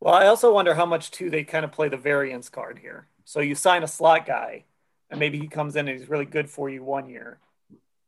Well, 0.00 0.14
I 0.14 0.26
also 0.26 0.52
wonder 0.52 0.74
how 0.74 0.86
much 0.86 1.10
too 1.10 1.28
they 1.28 1.44
kind 1.44 1.64
of 1.64 1.72
play 1.72 1.88
the 1.88 1.96
variance 1.96 2.48
card 2.48 2.78
here. 2.78 3.08
So 3.24 3.40
you 3.40 3.54
sign 3.54 3.82
a 3.82 3.88
slot 3.88 4.26
guy, 4.26 4.64
and 5.10 5.20
maybe 5.20 5.38
he 5.38 5.46
comes 5.46 5.76
in 5.76 5.88
and 5.88 5.98
he's 5.98 6.08
really 6.08 6.24
good 6.24 6.48
for 6.48 6.70
you 6.70 6.82
one 6.82 7.08
year, 7.08 7.38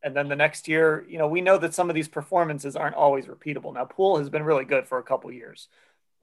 and 0.03 0.16
then 0.16 0.28
the 0.28 0.36
next 0.36 0.68
year, 0.68 1.05
you 1.09 1.18
know, 1.18 1.28
we 1.28 1.40
know 1.40 1.59
that 1.59 1.74
some 1.74 1.90
of 1.90 1.94
these 1.94 2.09
performances 2.09 2.76
aren't 2.76 2.96
always 2.96 3.26
repeatable. 3.26 3.74
Now, 3.74 3.84
Poole 3.84 4.18
has 4.18 4.30
been 4.30 4.42
really 4.42 4.64
good 4.64 4.88
for 4.88 4.98
a 4.98 5.03
couple 5.03 5.30
years, 5.30 5.68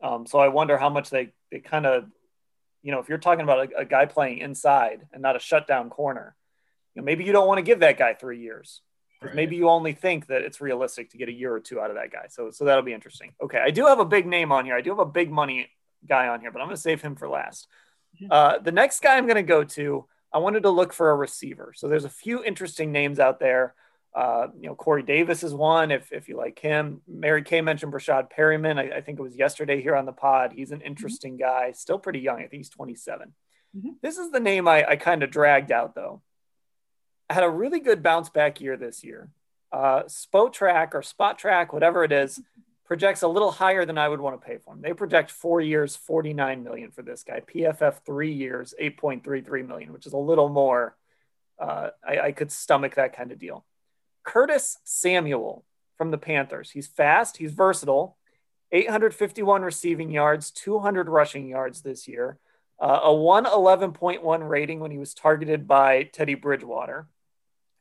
um, 0.02 0.26
so 0.26 0.40
I 0.40 0.48
wonder 0.48 0.78
how 0.78 0.90
much 0.90 1.10
they 1.10 1.34
they 1.52 1.60
kind 1.60 1.86
of, 1.86 2.06
you 2.82 2.92
know, 2.92 3.00
if 3.00 3.08
you're 3.08 3.20
talking 3.20 3.44
about 3.44 3.72
a, 3.72 3.80
a 3.80 3.86
guy 3.86 4.06
playing 4.06 4.40
inside 4.40 5.08
and 5.14 5.22
not 5.22 5.36
a 5.36 5.40
shutdown 5.40 5.90
corner, 5.90 6.36
you 6.96 7.02
know, 7.02 7.06
maybe 7.06 7.24
you 7.24 7.32
don't 7.32 7.48
want 7.48 7.60
to 7.60 7.64
give 7.64 7.82
that 7.82 7.98
guy 7.98 8.14
three 8.16 8.40
years 8.40 8.82
Right. 9.22 9.36
Maybe 9.36 9.58
you 9.58 9.68
only 9.68 9.94
think 9.94 10.28
that 10.28 10.44
it's 10.44 10.62
realistic 10.62 11.10
to 11.12 11.18
get 11.18 11.28
a 11.28 11.34
year 11.34 11.54
or 11.54 11.60
two 11.60 11.82
out 11.82 11.90
of 11.90 11.98
that 11.98 12.12
guy. 12.12 12.28
So, 12.30 12.52
so 12.52 12.64
that'll 12.64 12.84
be 12.84 12.94
interesting. 12.94 13.34
Okay, 13.42 13.60
I 13.60 13.70
do 13.70 13.86
have 13.86 14.00
a 14.00 14.06
big 14.06 14.26
name 14.26 14.52
on 14.52 14.66
here. 14.66 14.76
I 14.76 14.82
do 14.82 14.92
have 14.92 15.00
a 15.00 15.06
big 15.06 15.30
money 15.30 15.70
guy 16.08 16.30
on 16.30 16.40
here, 16.40 16.52
but 16.52 16.62
I'm 16.62 16.68
going 16.68 16.78
to 16.78 16.82
save 16.82 17.02
him 17.02 17.16
for 17.16 17.28
last. 17.28 17.68
Mm-hmm. 18.16 18.32
Uh, 18.32 18.58
the 18.60 18.72
next 18.72 19.02
guy 19.02 19.18
I'm 19.18 19.26
going 19.26 19.36
to 19.36 19.44
go 19.44 19.64
to, 19.64 20.06
I 20.34 20.38
wanted 20.38 20.64
to 20.64 20.70
look 20.70 20.94
for 20.94 21.12
a 21.12 21.16
receiver. 21.16 21.74
So 21.76 21.90
there's 21.90 22.06
a 22.06 22.10
few 22.10 22.44
interesting 22.44 22.94
names 22.94 23.20
out 23.20 23.40
there. 23.40 23.76
Uh, 24.16 24.48
you 24.60 24.68
know, 24.68 24.76
Corey 24.76 25.04
Davis 25.04 25.44
is 25.44 25.54
one. 25.54 25.92
If 25.92 26.12
if 26.12 26.28
you 26.28 26.36
like 26.36 26.58
him, 26.58 27.02
Mary 27.08 27.44
Kay 27.44 27.62
mentioned 27.62 27.94
Breshad 27.94 28.32
Perriman. 28.32 28.80
I, 28.80 28.98
I, 28.98 29.02
think 29.02 29.20
it 29.20 29.22
was 29.22 29.36
yesterday 29.36 29.84
here 29.84 29.96
on 29.96 30.08
the 30.08 30.12
pod. 30.12 30.52
He's 30.52 30.72
an 30.72 30.80
mm-hmm. 30.80 30.88
interesting 30.88 31.34
mm-hmm. 31.34 31.44
guy, 31.44 31.72
still 31.74 32.00
pretty 32.00 32.20
young. 32.20 32.38
I 32.38 32.48
think 32.48 32.62
he's 32.62 32.70
27. 32.70 33.34
Mm-hmm. 33.78 33.90
This 34.02 34.18
is 34.18 34.32
the 34.32 34.40
name 34.40 34.68
I, 34.68 34.84
I 34.84 34.96
kind 34.96 35.22
of 35.22 35.30
dragged 35.30 35.72
out 35.72 35.94
though 35.94 36.24
had 37.34 37.44
a 37.44 37.50
really 37.50 37.80
good 37.80 38.02
bounce 38.02 38.30
back 38.30 38.62
year 38.62 38.78
this 38.78 39.04
year. 39.04 39.30
Uh, 39.72 40.04
track 40.52 40.96
or 40.96 41.02
Spotrac, 41.02 41.72
whatever 41.72 42.04
it 42.04 42.12
is, 42.12 42.42
projects 42.86 43.22
a 43.22 43.28
little 43.28 43.52
higher 43.52 43.86
than 43.86 44.00
I 44.00 44.10
would 44.10 44.20
want 44.20 44.42
to 44.42 44.46
pay 44.46 44.58
for 44.58 44.74
him. 44.74 44.82
They 44.82 44.94
project 44.94 45.30
four 45.30 45.62
years, 45.62 45.96
49 45.96 46.64
million 46.64 46.90
for 46.90 47.04
this 47.04 47.24
guy. 47.24 47.42
PFF 47.42 48.04
three 48.04 48.34
years, 48.34 48.74
8.33 48.82 49.68
million, 49.68 49.94
which 49.94 50.08
is 50.08 50.14
a 50.14 50.18
little 50.18 50.50
more. 50.50 50.96
Uh, 51.60 51.90
I, 52.08 52.20
I 52.20 52.32
could 52.32 52.52
stomach 52.52 52.96
that 52.96 53.16
kind 53.16 53.32
of 53.32 53.38
deal. 53.38 53.64
Curtis 54.24 54.80
Samuel 54.84 55.66
from 55.98 56.10
the 56.10 56.18
Panthers. 56.18 56.72
He's 56.72 56.88
fast, 56.88 57.38
he's 57.38 57.52
versatile. 57.52 58.18
851 58.72 59.64
receiving 59.64 60.12
yards, 60.12 60.52
200 60.52 61.10
rushing 61.10 61.48
yards 61.48 61.82
this 61.82 62.08
year, 62.08 62.38
uh, 62.80 63.00
a 63.04 63.10
111.1 63.10 64.50
rating 64.50 64.80
when 64.80 64.92
he 64.92 64.98
was 64.98 65.14
targeted 65.14 65.68
by 65.68 66.04
Teddy 66.04 66.36
Bridgewater 66.36 67.08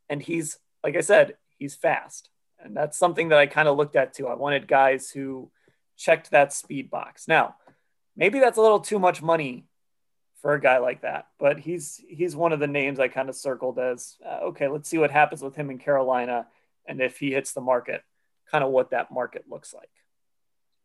and 0.09 0.23
he's 0.23 0.59
like 0.85 0.97
I 0.97 1.01
said, 1.01 1.37
he's 1.59 1.75
fast, 1.75 2.31
and 2.63 2.77
that's 2.77 2.99
something 2.99 3.29
that 3.29 3.39
I 3.39 3.47
kind 3.47 3.69
of 3.69 3.77
looked 3.77 3.97
at 3.97 4.15
too. 4.15 4.29
I 4.29 4.35
wanted 4.35 4.69
guys 4.69 5.11
who 5.11 5.51
checked 5.97 6.31
that 6.31 6.53
speed 6.53 6.91
box. 6.91 7.29
Now, 7.29 7.57
maybe 8.17 8.39
that's 8.39 8.59
a 8.59 8.63
little 8.63 8.81
too 8.81 8.99
much 8.99 9.23
money 9.23 9.67
for 10.41 10.55
a 10.55 10.61
guy 10.61 10.79
like 10.79 11.03
that, 11.03 11.27
but 11.39 11.59
he's 11.59 12.01
he's 12.09 12.37
one 12.37 12.53
of 12.53 12.61
the 12.61 12.67
names 12.67 13.01
I 13.01 13.09
kind 13.09 13.29
of 13.29 13.35
circled 13.35 13.79
as 13.79 14.17
uh, 14.25 14.41
okay. 14.45 14.69
Let's 14.69 14.89
see 14.89 14.99
what 14.99 15.11
happens 15.11 15.43
with 15.43 15.57
him 15.57 15.71
in 15.71 15.79
Carolina, 15.79 16.47
and 16.87 17.01
if 17.01 17.19
he 17.19 17.33
hits 17.33 17.53
the 17.53 17.61
market, 17.61 18.03
kind 18.51 18.65
of 18.65 18.71
what 18.71 18.91
that 18.91 19.11
market 19.11 19.45
looks 19.49 19.75
like. 19.75 19.91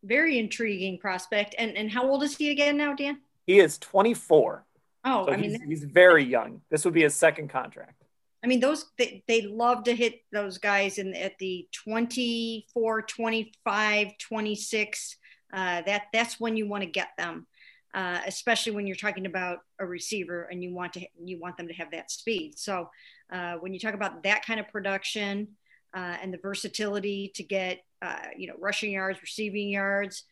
Very 0.02 0.38
intriguing 0.38 0.98
prospect. 0.98 1.54
And 1.58 1.76
and 1.76 1.90
how 1.90 2.08
old 2.08 2.22
is 2.22 2.36
he 2.36 2.50
again 2.50 2.76
now, 2.76 2.94
Dan? 2.94 3.20
He 3.46 3.60
is 3.60 3.78
24. 3.78 4.64
Oh, 5.06 5.26
so 5.26 5.32
I 5.32 5.36
mean, 5.36 5.50
he's, 5.50 5.62
he's 5.62 5.84
very 5.84 6.24
young. 6.24 6.62
This 6.70 6.84
would 6.84 6.94
be 6.94 7.02
his 7.02 7.14
second 7.14 7.48
contract. 7.48 8.03
I 8.44 8.46
mean, 8.46 8.60
those 8.60 8.84
they, 8.98 9.24
they 9.26 9.42
love 9.42 9.84
to 9.84 9.96
hit 9.96 10.20
those 10.30 10.58
guys 10.58 10.98
in 10.98 11.14
at 11.14 11.38
the 11.38 11.66
24, 11.72 13.02
25, 13.02 14.18
26. 14.18 15.16
Uh, 15.50 15.82
that 15.86 16.02
that's 16.12 16.38
when 16.38 16.54
you 16.54 16.68
want 16.68 16.82
to 16.82 16.90
get 16.90 17.08
them, 17.16 17.46
uh, 17.94 18.20
especially 18.26 18.72
when 18.72 18.86
you're 18.86 18.96
talking 18.96 19.24
about 19.24 19.60
a 19.80 19.86
receiver 19.86 20.42
and 20.50 20.62
you 20.62 20.74
want 20.74 20.92
to 20.92 21.06
you 21.22 21.40
want 21.40 21.56
them 21.56 21.68
to 21.68 21.74
have 21.74 21.90
that 21.92 22.10
speed. 22.10 22.58
So 22.58 22.90
uh, 23.32 23.54
when 23.54 23.72
you 23.72 23.80
talk 23.80 23.94
about 23.94 24.22
that 24.24 24.44
kind 24.44 24.60
of 24.60 24.68
production 24.68 25.48
uh, 25.94 26.16
and 26.20 26.34
the 26.34 26.38
versatility 26.38 27.32
to 27.36 27.42
get 27.42 27.82
uh, 28.02 28.26
you 28.36 28.46
know 28.46 28.54
rushing 28.58 28.92
yards, 28.92 29.22
receiving 29.22 29.70
yards, 29.70 30.24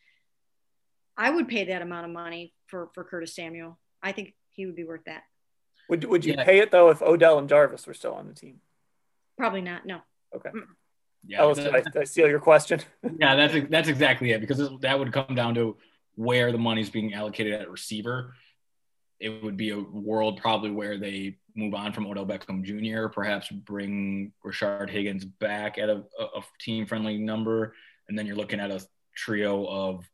I 1.17 1.31
would 1.31 1.47
pay 1.47 1.65
that 1.65 1.81
amount 1.81 2.05
of 2.05 2.11
money 2.11 2.53
for 2.67 2.91
for 2.93 3.03
Curtis 3.03 3.33
Samuel. 3.33 3.79
I 4.03 4.11
think 4.11 4.35
he 4.51 4.67
would 4.67 4.75
be 4.75 4.83
worth 4.83 5.05
that. 5.05 5.23
Would 5.93 6.05
Would 6.05 6.25
you 6.25 6.33
yeah. 6.35 6.43
pay 6.43 6.57
it 6.57 6.71
though 6.71 6.89
if 6.89 7.03
Odell 7.03 7.37
and 7.37 7.47
Jarvis 7.47 7.85
were 7.85 7.93
still 7.93 8.15
on 8.15 8.27
the 8.27 8.33
team? 8.33 8.61
Probably 9.37 9.61
not. 9.61 9.85
No. 9.85 9.99
Okay. 10.35 10.49
Yeah. 11.27 11.41
Oh, 11.41 11.43
Ellis, 11.49 11.59
did, 11.59 11.75
I, 11.75 11.81
did 11.81 11.97
I 11.97 12.03
steal 12.05 12.27
your 12.27 12.39
question? 12.39 12.81
yeah, 13.19 13.35
that's 13.35 13.69
that's 13.69 13.89
exactly 13.89 14.31
it 14.31 14.41
because 14.41 14.71
that 14.81 14.97
would 14.97 15.13
come 15.13 15.35
down 15.35 15.53
to 15.53 15.77
where 16.15 16.51
the 16.51 16.57
money's 16.57 16.89
being 16.89 17.13
allocated 17.13 17.53
at 17.53 17.69
receiver. 17.69 18.33
It 19.19 19.43
would 19.43 19.55
be 19.55 19.69
a 19.69 19.79
world 19.79 20.41
probably 20.41 20.71
where 20.71 20.97
they 20.97 21.37
move 21.55 21.75
on 21.75 21.93
from 21.93 22.07
Odell 22.07 22.25
Beckham 22.25 22.63
Jr., 22.63 23.07
perhaps 23.09 23.49
bring 23.49 24.31
Rashard 24.43 24.89
Higgins 24.89 25.25
back 25.25 25.77
at 25.77 25.89
a, 25.89 26.03
a 26.19 26.41
team 26.59 26.87
friendly 26.87 27.19
number. 27.19 27.75
And 28.09 28.17
then 28.17 28.25
you're 28.25 28.35
looking 28.35 28.59
at 28.59 28.71
a 28.71 28.83
trio 29.15 29.67
of 29.67 30.09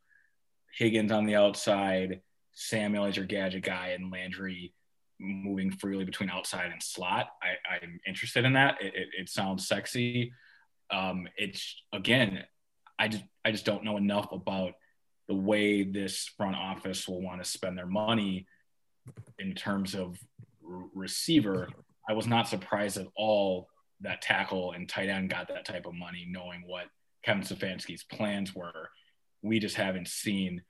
Higgins 0.77 1.13
on 1.13 1.25
the 1.25 1.38
outside, 1.38 2.19
Samuel 2.51 3.05
as 3.05 3.15
your 3.15 3.25
gadget 3.25 3.63
guy, 3.63 3.95
and 3.97 4.11
Landry 4.11 4.73
moving 5.20 5.72
freely 5.72 6.05
between 6.05 6.30
outside 6.30 6.72
and 6.72 6.82
slot. 6.82 7.30
I, 7.43 7.76
I'm 7.76 7.99
interested 8.07 8.45
in 8.45 8.53
that. 8.53 8.82
It, 8.82 8.95
it, 8.95 9.07
it 9.17 9.30
sounds 9.30 9.67
sexy. 9.67 10.32
Um, 10.91 11.28
it's 11.38 11.82
again, 11.93 12.43
I 12.97 13.07
just 13.07 13.24
I 13.45 13.51
just 13.51 13.65
don't 13.65 13.84
know 13.84 13.97
enough 13.97 14.32
about 14.32 14.74
the 15.28 15.36
way 15.36 15.84
this 15.84 16.28
front 16.38 16.55
office 16.55 17.07
will 17.07 17.22
want 17.22 17.43
to 17.43 17.49
spend 17.49 17.78
their 17.78 17.86
money 17.86 18.47
in 19.38 19.53
terms 19.53 19.93
of 19.93 20.17
receiver. 20.61 21.70
I 22.07 22.13
was 22.13 22.28
not 22.28 22.47
surprised 22.47 22.97
at 22.97 23.07
all 23.15 23.67
that 24.01 24.22
tackle 24.22 24.72
and 24.72 24.89
tight 24.89 25.09
end 25.09 25.30
got 25.30 25.47
that 25.49 25.65
type 25.65 25.86
of 25.86 25.93
money, 25.93 26.26
knowing 26.28 26.63
what 26.65 26.86
Kevin 27.24 27.43
Stefanski's 27.43 28.03
plans 28.03 28.55
were. 28.55 28.89
We 29.41 29.59
just 29.59 29.76
haven't 29.76 30.07
seen 30.07 30.63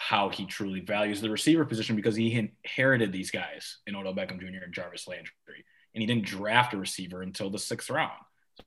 how 0.00 0.30
he 0.30 0.46
truly 0.46 0.80
values 0.80 1.20
the 1.20 1.28
receiver 1.28 1.66
position 1.66 1.94
because 1.94 2.16
he 2.16 2.50
inherited 2.64 3.12
these 3.12 3.30
guys 3.30 3.80
in 3.86 3.94
Odell 3.94 4.14
Beckham 4.14 4.40
Jr. 4.40 4.64
and 4.64 4.72
Jarvis 4.72 5.06
Landry, 5.06 5.30
and 5.94 6.00
he 6.00 6.06
didn't 6.06 6.24
draft 6.24 6.72
a 6.72 6.78
receiver 6.78 7.20
until 7.20 7.50
the 7.50 7.58
sixth 7.58 7.90
round. 7.90 8.18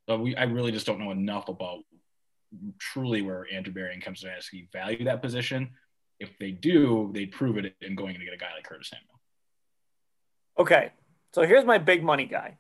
So 0.08 0.20
we, 0.20 0.36
I 0.36 0.44
really 0.44 0.72
just 0.72 0.86
don't 0.86 1.00
know 1.00 1.10
enough 1.10 1.50
about 1.50 1.80
truly 2.78 3.24
where 3.24 3.48
Andrew 3.52 3.74
Berry 3.74 3.96
and 3.96 4.04
Stefanski 4.04 4.72
value 4.72 5.06
that 5.06 5.24
position. 5.24 5.72
If 6.20 6.38
they 6.40 6.52
do, 6.52 7.10
they 7.16 7.26
prove 7.26 7.58
it 7.58 7.74
in 7.82 7.96
going 7.96 8.14
to 8.14 8.24
get 8.24 8.36
a 8.36 8.38
guy 8.38 8.54
like 8.56 8.64
Curtis 8.64 8.92
Samuel. 8.92 9.20
Okay, 10.60 10.92
so 11.34 11.42
here's 11.42 11.66
my 11.66 11.80
big 11.80 12.04
money 12.04 12.26
guy. 12.26 12.60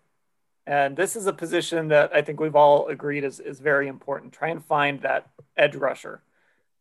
And 0.65 0.97
this 0.97 1.15
is 1.15 1.27
a 1.27 1.33
position 1.33 1.89
that 1.89 2.11
I 2.11 2.23
think 2.23 2.39
we've 2.39 2.55
all 2.55 2.87
agreed 2.87 3.23
is, 3.23 3.39
is 3.39 3.59
very 3.59 3.87
important. 3.87 4.33
Try 4.33 4.49
and 4.49 4.65
find 4.65 4.99
that 5.03 5.29
edge 5.55 5.75
rusher 5.75 6.23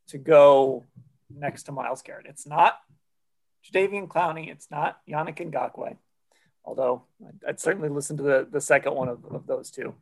to 0.07 0.17
go 0.17 0.85
next 1.37 1.65
to 1.65 1.73
Myles 1.73 2.03
Garrett. 2.03 2.27
It's 2.29 2.47
not 2.47 2.79
Jadeveon 3.73 4.09
Clowney. 4.09 4.51
It's 4.51 4.71
not 4.71 4.99
Yannick 5.09 5.39
Ngakoue, 5.39 5.97
although 6.65 7.05
I'd 7.47 7.61
certainly 7.61 7.89
listen 7.89 8.17
to 8.17 8.23
the, 8.23 8.49
the 8.51 8.61
second 8.61 8.95
one 8.95 9.09
of, 9.09 9.25
of 9.25 9.47
those 9.47 9.71
two. 9.71 9.95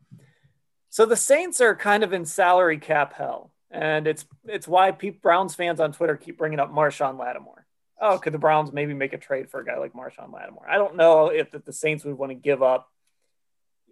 So 0.88 1.06
the 1.06 1.16
Saints 1.16 1.60
are 1.60 1.76
kind 1.76 2.02
of 2.02 2.12
in 2.12 2.24
salary 2.24 2.78
cap 2.78 3.14
hell. 3.14 3.52
And 3.70 4.08
it's 4.08 4.24
it's 4.46 4.66
why 4.66 4.90
Pete 4.90 5.22
Browns 5.22 5.54
fans 5.54 5.78
on 5.78 5.92
Twitter 5.92 6.16
keep 6.16 6.36
bringing 6.36 6.58
up 6.58 6.72
Marshon 6.72 7.18
Lattimore. 7.18 7.66
Oh, 8.00 8.18
could 8.18 8.32
the 8.32 8.38
Browns 8.38 8.72
maybe 8.72 8.94
make 8.94 9.12
a 9.12 9.18
trade 9.18 9.48
for 9.48 9.60
a 9.60 9.64
guy 9.64 9.78
like 9.78 9.92
Marshon 9.92 10.32
Lattimore? 10.32 10.68
I 10.68 10.76
don't 10.76 10.96
know 10.96 11.28
if 11.28 11.52
the 11.52 11.72
Saints 11.72 12.04
would 12.04 12.18
want 12.18 12.30
to 12.30 12.34
give 12.34 12.62
up 12.62 12.88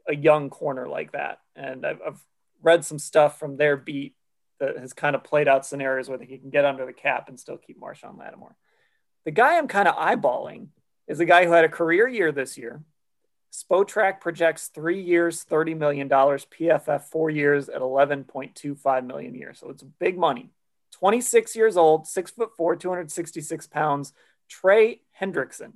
a 0.08 0.16
young 0.16 0.50
corner 0.50 0.88
like 0.88 1.12
that. 1.12 1.38
And 1.54 1.86
I've, 1.86 2.00
I've 2.04 2.20
read 2.62 2.84
some 2.84 2.98
stuff 2.98 3.38
from 3.38 3.56
their 3.56 3.76
beat 3.76 4.16
that 4.60 4.76
has 4.78 4.92
kind 4.92 5.14
of 5.14 5.24
played 5.24 5.48
out 5.48 5.66
scenarios 5.66 6.08
where 6.08 6.18
he 6.18 6.38
can 6.38 6.50
get 6.50 6.64
under 6.64 6.86
the 6.86 6.92
cap 6.92 7.28
and 7.28 7.38
still 7.38 7.56
keep 7.56 7.80
Marshon 7.80 8.18
Lattimore. 8.18 8.56
The 9.24 9.30
guy 9.30 9.58
I'm 9.58 9.68
kind 9.68 9.88
of 9.88 9.94
eyeballing 9.94 10.68
is 11.06 11.20
a 11.20 11.24
guy 11.24 11.44
who 11.44 11.52
had 11.52 11.64
a 11.64 11.68
career 11.68 12.08
year 12.08 12.32
this 12.32 12.58
year. 12.58 12.82
Spotrac 13.52 14.20
projects 14.20 14.68
three 14.68 15.00
years, 15.00 15.44
$30 15.44 15.76
million, 15.76 16.08
PFF 16.08 17.04
four 17.04 17.30
years 17.30 17.68
at 17.68 17.80
11.25 17.80 19.06
million 19.06 19.34
a 19.34 19.38
year. 19.38 19.54
So 19.54 19.70
it's 19.70 19.82
big 19.82 20.18
money. 20.18 20.50
26 20.92 21.56
years 21.56 21.76
old, 21.76 22.06
six 22.06 22.30
foot 22.30 22.50
four, 22.56 22.76
266 22.76 23.66
pounds. 23.68 24.12
Trey 24.48 25.00
Hendrickson, 25.20 25.74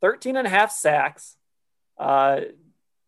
13 0.00 0.36
and 0.36 0.46
a 0.46 0.50
half 0.50 0.72
sacks, 0.72 1.36
uh, 1.98 2.40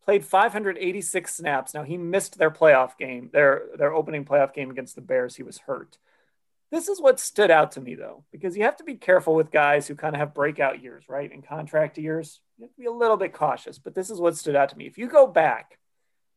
played 0.05 0.25
586 0.25 1.35
snaps. 1.35 1.75
Now 1.75 1.83
he 1.83 1.97
missed 1.97 2.39
their 2.39 2.51
playoff 2.51 2.97
game, 2.99 3.31
their 3.33 3.63
their 3.77 3.93
opening 3.93 4.25
playoff 4.25 4.53
game 4.53 4.71
against 4.71 4.95
the 4.95 5.01
Bears. 5.01 5.37
He 5.37 5.43
was 5.43 5.59
hurt. 5.59 5.99
This 6.71 6.89
is 6.89 7.01
what 7.01 7.21
stood 7.21 7.51
out 7.51 7.73
to 7.73 7.81
me 7.81 7.95
though, 7.95 8.25
because 8.33 8.57
you 8.57 8.65
have 8.65 8.77
to 8.79 8.85
be 8.85 8.97
careful 8.97 9.35
with 9.35 9.51
guys 9.51 9.87
who 9.87 9.95
kind 9.95 10.15
of 10.15 10.21
have 10.21 10.35
breakout 10.35 10.83
years, 10.83 11.05
right? 11.09 11.31
In 11.31 11.43
contract 11.43 11.99
years, 11.99 12.41
you 12.59 12.65
have 12.65 12.75
to 12.75 12.81
be 12.81 12.87
a 12.87 12.93
little 12.93 13.17
bit 13.17 13.33
cautious. 13.33 13.79
But 13.79 13.95
this 13.95 14.11
is 14.11 14.21
what 14.21 14.37
stood 14.37 14.57
out 14.57 14.71
to 14.71 14.79
me. 14.79 14.87
If 14.87 14.99
you 14.99 15.09
go 15.09 15.27
back 15.27 15.79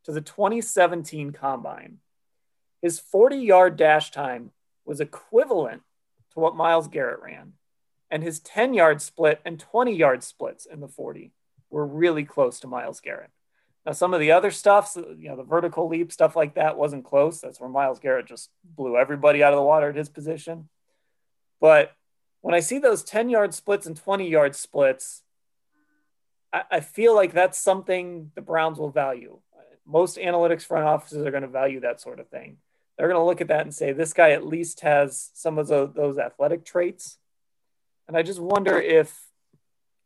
to 0.06 0.12
the 0.12 0.22
2017 0.22 1.32
combine, 1.32 1.98
his 2.82 3.00
40 3.00 3.38
yard 3.38 3.78
dash 3.78 4.12
time 4.12 4.52
was 4.86 5.02
equivalent 5.02 5.82
to 6.34 6.40
what 6.40 6.56
Myles 6.56 6.88
Garrett 6.88 7.22
ran. 7.22 7.54
And 8.10 8.24
his 8.24 8.40
10 8.40 8.74
yard 8.74 9.02
split 9.02 9.42
and 9.44 9.60
20 9.60 9.94
yard 9.94 10.24
splits 10.24 10.66
in 10.66 10.80
the 10.80 10.88
40 10.88 11.34
were 11.70 11.86
really 11.86 12.24
close 12.24 12.60
to 12.62 12.68
Myles 12.68 13.02
Garrett. 13.02 13.32
Now, 13.88 13.94
some 13.94 14.14
of 14.14 14.20
the 14.20 14.34
other 14.34 14.52
stuff, 14.52 14.98
uh, 14.98 15.16
you 15.18 15.30
know, 15.30 15.38
the 15.38 15.44
vertical 15.44 15.88
leap, 15.88 16.12
stuff 16.12 16.36
like 16.36 16.56
that 16.56 16.78
wasn't 16.78 17.06
close. 17.06 17.40
That's 17.40 17.62
where 17.62 17.70
Myles 17.70 18.00
Garrett 18.00 18.26
just 18.26 18.50
blew 18.66 18.98
everybody 18.98 19.42
out 19.42 19.54
of 19.54 19.58
the 19.58 19.64
water 19.64 19.90
at 19.90 19.96
his 19.96 20.10
position. 20.10 20.68
But 21.62 21.94
when 22.42 22.54
I 22.54 22.60
see 22.60 22.80
those 22.80 23.02
10 23.02 23.30
yard 23.30 23.54
splits 23.54 23.86
and 23.88 23.96
20 23.96 24.30
yard 24.30 24.56
splits, 24.56 25.24
I, 26.52 26.64
I 26.70 26.80
feel 26.82 27.16
like 27.16 27.32
that's 27.32 27.58
something 27.58 28.32
the 28.36 28.42
Browns 28.42 28.78
will 28.78 28.92
value. 28.92 29.40
Most 29.86 30.18
analytics 30.18 30.64
front 30.64 30.86
offices 30.86 31.26
are 31.26 31.32
going 31.32 31.44
to 31.44 31.48
value 31.48 31.80
that 31.80 32.02
sort 32.02 32.20
of 32.20 32.28
thing 32.28 32.58
they're 32.98 33.08
going 33.08 33.20
to 33.20 33.26
look 33.26 33.42
at 33.42 33.50
that 33.50 33.62
and 33.62 33.74
say 33.74 33.92
this 33.92 34.14
guy 34.14 34.32
at 34.32 34.46
least 34.46 34.82
has 34.82 35.30
some 35.34 35.60
of 35.60 35.68
those 35.68 36.18
athletic 36.18 36.66
traits 36.66 37.20
and 38.08 38.18
i 38.18 38.24
just 38.24 38.40
wonder 38.40 38.80
if 38.80 39.27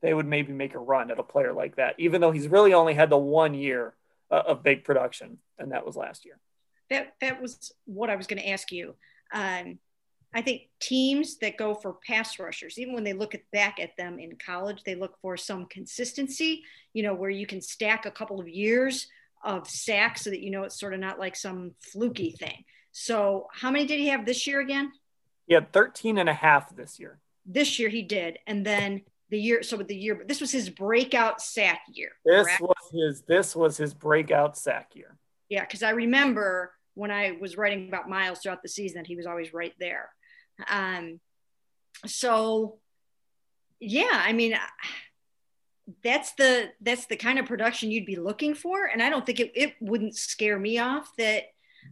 they 0.01 0.13
would 0.13 0.25
maybe 0.25 0.53
make 0.53 0.73
a 0.73 0.79
run 0.79 1.11
at 1.11 1.19
a 1.19 1.23
player 1.23 1.53
like 1.53 1.75
that 1.75 1.95
even 1.97 2.21
though 2.21 2.31
he's 2.31 2.47
really 2.47 2.73
only 2.73 2.93
had 2.93 3.09
the 3.09 3.17
one 3.17 3.53
year 3.53 3.93
uh, 4.29 4.43
of 4.47 4.63
big 4.63 4.83
production 4.83 5.37
and 5.59 5.71
that 5.71 5.85
was 5.85 5.95
last 5.95 6.25
year 6.25 6.39
that 6.89 7.13
that 7.21 7.41
was 7.41 7.71
what 7.85 8.09
i 8.09 8.15
was 8.15 8.27
going 8.27 8.41
to 8.41 8.49
ask 8.49 8.71
you 8.71 8.95
um, 9.33 9.77
i 10.33 10.41
think 10.41 10.63
teams 10.79 11.37
that 11.37 11.57
go 11.57 11.73
for 11.73 11.97
pass 12.05 12.39
rushers 12.39 12.77
even 12.77 12.93
when 12.93 13.03
they 13.03 13.13
look 13.13 13.35
at, 13.35 13.41
back 13.51 13.79
at 13.79 13.95
them 13.97 14.19
in 14.19 14.37
college 14.43 14.83
they 14.83 14.95
look 14.95 15.17
for 15.21 15.37
some 15.37 15.65
consistency 15.67 16.63
you 16.93 17.03
know 17.03 17.13
where 17.13 17.29
you 17.29 17.45
can 17.45 17.61
stack 17.61 18.05
a 18.05 18.11
couple 18.11 18.39
of 18.39 18.47
years 18.47 19.07
of 19.43 19.67
sacks 19.67 20.23
so 20.23 20.29
that 20.29 20.41
you 20.41 20.51
know 20.51 20.63
it's 20.63 20.79
sort 20.79 20.93
of 20.93 20.99
not 20.99 21.19
like 21.19 21.35
some 21.35 21.71
fluky 21.81 22.31
thing 22.31 22.63
so 22.91 23.47
how 23.53 23.71
many 23.71 23.85
did 23.85 23.99
he 23.99 24.07
have 24.07 24.25
this 24.25 24.45
year 24.45 24.59
again? 24.59 24.91
He 25.47 25.53
had 25.53 25.71
13 25.71 26.17
and 26.17 26.29
a 26.29 26.33
half 26.33 26.75
this 26.75 26.99
year. 26.99 27.19
This 27.45 27.79
year 27.79 27.89
he 27.89 28.03
did. 28.03 28.37
And 28.45 28.65
then 28.65 29.01
the 29.31 29.39
year, 29.39 29.63
so 29.63 29.77
with 29.77 29.87
the 29.87 29.95
year, 29.95 30.13
but 30.13 30.27
this 30.27 30.39
was 30.39 30.51
his 30.51 30.69
breakout 30.69 31.41
sack 31.41 31.81
year. 31.91 32.11
This 32.25 32.45
correct? 32.45 32.61
was 32.61 32.91
his, 32.93 33.21
this 33.21 33.55
was 33.55 33.77
his 33.77 33.93
breakout 33.93 34.57
sack 34.57 34.91
year. 34.93 35.17
Yeah. 35.49 35.65
Cause 35.65 35.81
I 35.81 35.91
remember 35.91 36.73
when 36.93 37.09
I 37.09 37.37
was 37.39 37.57
writing 37.57 37.87
about 37.87 38.09
Myles 38.09 38.39
throughout 38.39 38.61
the 38.61 38.69
season, 38.69 39.05
he 39.05 39.15
was 39.15 39.25
always 39.25 39.53
right 39.53 39.73
there. 39.79 40.09
Um, 40.69 41.19
so 42.05 42.77
yeah, 43.79 44.11
I 44.11 44.33
mean, 44.33 44.55
that's 46.03 46.33
the, 46.33 46.69
that's 46.81 47.07
the 47.07 47.15
kind 47.15 47.39
of 47.39 47.45
production 47.45 47.89
you'd 47.89 48.05
be 48.05 48.17
looking 48.17 48.53
for. 48.53 48.85
And 48.85 49.01
I 49.01 49.09
don't 49.09 49.25
think 49.25 49.39
it, 49.39 49.51
it 49.55 49.73
wouldn't 49.79 50.15
scare 50.15 50.59
me 50.59 50.77
off 50.77 51.09
that, 51.17 51.45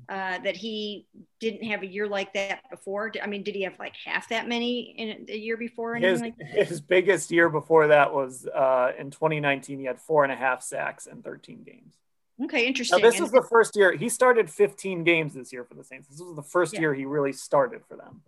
uh, 0.08 0.40
that 0.40 0.56
he 0.56 1.08
didn't 1.40 1.64
have 1.66 1.84
a 1.84 1.88
year 1.88 2.08
like 2.08 2.34
that 2.34 2.62
before? 2.70 3.12
I 3.22 3.28
mean, 3.28 3.44
did 3.44 3.56
he 3.56 3.64
have 3.64 3.78
like 3.80 3.96
half 4.06 4.30
that 4.30 4.48
many 4.48 4.96
in 4.98 5.26
a 5.30 5.38
year 5.38 5.58
before? 5.58 5.96
His, 5.96 6.22
like 6.22 6.36
his 6.40 6.82
biggest 6.82 7.32
year 7.32 7.50
before 7.50 7.88
that 7.88 8.14
was 8.14 8.48
uh, 8.48 8.92
in 8.98 9.12
2019. 9.12 9.80
He 9.80 9.86
had 9.86 10.00
four 10.00 10.24
and 10.24 10.34
a 10.34 10.36
half 10.36 10.64
sacks 10.64 11.06
in 11.06 11.22
13 11.22 11.64
games. 11.64 11.96
Okay, 12.44 12.66
interesting. 12.66 13.02
Now, 13.02 13.10
this 13.10 13.20
is 13.20 13.32
the 13.32 13.44
first 13.44 13.76
year 13.76 13.92
he 13.92 14.08
started 14.08 14.50
15 14.50 15.04
games 15.04 15.34
this 15.34 15.52
year 15.52 15.66
for 15.66 15.76
the 15.76 15.84
Saints. 15.84 16.08
This 16.08 16.22
was 16.22 16.36
the 16.36 16.44
first 16.44 16.74
yeah. 16.74 16.82
year 16.82 16.94
he 16.94 17.06
really 17.06 17.34
started 17.34 17.82
for 17.88 17.98
them. 17.98 18.22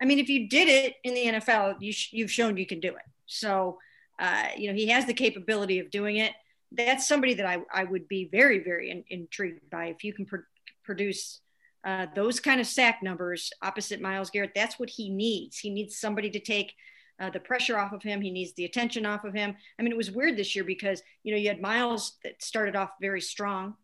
I 0.00 0.04
mean, 0.04 0.18
if 0.18 0.28
you 0.28 0.48
did 0.48 0.68
it 0.68 0.96
in 1.02 1.14
the 1.14 1.40
NFL, 1.40 1.80
you 1.80 1.92
sh- 1.92 2.12
you've 2.12 2.30
shown 2.30 2.56
you 2.56 2.66
can 2.66 2.80
do 2.80 2.88
it. 2.88 3.04
So, 3.26 3.78
uh, 4.18 4.48
you 4.56 4.68
know, 4.68 4.74
he 4.74 4.88
has 4.88 5.06
the 5.06 5.14
capability 5.14 5.78
of 5.78 5.90
doing 5.90 6.16
it. 6.16 6.32
That's 6.72 7.08
somebody 7.08 7.34
that 7.34 7.46
I, 7.46 7.58
I 7.72 7.84
would 7.84 8.06
be 8.08 8.28
very, 8.30 8.58
very 8.58 8.90
in, 8.90 9.04
intrigued 9.08 9.70
by. 9.70 9.86
If 9.86 10.04
you 10.04 10.12
can 10.12 10.26
pr- 10.26 10.46
produce 10.84 11.40
uh, 11.84 12.06
those 12.14 12.40
kind 12.40 12.60
of 12.60 12.66
sack 12.66 13.02
numbers 13.02 13.50
opposite 13.62 14.00
Myles 14.00 14.30
Garrett. 14.30 14.52
That's 14.54 14.78
what 14.78 14.90
he 14.90 15.10
needs. 15.10 15.58
He 15.58 15.70
needs 15.70 15.98
somebody 15.98 16.30
to 16.30 16.40
take 16.40 16.72
uh, 17.20 17.30
the 17.30 17.40
pressure 17.40 17.78
off 17.78 17.92
of 17.92 18.02
him. 18.02 18.20
He 18.20 18.30
needs 18.30 18.54
the 18.54 18.64
attention 18.64 19.06
off 19.06 19.24
of 19.24 19.34
him. 19.34 19.54
I 19.78 19.82
mean, 19.82 19.92
it 19.92 19.96
was 19.96 20.10
weird 20.10 20.36
this 20.36 20.56
year 20.56 20.64
because, 20.64 21.02
you 21.22 21.32
know, 21.32 21.38
you 21.38 21.48
had 21.48 21.60
Myles 21.60 22.16
that 22.24 22.42
started 22.42 22.74
off 22.74 22.90
very 23.00 23.20
strong 23.20 23.74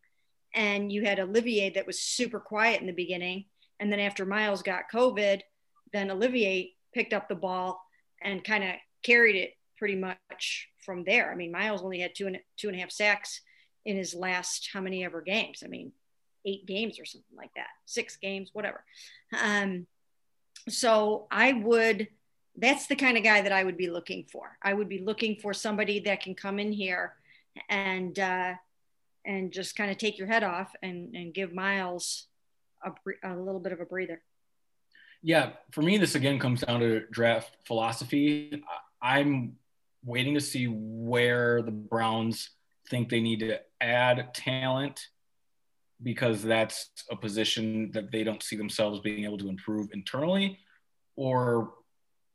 and 0.55 0.91
you 0.91 1.05
had 1.05 1.21
Olivier 1.21 1.71
that 1.71 1.87
was 1.87 2.03
super 2.03 2.41
quiet 2.41 2.81
in 2.81 2.87
the 2.87 2.93
beginning. 2.93 3.45
And 3.79 3.93
then 3.93 4.01
after 4.01 4.27
Myles 4.27 4.63
got 4.63 4.91
COVID, 4.93 5.43
then 5.93 6.11
Olivier 6.11 6.73
picked 6.93 7.13
up 7.13 7.29
the 7.29 7.35
ball 7.35 7.83
and 8.23 8.43
kind 8.43 8.65
of 8.65 8.71
carried 9.03 9.37
it 9.37 9.53
pretty 9.79 9.97
much 9.97 10.69
from 10.85 11.05
there. 11.05 11.31
I 11.31 11.35
mean, 11.35 11.53
Myles 11.53 11.83
only 11.83 12.01
had 12.01 12.15
two 12.15 12.27
and 12.27 12.39
two 12.57 12.69
and 12.69 12.77
a 12.77 12.81
half 12.81 12.91
sacks 12.91 13.41
in 13.85 13.97
his 13.97 14.15
last 14.15 14.71
how 14.73 14.81
many 14.81 15.05
ever 15.05 15.23
games. 15.23 15.63
I 15.65 15.69
mean, 15.69 15.93
eight 16.47 16.67
games 16.67 16.99
or 16.99 17.05
something 17.05 17.37
like 17.37 17.51
that, 17.57 17.69
six 17.87 18.17
games, 18.17 18.51
whatever. 18.53 18.85
Um, 19.41 19.87
so 20.69 21.27
I 21.31 21.53
would, 21.53 22.09
that's 22.57 22.87
the 22.87 22.97
kind 22.97 23.17
of 23.17 23.25
guy 23.25 23.43
that 23.43 23.53
I 23.53 23.65
would 23.65 23.77
be 23.77 23.91
looking 23.91 24.27
for. 24.31 24.59
I 24.63 24.75
would 24.75 24.89
be 24.89 24.99
looking 24.99 25.37
for 25.37 25.55
somebody 25.55 26.01
that 26.01 26.23
can 26.23 26.35
come 26.35 26.59
in 26.59 26.73
here 26.73 27.15
and, 27.69 28.19
uh, 28.19 28.55
and 29.25 29.53
just 29.53 29.77
kind 29.77 29.91
of 29.91 29.99
take 29.99 30.19
your 30.19 30.27
head 30.27 30.43
off 30.43 30.73
and, 30.83 31.15
and 31.15 31.35
give 31.35 31.53
Myles 31.53 32.27
a, 32.85 32.91
a 33.23 33.37
little 33.37 33.61
bit 33.61 33.73
of 33.73 33.81
a 33.81 33.85
breather. 33.85 34.23
Yeah, 35.23 35.51
for 35.73 35.83
me, 35.83 35.99
this 35.99 36.15
again 36.15 36.39
comes 36.39 36.63
down 36.63 36.81
to 36.81 37.01
draft 37.11 37.55
philosophy. 37.67 38.63
I'm 39.03 39.57
waiting 40.03 40.35
to 40.35 40.41
see 40.41 40.67
where 40.67 41.61
the 41.61 41.71
Browns 41.71 42.51
think 42.89 43.11
they 43.11 43.21
need 43.21 43.41
to 43.41 43.61
add 43.81 44.33
talent 44.35 45.09
because 46.03 46.43
that's 46.43 46.91
a 47.11 47.17
position 47.17 47.91
that 47.93 48.11
they 48.11 48.25
don't 48.25 48.43
see 48.43 48.57
themselves 48.57 49.01
being 49.01 49.25
able 49.25 49.39
to 49.39 49.49
improve 49.49 49.89
internally, 49.93 50.59
or 51.17 51.75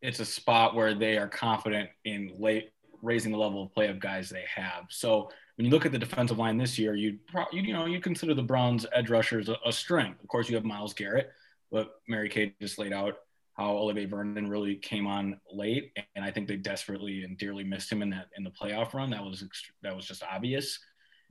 it's 0.02 0.20
a 0.20 0.26
spot 0.26 0.76
where 0.76 0.94
they 0.94 1.18
are 1.18 1.28
confident 1.28 1.90
in 2.04 2.32
late 2.38 2.72
raising 3.02 3.32
the 3.32 3.38
level 3.38 3.64
of 3.64 3.74
play 3.74 3.88
of 3.88 4.00
guys 4.00 4.30
they 4.30 4.46
have. 4.54 4.86
So 4.90 5.30
when 5.56 5.66
you 5.66 5.72
look 5.72 5.86
at 5.86 5.92
the 5.92 6.00
defensive 6.00 6.38
line 6.38 6.58
this 6.58 6.78
year, 6.78 6.96
you 6.96 7.18
you 7.52 7.74
know 7.74 7.86
you 7.86 8.00
consider 8.00 8.34
the 8.34 8.44
Browns 8.44 8.86
edge 8.94 9.10
rushers 9.10 9.50
a, 9.50 9.58
a 9.66 9.72
strength. 9.72 10.22
Of 10.22 10.28
course, 10.28 10.50
you 10.50 10.56
have 10.56 10.66
Myles 10.66 10.94
Garrett, 10.94 11.32
but 11.72 11.96
Mary 12.08 12.30
Kay 12.30 12.54
just 12.62 12.78
laid 12.78 12.94
out 12.94 13.16
how 13.54 13.72
Olivier 13.78 14.06
Vernon 14.06 14.50
really 14.50 14.76
came 14.76 15.08
on 15.08 15.40
late, 15.52 15.98
and 16.16 16.26
I 16.26 16.32
think 16.32 16.48
they 16.48 16.58
desperately 16.58 17.24
and 17.24 17.38
dearly 17.38 17.64
missed 17.64 17.90
him 17.92 18.02
in 18.02 18.10
that 18.10 18.28
in 18.38 18.44
the 18.44 18.52
playoff 18.52 18.94
run. 18.94 19.10
That 19.12 19.24
was 19.24 19.44
that 19.82 19.96
was 19.96 20.06
just 20.06 20.24
obvious. 20.24 20.80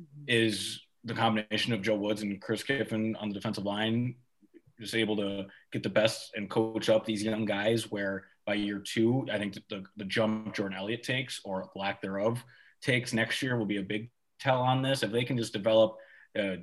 Mm-hmm. 0.01 0.24
Is 0.28 0.80
the 1.05 1.14
combination 1.14 1.72
of 1.72 1.82
Joe 1.82 1.96
Woods 1.96 2.22
and 2.22 2.40
Chris 2.40 2.62
Kiffin 2.62 3.16
on 3.16 3.28
the 3.28 3.34
defensive 3.34 3.64
line 3.64 4.16
just 4.80 4.94
able 4.94 5.16
to 5.16 5.46
get 5.72 5.82
the 5.82 5.88
best 5.88 6.32
and 6.34 6.50
coach 6.50 6.88
up 6.88 7.05
these 7.05 7.22
young 7.22 7.44
guys 7.44 7.90
where 7.90 8.24
by 8.46 8.55
year 8.55 8.78
two, 8.78 9.26
I 9.32 9.38
think 9.38 9.55
the, 9.68 9.84
the 9.96 10.05
jump 10.05 10.55
Jordan 10.55 10.76
Elliott 10.76 11.02
takes 11.02 11.40
or 11.44 11.70
lack 11.74 12.02
thereof 12.02 12.44
takes 12.82 13.12
next 13.12 13.42
year 13.42 13.57
will 13.57 13.66
be 13.66 13.78
a 13.78 13.82
big 13.82 14.11
tell 14.40 14.61
on 14.61 14.82
this. 14.82 15.02
If 15.02 15.12
they 15.12 15.24
can 15.24 15.38
just 15.38 15.52
develop 15.52 15.96
uh, 16.38 16.57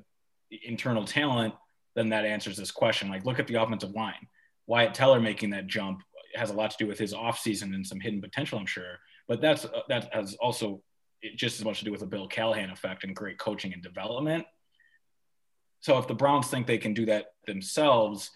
internal 0.63 1.05
talent, 1.05 1.53
then 1.95 2.09
that 2.09 2.25
answers 2.25 2.57
this 2.57 2.71
question. 2.71 3.09
Like, 3.09 3.25
look 3.25 3.39
at 3.39 3.47
the 3.47 3.61
offensive 3.61 3.91
line. 3.91 4.27
Wyatt 4.67 4.93
Teller 4.93 5.19
making 5.19 5.49
that 5.51 5.67
jump 5.67 6.01
has 6.35 6.49
a 6.49 6.53
lot 6.53 6.71
to 6.71 6.77
do 6.77 6.87
with 6.87 6.99
his 6.99 7.13
offseason 7.13 7.73
and 7.73 7.85
some 7.85 7.99
hidden 7.99 8.21
potential, 8.21 8.59
I'm 8.59 8.65
sure. 8.65 8.99
But 9.27 9.41
that's 9.41 9.65
uh, 9.65 9.81
that 9.89 10.13
has 10.13 10.35
also 10.35 10.81
just 11.35 11.59
as 11.59 11.65
much 11.65 11.79
to 11.79 11.85
do 11.85 11.91
with 11.91 12.01
the 12.01 12.07
Bill 12.07 12.27
Callahan 12.27 12.69
effect 12.69 13.03
and 13.03 13.15
great 13.15 13.37
coaching 13.37 13.73
and 13.73 13.83
development. 13.83 14.45
So 15.81 15.97
if 15.97 16.07
the 16.07 16.13
Browns 16.13 16.47
think 16.47 16.67
they 16.67 16.77
can 16.77 16.93
do 16.93 17.05
that 17.07 17.33
themselves, 17.47 18.31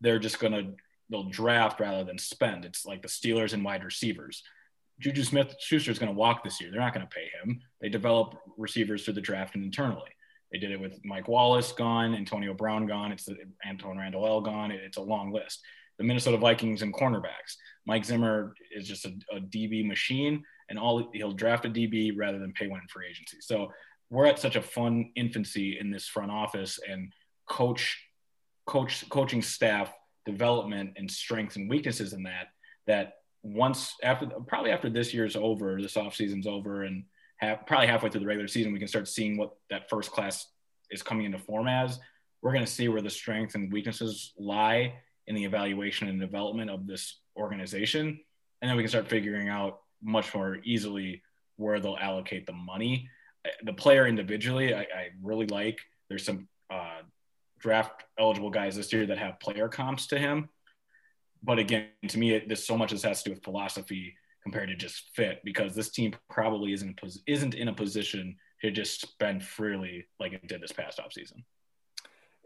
they're 0.00 0.18
just 0.18 0.38
going 0.38 0.52
to 0.52 0.74
they'll 1.10 1.24
draft 1.24 1.80
rather 1.80 2.04
than 2.04 2.18
spend. 2.18 2.64
It's 2.64 2.84
like 2.84 3.02
the 3.02 3.08
Steelers 3.08 3.54
and 3.54 3.64
wide 3.64 3.84
receivers. 3.84 4.42
Juju 5.00 5.24
Smith 5.24 5.54
Schuster 5.58 5.90
is 5.90 5.98
going 5.98 6.12
to 6.12 6.18
walk 6.18 6.44
this 6.44 6.60
year. 6.60 6.70
They're 6.70 6.80
not 6.80 6.92
going 6.92 7.06
to 7.06 7.14
pay 7.14 7.30
him. 7.42 7.60
They 7.80 7.88
develop 7.88 8.38
receivers 8.56 9.04
through 9.04 9.14
the 9.14 9.20
draft 9.20 9.54
and 9.54 9.64
internally. 9.64 10.10
They 10.52 10.58
did 10.58 10.70
it 10.70 10.80
with 10.80 10.98
Mike 11.04 11.28
Wallace 11.28 11.72
gone, 11.72 12.14
Antonio 12.14 12.54
Brown 12.54 12.86
gone. 12.86 13.12
It's 13.12 13.24
the 13.24 13.36
Antwaan 13.66 13.98
Randle 13.98 14.26
El 14.26 14.40
gone. 14.40 14.70
It's 14.70 14.96
a 14.96 15.02
long 15.02 15.32
list. 15.32 15.60
The 15.98 16.04
Minnesota 16.04 16.36
Vikings 16.36 16.82
and 16.82 16.92
cornerbacks. 16.92 17.56
Mike 17.86 18.04
Zimmer 18.04 18.54
is 18.74 18.88
just 18.88 19.04
a, 19.04 19.12
a 19.32 19.40
DB 19.40 19.86
machine 19.86 20.42
and 20.68 20.78
all 20.78 21.08
he'll 21.12 21.32
draft 21.32 21.64
a 21.64 21.70
DB 21.70 22.12
rather 22.16 22.38
than 22.38 22.52
pay 22.52 22.66
one 22.66 22.80
in 22.80 22.88
free 22.88 23.06
agency. 23.08 23.38
So 23.40 23.72
we're 24.10 24.26
at 24.26 24.38
such 24.38 24.56
a 24.56 24.62
fun 24.62 25.10
infancy 25.16 25.78
in 25.78 25.90
this 25.90 26.06
front 26.08 26.30
office 26.30 26.78
and 26.88 27.12
coach 27.48 27.98
coach 28.66 29.08
coaching 29.08 29.42
staff 29.42 29.92
development 30.26 30.90
and 30.96 31.10
strengths 31.10 31.56
and 31.56 31.70
weaknesses 31.70 32.12
in 32.12 32.22
that 32.24 32.48
that 32.86 33.14
once 33.42 33.94
after 34.02 34.26
probably 34.46 34.70
after 34.70 34.90
this 34.90 35.14
year's 35.14 35.36
over, 35.36 35.80
this 35.80 35.96
off 35.96 36.14
season's 36.14 36.46
over, 36.46 36.82
and 36.82 37.04
have, 37.36 37.66
probably 37.66 37.86
halfway 37.86 38.10
through 38.10 38.20
the 38.20 38.26
regular 38.26 38.48
season, 38.48 38.72
we 38.72 38.78
can 38.78 38.88
start 38.88 39.08
seeing 39.08 39.36
what 39.36 39.54
that 39.70 39.88
first 39.88 40.10
class 40.10 40.46
is 40.90 41.02
coming 41.02 41.26
into 41.26 41.38
form 41.38 41.68
as. 41.68 41.98
We're 42.42 42.52
going 42.52 42.64
to 42.64 42.70
see 42.70 42.88
where 42.88 43.02
the 43.02 43.10
strengths 43.10 43.54
and 43.54 43.72
weaknesses 43.72 44.32
lie 44.38 44.94
in 45.26 45.34
the 45.34 45.44
evaluation 45.44 46.08
and 46.08 46.20
development 46.20 46.70
of 46.70 46.86
this 46.86 47.20
organization, 47.36 48.20
and 48.60 48.68
then 48.68 48.76
we 48.76 48.82
can 48.82 48.88
start 48.88 49.08
figuring 49.08 49.48
out 49.48 49.80
much 50.02 50.34
more 50.34 50.58
easily 50.64 51.22
where 51.56 51.80
they'll 51.80 51.98
allocate 52.00 52.46
the 52.46 52.52
money. 52.52 53.08
The 53.64 53.72
player 53.72 54.06
individually, 54.06 54.74
I, 54.74 54.80
I 54.80 55.08
really 55.22 55.46
like. 55.46 55.80
There's 56.08 56.24
some 56.24 56.48
uh, 56.70 57.02
draft 57.58 58.04
eligible 58.18 58.50
guys 58.50 58.76
this 58.76 58.92
year 58.92 59.06
that 59.06 59.18
have 59.18 59.40
player 59.40 59.68
comps 59.68 60.06
to 60.08 60.18
him 60.18 60.48
but 61.42 61.58
again, 61.58 61.86
to 62.08 62.18
me, 62.18 62.32
it, 62.32 62.48
this 62.48 62.66
so 62.66 62.76
much 62.76 62.90
this 62.90 63.02
has 63.02 63.22
to 63.22 63.30
do 63.30 63.34
with 63.34 63.44
philosophy 63.44 64.16
compared 64.42 64.68
to 64.68 64.76
just 64.76 65.10
fit 65.14 65.40
because 65.44 65.74
this 65.74 65.90
team 65.90 66.14
probably 66.30 66.72
isn't 66.72 67.00
isn't 67.26 67.54
in 67.54 67.68
a 67.68 67.74
position 67.74 68.36
to 68.62 68.70
just 68.70 69.00
spend 69.00 69.42
freely 69.42 70.06
like 70.18 70.32
it 70.32 70.46
did 70.46 70.60
this 70.60 70.72
past 70.72 70.98
offseason. 70.98 71.44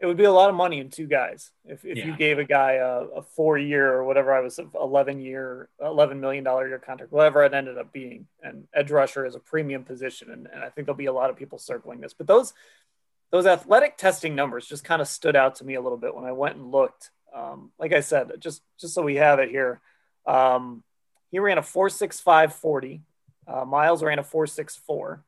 It 0.03 0.05
would 0.05 0.17
be 0.17 0.25
a 0.25 0.31
lot 0.31 0.49
of 0.49 0.55
money 0.55 0.79
in 0.79 0.89
two 0.89 1.07
guys. 1.07 1.49
If, 1.65 1.83
if 1.83 1.97
yeah. 1.97 2.05
you 2.05 2.15
gave 2.15 2.37
a 2.37 2.43
guy 2.43 2.73
a, 2.73 3.05
a, 3.15 3.21
four 3.23 3.57
year 3.57 3.91
or 3.91 4.03
whatever 4.03 4.31
I 4.31 4.41
was, 4.41 4.59
11 4.59 5.21
year, 5.21 5.69
$11 5.81 6.19
million 6.19 6.43
year 6.43 6.77
contract, 6.77 7.11
whatever 7.11 7.43
it 7.43 7.53
ended 7.53 7.79
up 7.79 7.91
being. 7.91 8.27
And 8.43 8.67
edge 8.73 8.91
rusher 8.91 9.25
is 9.25 9.33
a 9.33 9.39
premium 9.39 9.83
position. 9.83 10.29
And, 10.29 10.47
and 10.53 10.61
I 10.61 10.69
think 10.69 10.85
there'll 10.85 10.97
be 10.97 11.07
a 11.07 11.13
lot 11.13 11.31
of 11.31 11.37
people 11.37 11.57
circling 11.57 12.01
this. 12.01 12.13
But 12.13 12.27
those, 12.27 12.53
those 13.31 13.47
athletic 13.47 13.97
testing 13.97 14.35
numbers 14.35 14.67
just 14.67 14.83
kind 14.83 15.01
of 15.01 15.07
stood 15.07 15.35
out 15.35 15.55
to 15.55 15.65
me 15.65 15.75
a 15.75 15.81
little 15.81 15.97
bit 15.97 16.13
when 16.13 16.25
I 16.25 16.33
went 16.33 16.57
and 16.57 16.69
looked 16.69 17.09
um, 17.33 17.71
like 17.79 17.93
I 17.93 18.01
said, 18.01 18.31
just 18.39 18.61
just 18.79 18.93
so 18.93 19.01
we 19.01 19.15
have 19.15 19.39
it 19.39 19.49
here, 19.49 19.81
um, 20.25 20.83
he 21.31 21.39
ran 21.39 21.57
a 21.57 21.63
four 21.63 21.89
six 21.89 22.19
five 22.19 22.53
forty. 22.53 23.01
Uh, 23.47 23.65
Myles 23.65 24.03
ran 24.03 24.19
a 24.19 24.23
four 24.23 24.47
six 24.47 24.75
four, 24.75 25.23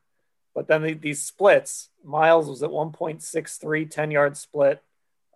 but 0.56 0.68
then 0.68 0.82
the, 0.82 0.94
these 0.94 1.22
splits, 1.22 1.90
Myles 2.02 2.48
was 2.48 2.62
at 2.62 2.70
1.63 2.70 3.90
10 3.90 4.10
yard 4.10 4.38
split. 4.38 4.82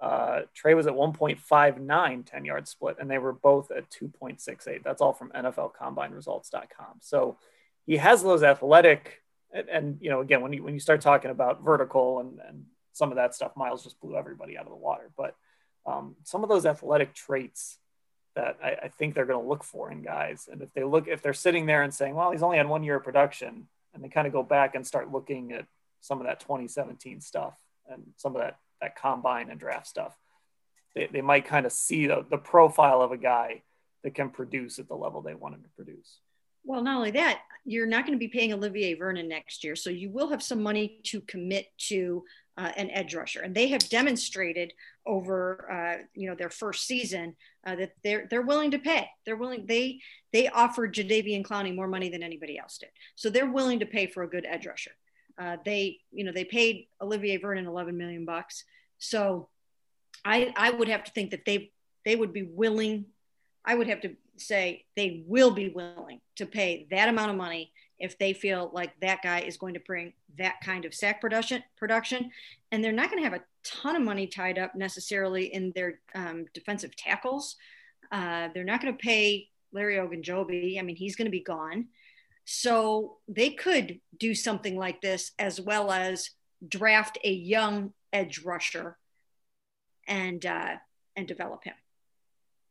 Uh, 0.00 0.40
Trey 0.54 0.72
was 0.72 0.86
at 0.86 0.94
1.59 0.94 2.24
10 2.24 2.44
yard 2.46 2.66
split, 2.66 2.96
and 2.98 3.10
they 3.10 3.18
were 3.18 3.34
both 3.34 3.70
at 3.70 3.90
2.68. 3.90 4.82
That's 4.82 5.02
all 5.02 5.12
from 5.12 5.28
NFLCombineResults.com. 5.32 7.00
So 7.00 7.36
he 7.84 7.98
has 7.98 8.22
those 8.22 8.42
athletic, 8.42 9.20
and, 9.52 9.68
and, 9.68 9.98
you 10.00 10.08
know, 10.08 10.20
again, 10.20 10.40
when 10.40 10.54
you 10.54 10.62
when 10.62 10.72
you 10.72 10.80
start 10.80 11.02
talking 11.02 11.30
about 11.30 11.62
vertical 11.62 12.20
and, 12.20 12.38
and 12.48 12.64
some 12.94 13.10
of 13.10 13.16
that 13.16 13.34
stuff, 13.34 13.52
Myles 13.56 13.84
just 13.84 14.00
blew 14.00 14.16
everybody 14.16 14.56
out 14.56 14.64
of 14.64 14.70
the 14.70 14.76
water. 14.76 15.10
But 15.18 15.36
um, 15.84 16.16
some 16.24 16.42
of 16.42 16.48
those 16.48 16.64
athletic 16.64 17.12
traits 17.12 17.76
that 18.36 18.56
I, 18.64 18.76
I 18.84 18.88
think 18.88 19.14
they're 19.14 19.26
going 19.26 19.42
to 19.42 19.48
look 19.48 19.64
for 19.64 19.92
in 19.92 20.00
guys. 20.00 20.48
And 20.50 20.62
if 20.62 20.72
they 20.72 20.82
look, 20.82 21.08
if 21.08 21.20
they're 21.20 21.34
sitting 21.34 21.66
there 21.66 21.82
and 21.82 21.92
saying, 21.92 22.14
well, 22.14 22.30
he's 22.30 22.42
only 22.42 22.56
had 22.56 22.70
one 22.70 22.84
year 22.84 22.96
of 22.96 23.04
production, 23.04 23.66
and 23.94 24.02
they 24.02 24.08
kind 24.08 24.26
of 24.26 24.32
go 24.32 24.42
back 24.42 24.74
and 24.74 24.86
start 24.86 25.12
looking 25.12 25.52
at 25.52 25.66
some 26.00 26.20
of 26.20 26.26
that 26.26 26.40
2017 26.40 27.20
stuff 27.20 27.54
and 27.88 28.02
some 28.16 28.34
of 28.34 28.42
that, 28.42 28.58
that 28.80 28.96
combine 28.96 29.50
and 29.50 29.60
draft 29.60 29.86
stuff, 29.86 30.16
they, 30.94 31.08
they 31.12 31.20
might 31.20 31.44
kind 31.44 31.66
of 31.66 31.72
see 31.72 32.06
the, 32.06 32.24
the 32.30 32.38
profile 32.38 33.02
of 33.02 33.12
a 33.12 33.16
guy 33.16 33.62
that 34.02 34.14
can 34.14 34.30
produce 34.30 34.78
at 34.78 34.88
the 34.88 34.94
level 34.94 35.20
they 35.20 35.34
want 35.34 35.54
him 35.54 35.62
to 35.62 35.68
produce. 35.70 36.18
Well, 36.64 36.82
not 36.82 36.96
only 36.96 37.10
that, 37.12 37.40
you're 37.64 37.86
not 37.86 38.06
going 38.06 38.18
to 38.18 38.18
be 38.18 38.28
paying 38.28 38.52
Olivier 38.52 38.94
Vernon 38.94 39.28
next 39.28 39.64
year. 39.64 39.76
So 39.76 39.90
you 39.90 40.10
will 40.10 40.28
have 40.28 40.42
some 40.42 40.62
money 40.62 41.00
to 41.04 41.20
commit 41.22 41.66
to 41.88 42.24
uh, 42.60 42.72
an 42.76 42.90
edge 42.90 43.14
rusher. 43.14 43.40
And 43.40 43.54
they 43.54 43.68
have 43.68 43.88
demonstrated 43.88 44.74
over, 45.06 45.70
uh, 45.70 46.02
you 46.14 46.28
know, 46.28 46.34
their 46.34 46.50
first 46.50 46.86
season 46.86 47.34
uh, 47.66 47.74
that 47.76 47.92
they're, 48.04 48.26
they're 48.28 48.42
willing 48.42 48.72
to 48.72 48.78
pay. 48.78 49.08
They're 49.24 49.36
willing, 49.36 49.64
they, 49.66 50.00
they 50.34 50.48
offered 50.48 50.94
Jadeveon 50.94 51.42
Clowney 51.42 51.74
more 51.74 51.88
money 51.88 52.10
than 52.10 52.22
anybody 52.22 52.58
else 52.58 52.76
did. 52.76 52.90
So 53.16 53.30
they're 53.30 53.50
willing 53.50 53.78
to 53.78 53.86
pay 53.86 54.06
for 54.06 54.22
a 54.22 54.28
good 54.28 54.44
edge 54.46 54.66
rusher. 54.66 54.90
Uh, 55.38 55.56
they, 55.64 56.00
you 56.12 56.24
know, 56.24 56.32
they 56.32 56.44
paid 56.44 56.88
Olivier 57.00 57.38
Vernon 57.38 57.66
11 57.66 57.96
million 57.96 58.26
bucks. 58.26 58.64
So 58.98 59.48
I, 60.22 60.52
I 60.54 60.70
would 60.70 60.88
have 60.88 61.04
to 61.04 61.12
think 61.12 61.30
that 61.30 61.46
they, 61.46 61.72
they 62.04 62.14
would 62.14 62.34
be 62.34 62.42
willing, 62.42 63.06
I 63.64 63.74
would 63.74 63.86
have 63.86 64.02
to 64.02 64.16
say 64.36 64.84
they 64.96 65.24
will 65.26 65.50
be 65.50 65.70
willing 65.70 66.20
to 66.36 66.44
pay 66.44 66.86
that 66.90 67.08
amount 67.08 67.30
of 67.30 67.38
money 67.38 67.72
if 68.00 68.18
they 68.18 68.32
feel 68.32 68.70
like 68.72 68.98
that 69.00 69.22
guy 69.22 69.40
is 69.40 69.56
going 69.56 69.74
to 69.74 69.80
bring 69.80 70.12
that 70.38 70.56
kind 70.64 70.84
of 70.84 70.94
sack 70.94 71.20
production 71.20 71.62
production 71.76 72.30
and 72.72 72.82
they're 72.82 72.92
not 72.92 73.10
going 73.10 73.22
to 73.22 73.28
have 73.28 73.38
a 73.38 73.44
ton 73.62 73.94
of 73.94 74.02
money 74.02 74.26
tied 74.26 74.58
up 74.58 74.74
necessarily 74.74 75.52
in 75.52 75.72
their 75.74 76.00
um, 76.14 76.46
defensive 76.54 76.96
tackles. 76.96 77.56
Uh, 78.10 78.48
they're 78.54 78.64
not 78.64 78.80
going 78.80 78.96
to 78.96 79.02
pay 79.02 79.48
larry 79.72 79.96
ogunjobi. 79.96 80.78
I 80.78 80.82
mean 80.82 80.96
he's 80.96 81.16
going 81.16 81.26
to 81.26 81.30
be 81.30 81.42
gone. 81.42 81.88
So 82.44 83.18
they 83.28 83.50
could 83.50 84.00
do 84.18 84.34
something 84.34 84.76
like 84.76 85.00
this 85.00 85.32
as 85.38 85.60
well 85.60 85.92
as 85.92 86.30
draft 86.66 87.18
a 87.22 87.32
young 87.32 87.92
edge 88.12 88.40
rusher 88.44 88.96
and 90.08 90.44
uh, 90.44 90.76
and 91.16 91.28
develop 91.28 91.64
him 91.64 91.74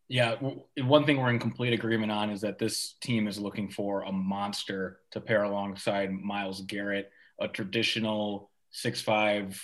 yeah, 0.09 0.37
one 0.81 1.05
thing 1.05 1.17
we're 1.17 1.29
in 1.29 1.37
complete 1.37 1.71
agreement 1.71 2.11
on 2.11 2.31
is 2.31 2.41
that 2.41 2.57
this 2.57 2.95
team 2.99 3.27
is 3.27 3.37
looking 3.37 3.69
for 3.69 4.01
a 4.01 4.11
monster 4.11 5.01
to 5.11 5.21
pair 5.21 5.43
alongside 5.43 6.11
Myles 6.11 6.61
Garrett, 6.61 7.11
a 7.39 7.47
traditional 7.47 8.49
six-five, 8.71 9.61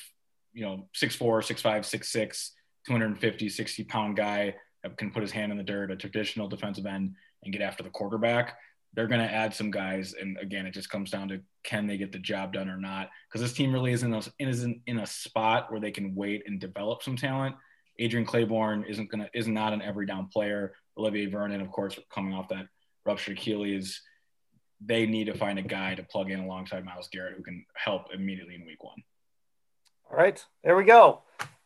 you 0.53 0.63
know, 0.63 0.87
six-four, 0.93 1.41
six-five, 1.41 1.83
six-six, 1.83 2.51
250, 2.85 3.49
60 3.49 3.83
pound 3.85 4.15
guy 4.15 4.53
that 4.83 4.95
can 4.97 5.09
put 5.09 5.23
his 5.23 5.31
hand 5.31 5.51
in 5.51 5.57
the 5.57 5.63
dirt, 5.63 5.89
a 5.89 5.95
traditional 5.95 6.47
defensive 6.47 6.85
end, 6.85 7.15
and 7.43 7.51
get 7.51 7.63
after 7.63 7.81
the 7.81 7.89
quarterback. 7.89 8.55
They're 8.93 9.07
going 9.07 9.27
to 9.27 9.33
add 9.33 9.53
some 9.53 9.71
guys, 9.71 10.13
and 10.13 10.37
again, 10.37 10.67
it 10.67 10.75
just 10.75 10.91
comes 10.91 11.09
down 11.09 11.27
to 11.29 11.41
can 11.63 11.87
they 11.87 11.97
get 11.97 12.11
the 12.11 12.19
job 12.19 12.53
done 12.53 12.69
or 12.69 12.77
not? 12.77 13.09
Because 13.27 13.41
this 13.41 13.57
team 13.57 13.73
really 13.73 13.93
isn't 13.93 14.29
isn't 14.37 14.81
in 14.85 14.99
a 14.99 15.07
spot 15.07 15.71
where 15.71 15.81
they 15.81 15.91
can 15.91 16.13
wait 16.13 16.43
and 16.45 16.59
develop 16.59 17.01
some 17.01 17.17
talent 17.17 17.55
Adrian 17.99 18.25
Clayborn 18.25 18.87
isn't 18.87 19.09
gonna 19.09 19.29
is 19.33 19.47
not 19.47 19.73
an 19.73 19.81
every 19.81 20.05
down 20.05 20.27
player. 20.27 20.73
Olivier 20.97 21.27
Vernon, 21.27 21.61
of 21.61 21.71
course, 21.71 21.99
coming 22.13 22.33
off 22.33 22.49
that 22.49 22.67
ruptured 23.05 23.37
Achilles, 23.37 24.01
they 24.83 25.05
need 25.05 25.25
to 25.25 25.33
find 25.33 25.59
a 25.59 25.63
guy 25.63 25.95
to 25.95 26.03
plug 26.03 26.31
in 26.31 26.39
alongside 26.39 26.83
Myles 26.83 27.09
Garrett 27.11 27.35
who 27.37 27.43
can 27.43 27.65
help 27.75 28.07
immediately 28.13 28.55
in 28.55 28.65
week 28.65 28.83
one. 28.83 28.97
All 30.09 30.17
right, 30.17 30.43
there 30.63 30.75
we 30.75 30.83
go. 30.83 31.23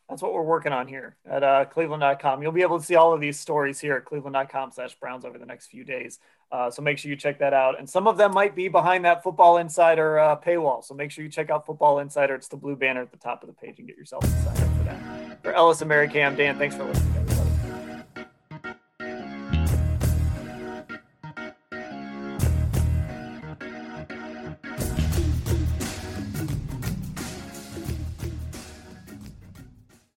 That's 0.09 0.23
what 0.23 0.33
we're 0.33 0.41
working 0.41 0.71
on 0.71 0.87
here 0.87 1.15
at 1.29 1.43
uh, 1.43 1.65
cleveland.com. 1.65 2.41
You'll 2.41 2.51
be 2.51 2.63
able 2.63 2.79
to 2.79 2.85
see 2.85 2.95
all 2.95 3.13
of 3.13 3.21
these 3.21 3.39
stories 3.39 3.79
here 3.79 3.95
at 3.95 4.05
cleveland.com 4.05 4.71
slash 4.71 4.95
Browns 4.95 5.23
over 5.23 5.37
the 5.37 5.45
next 5.45 5.67
few 5.67 5.83
days. 5.83 6.19
Uh, 6.51 6.71
so 6.71 6.81
make 6.81 6.97
sure 6.97 7.11
you 7.11 7.15
check 7.15 7.37
that 7.39 7.53
out. 7.53 7.77
And 7.77 7.87
some 7.87 8.07
of 8.07 8.17
them 8.17 8.33
might 8.33 8.55
be 8.55 8.69
behind 8.69 9.05
that 9.05 9.21
Football 9.21 9.57
Insider 9.57 10.17
uh, 10.17 10.35
paywall. 10.35 10.83
So 10.83 10.95
make 10.95 11.11
sure 11.11 11.23
you 11.23 11.29
check 11.29 11.51
out 11.51 11.65
Football 11.67 11.99
Insider. 11.99 12.33
It's 12.33 12.47
the 12.47 12.57
blue 12.57 12.75
banner 12.75 13.01
at 13.01 13.11
the 13.11 13.17
top 13.17 13.43
of 13.43 13.47
the 13.47 13.53
page 13.53 13.77
and 13.77 13.87
get 13.87 13.97
yourself 13.97 14.23
up 14.23 14.57
for 14.57 14.83
that. 14.85 15.43
For 15.43 15.53
Ellis 15.53 15.81
and 15.81 15.89
Mary 15.89 16.07
Cam, 16.07 16.35
Dan, 16.35 16.57
thanks 16.57 16.75
for 16.75 16.85
listening. 16.85 17.38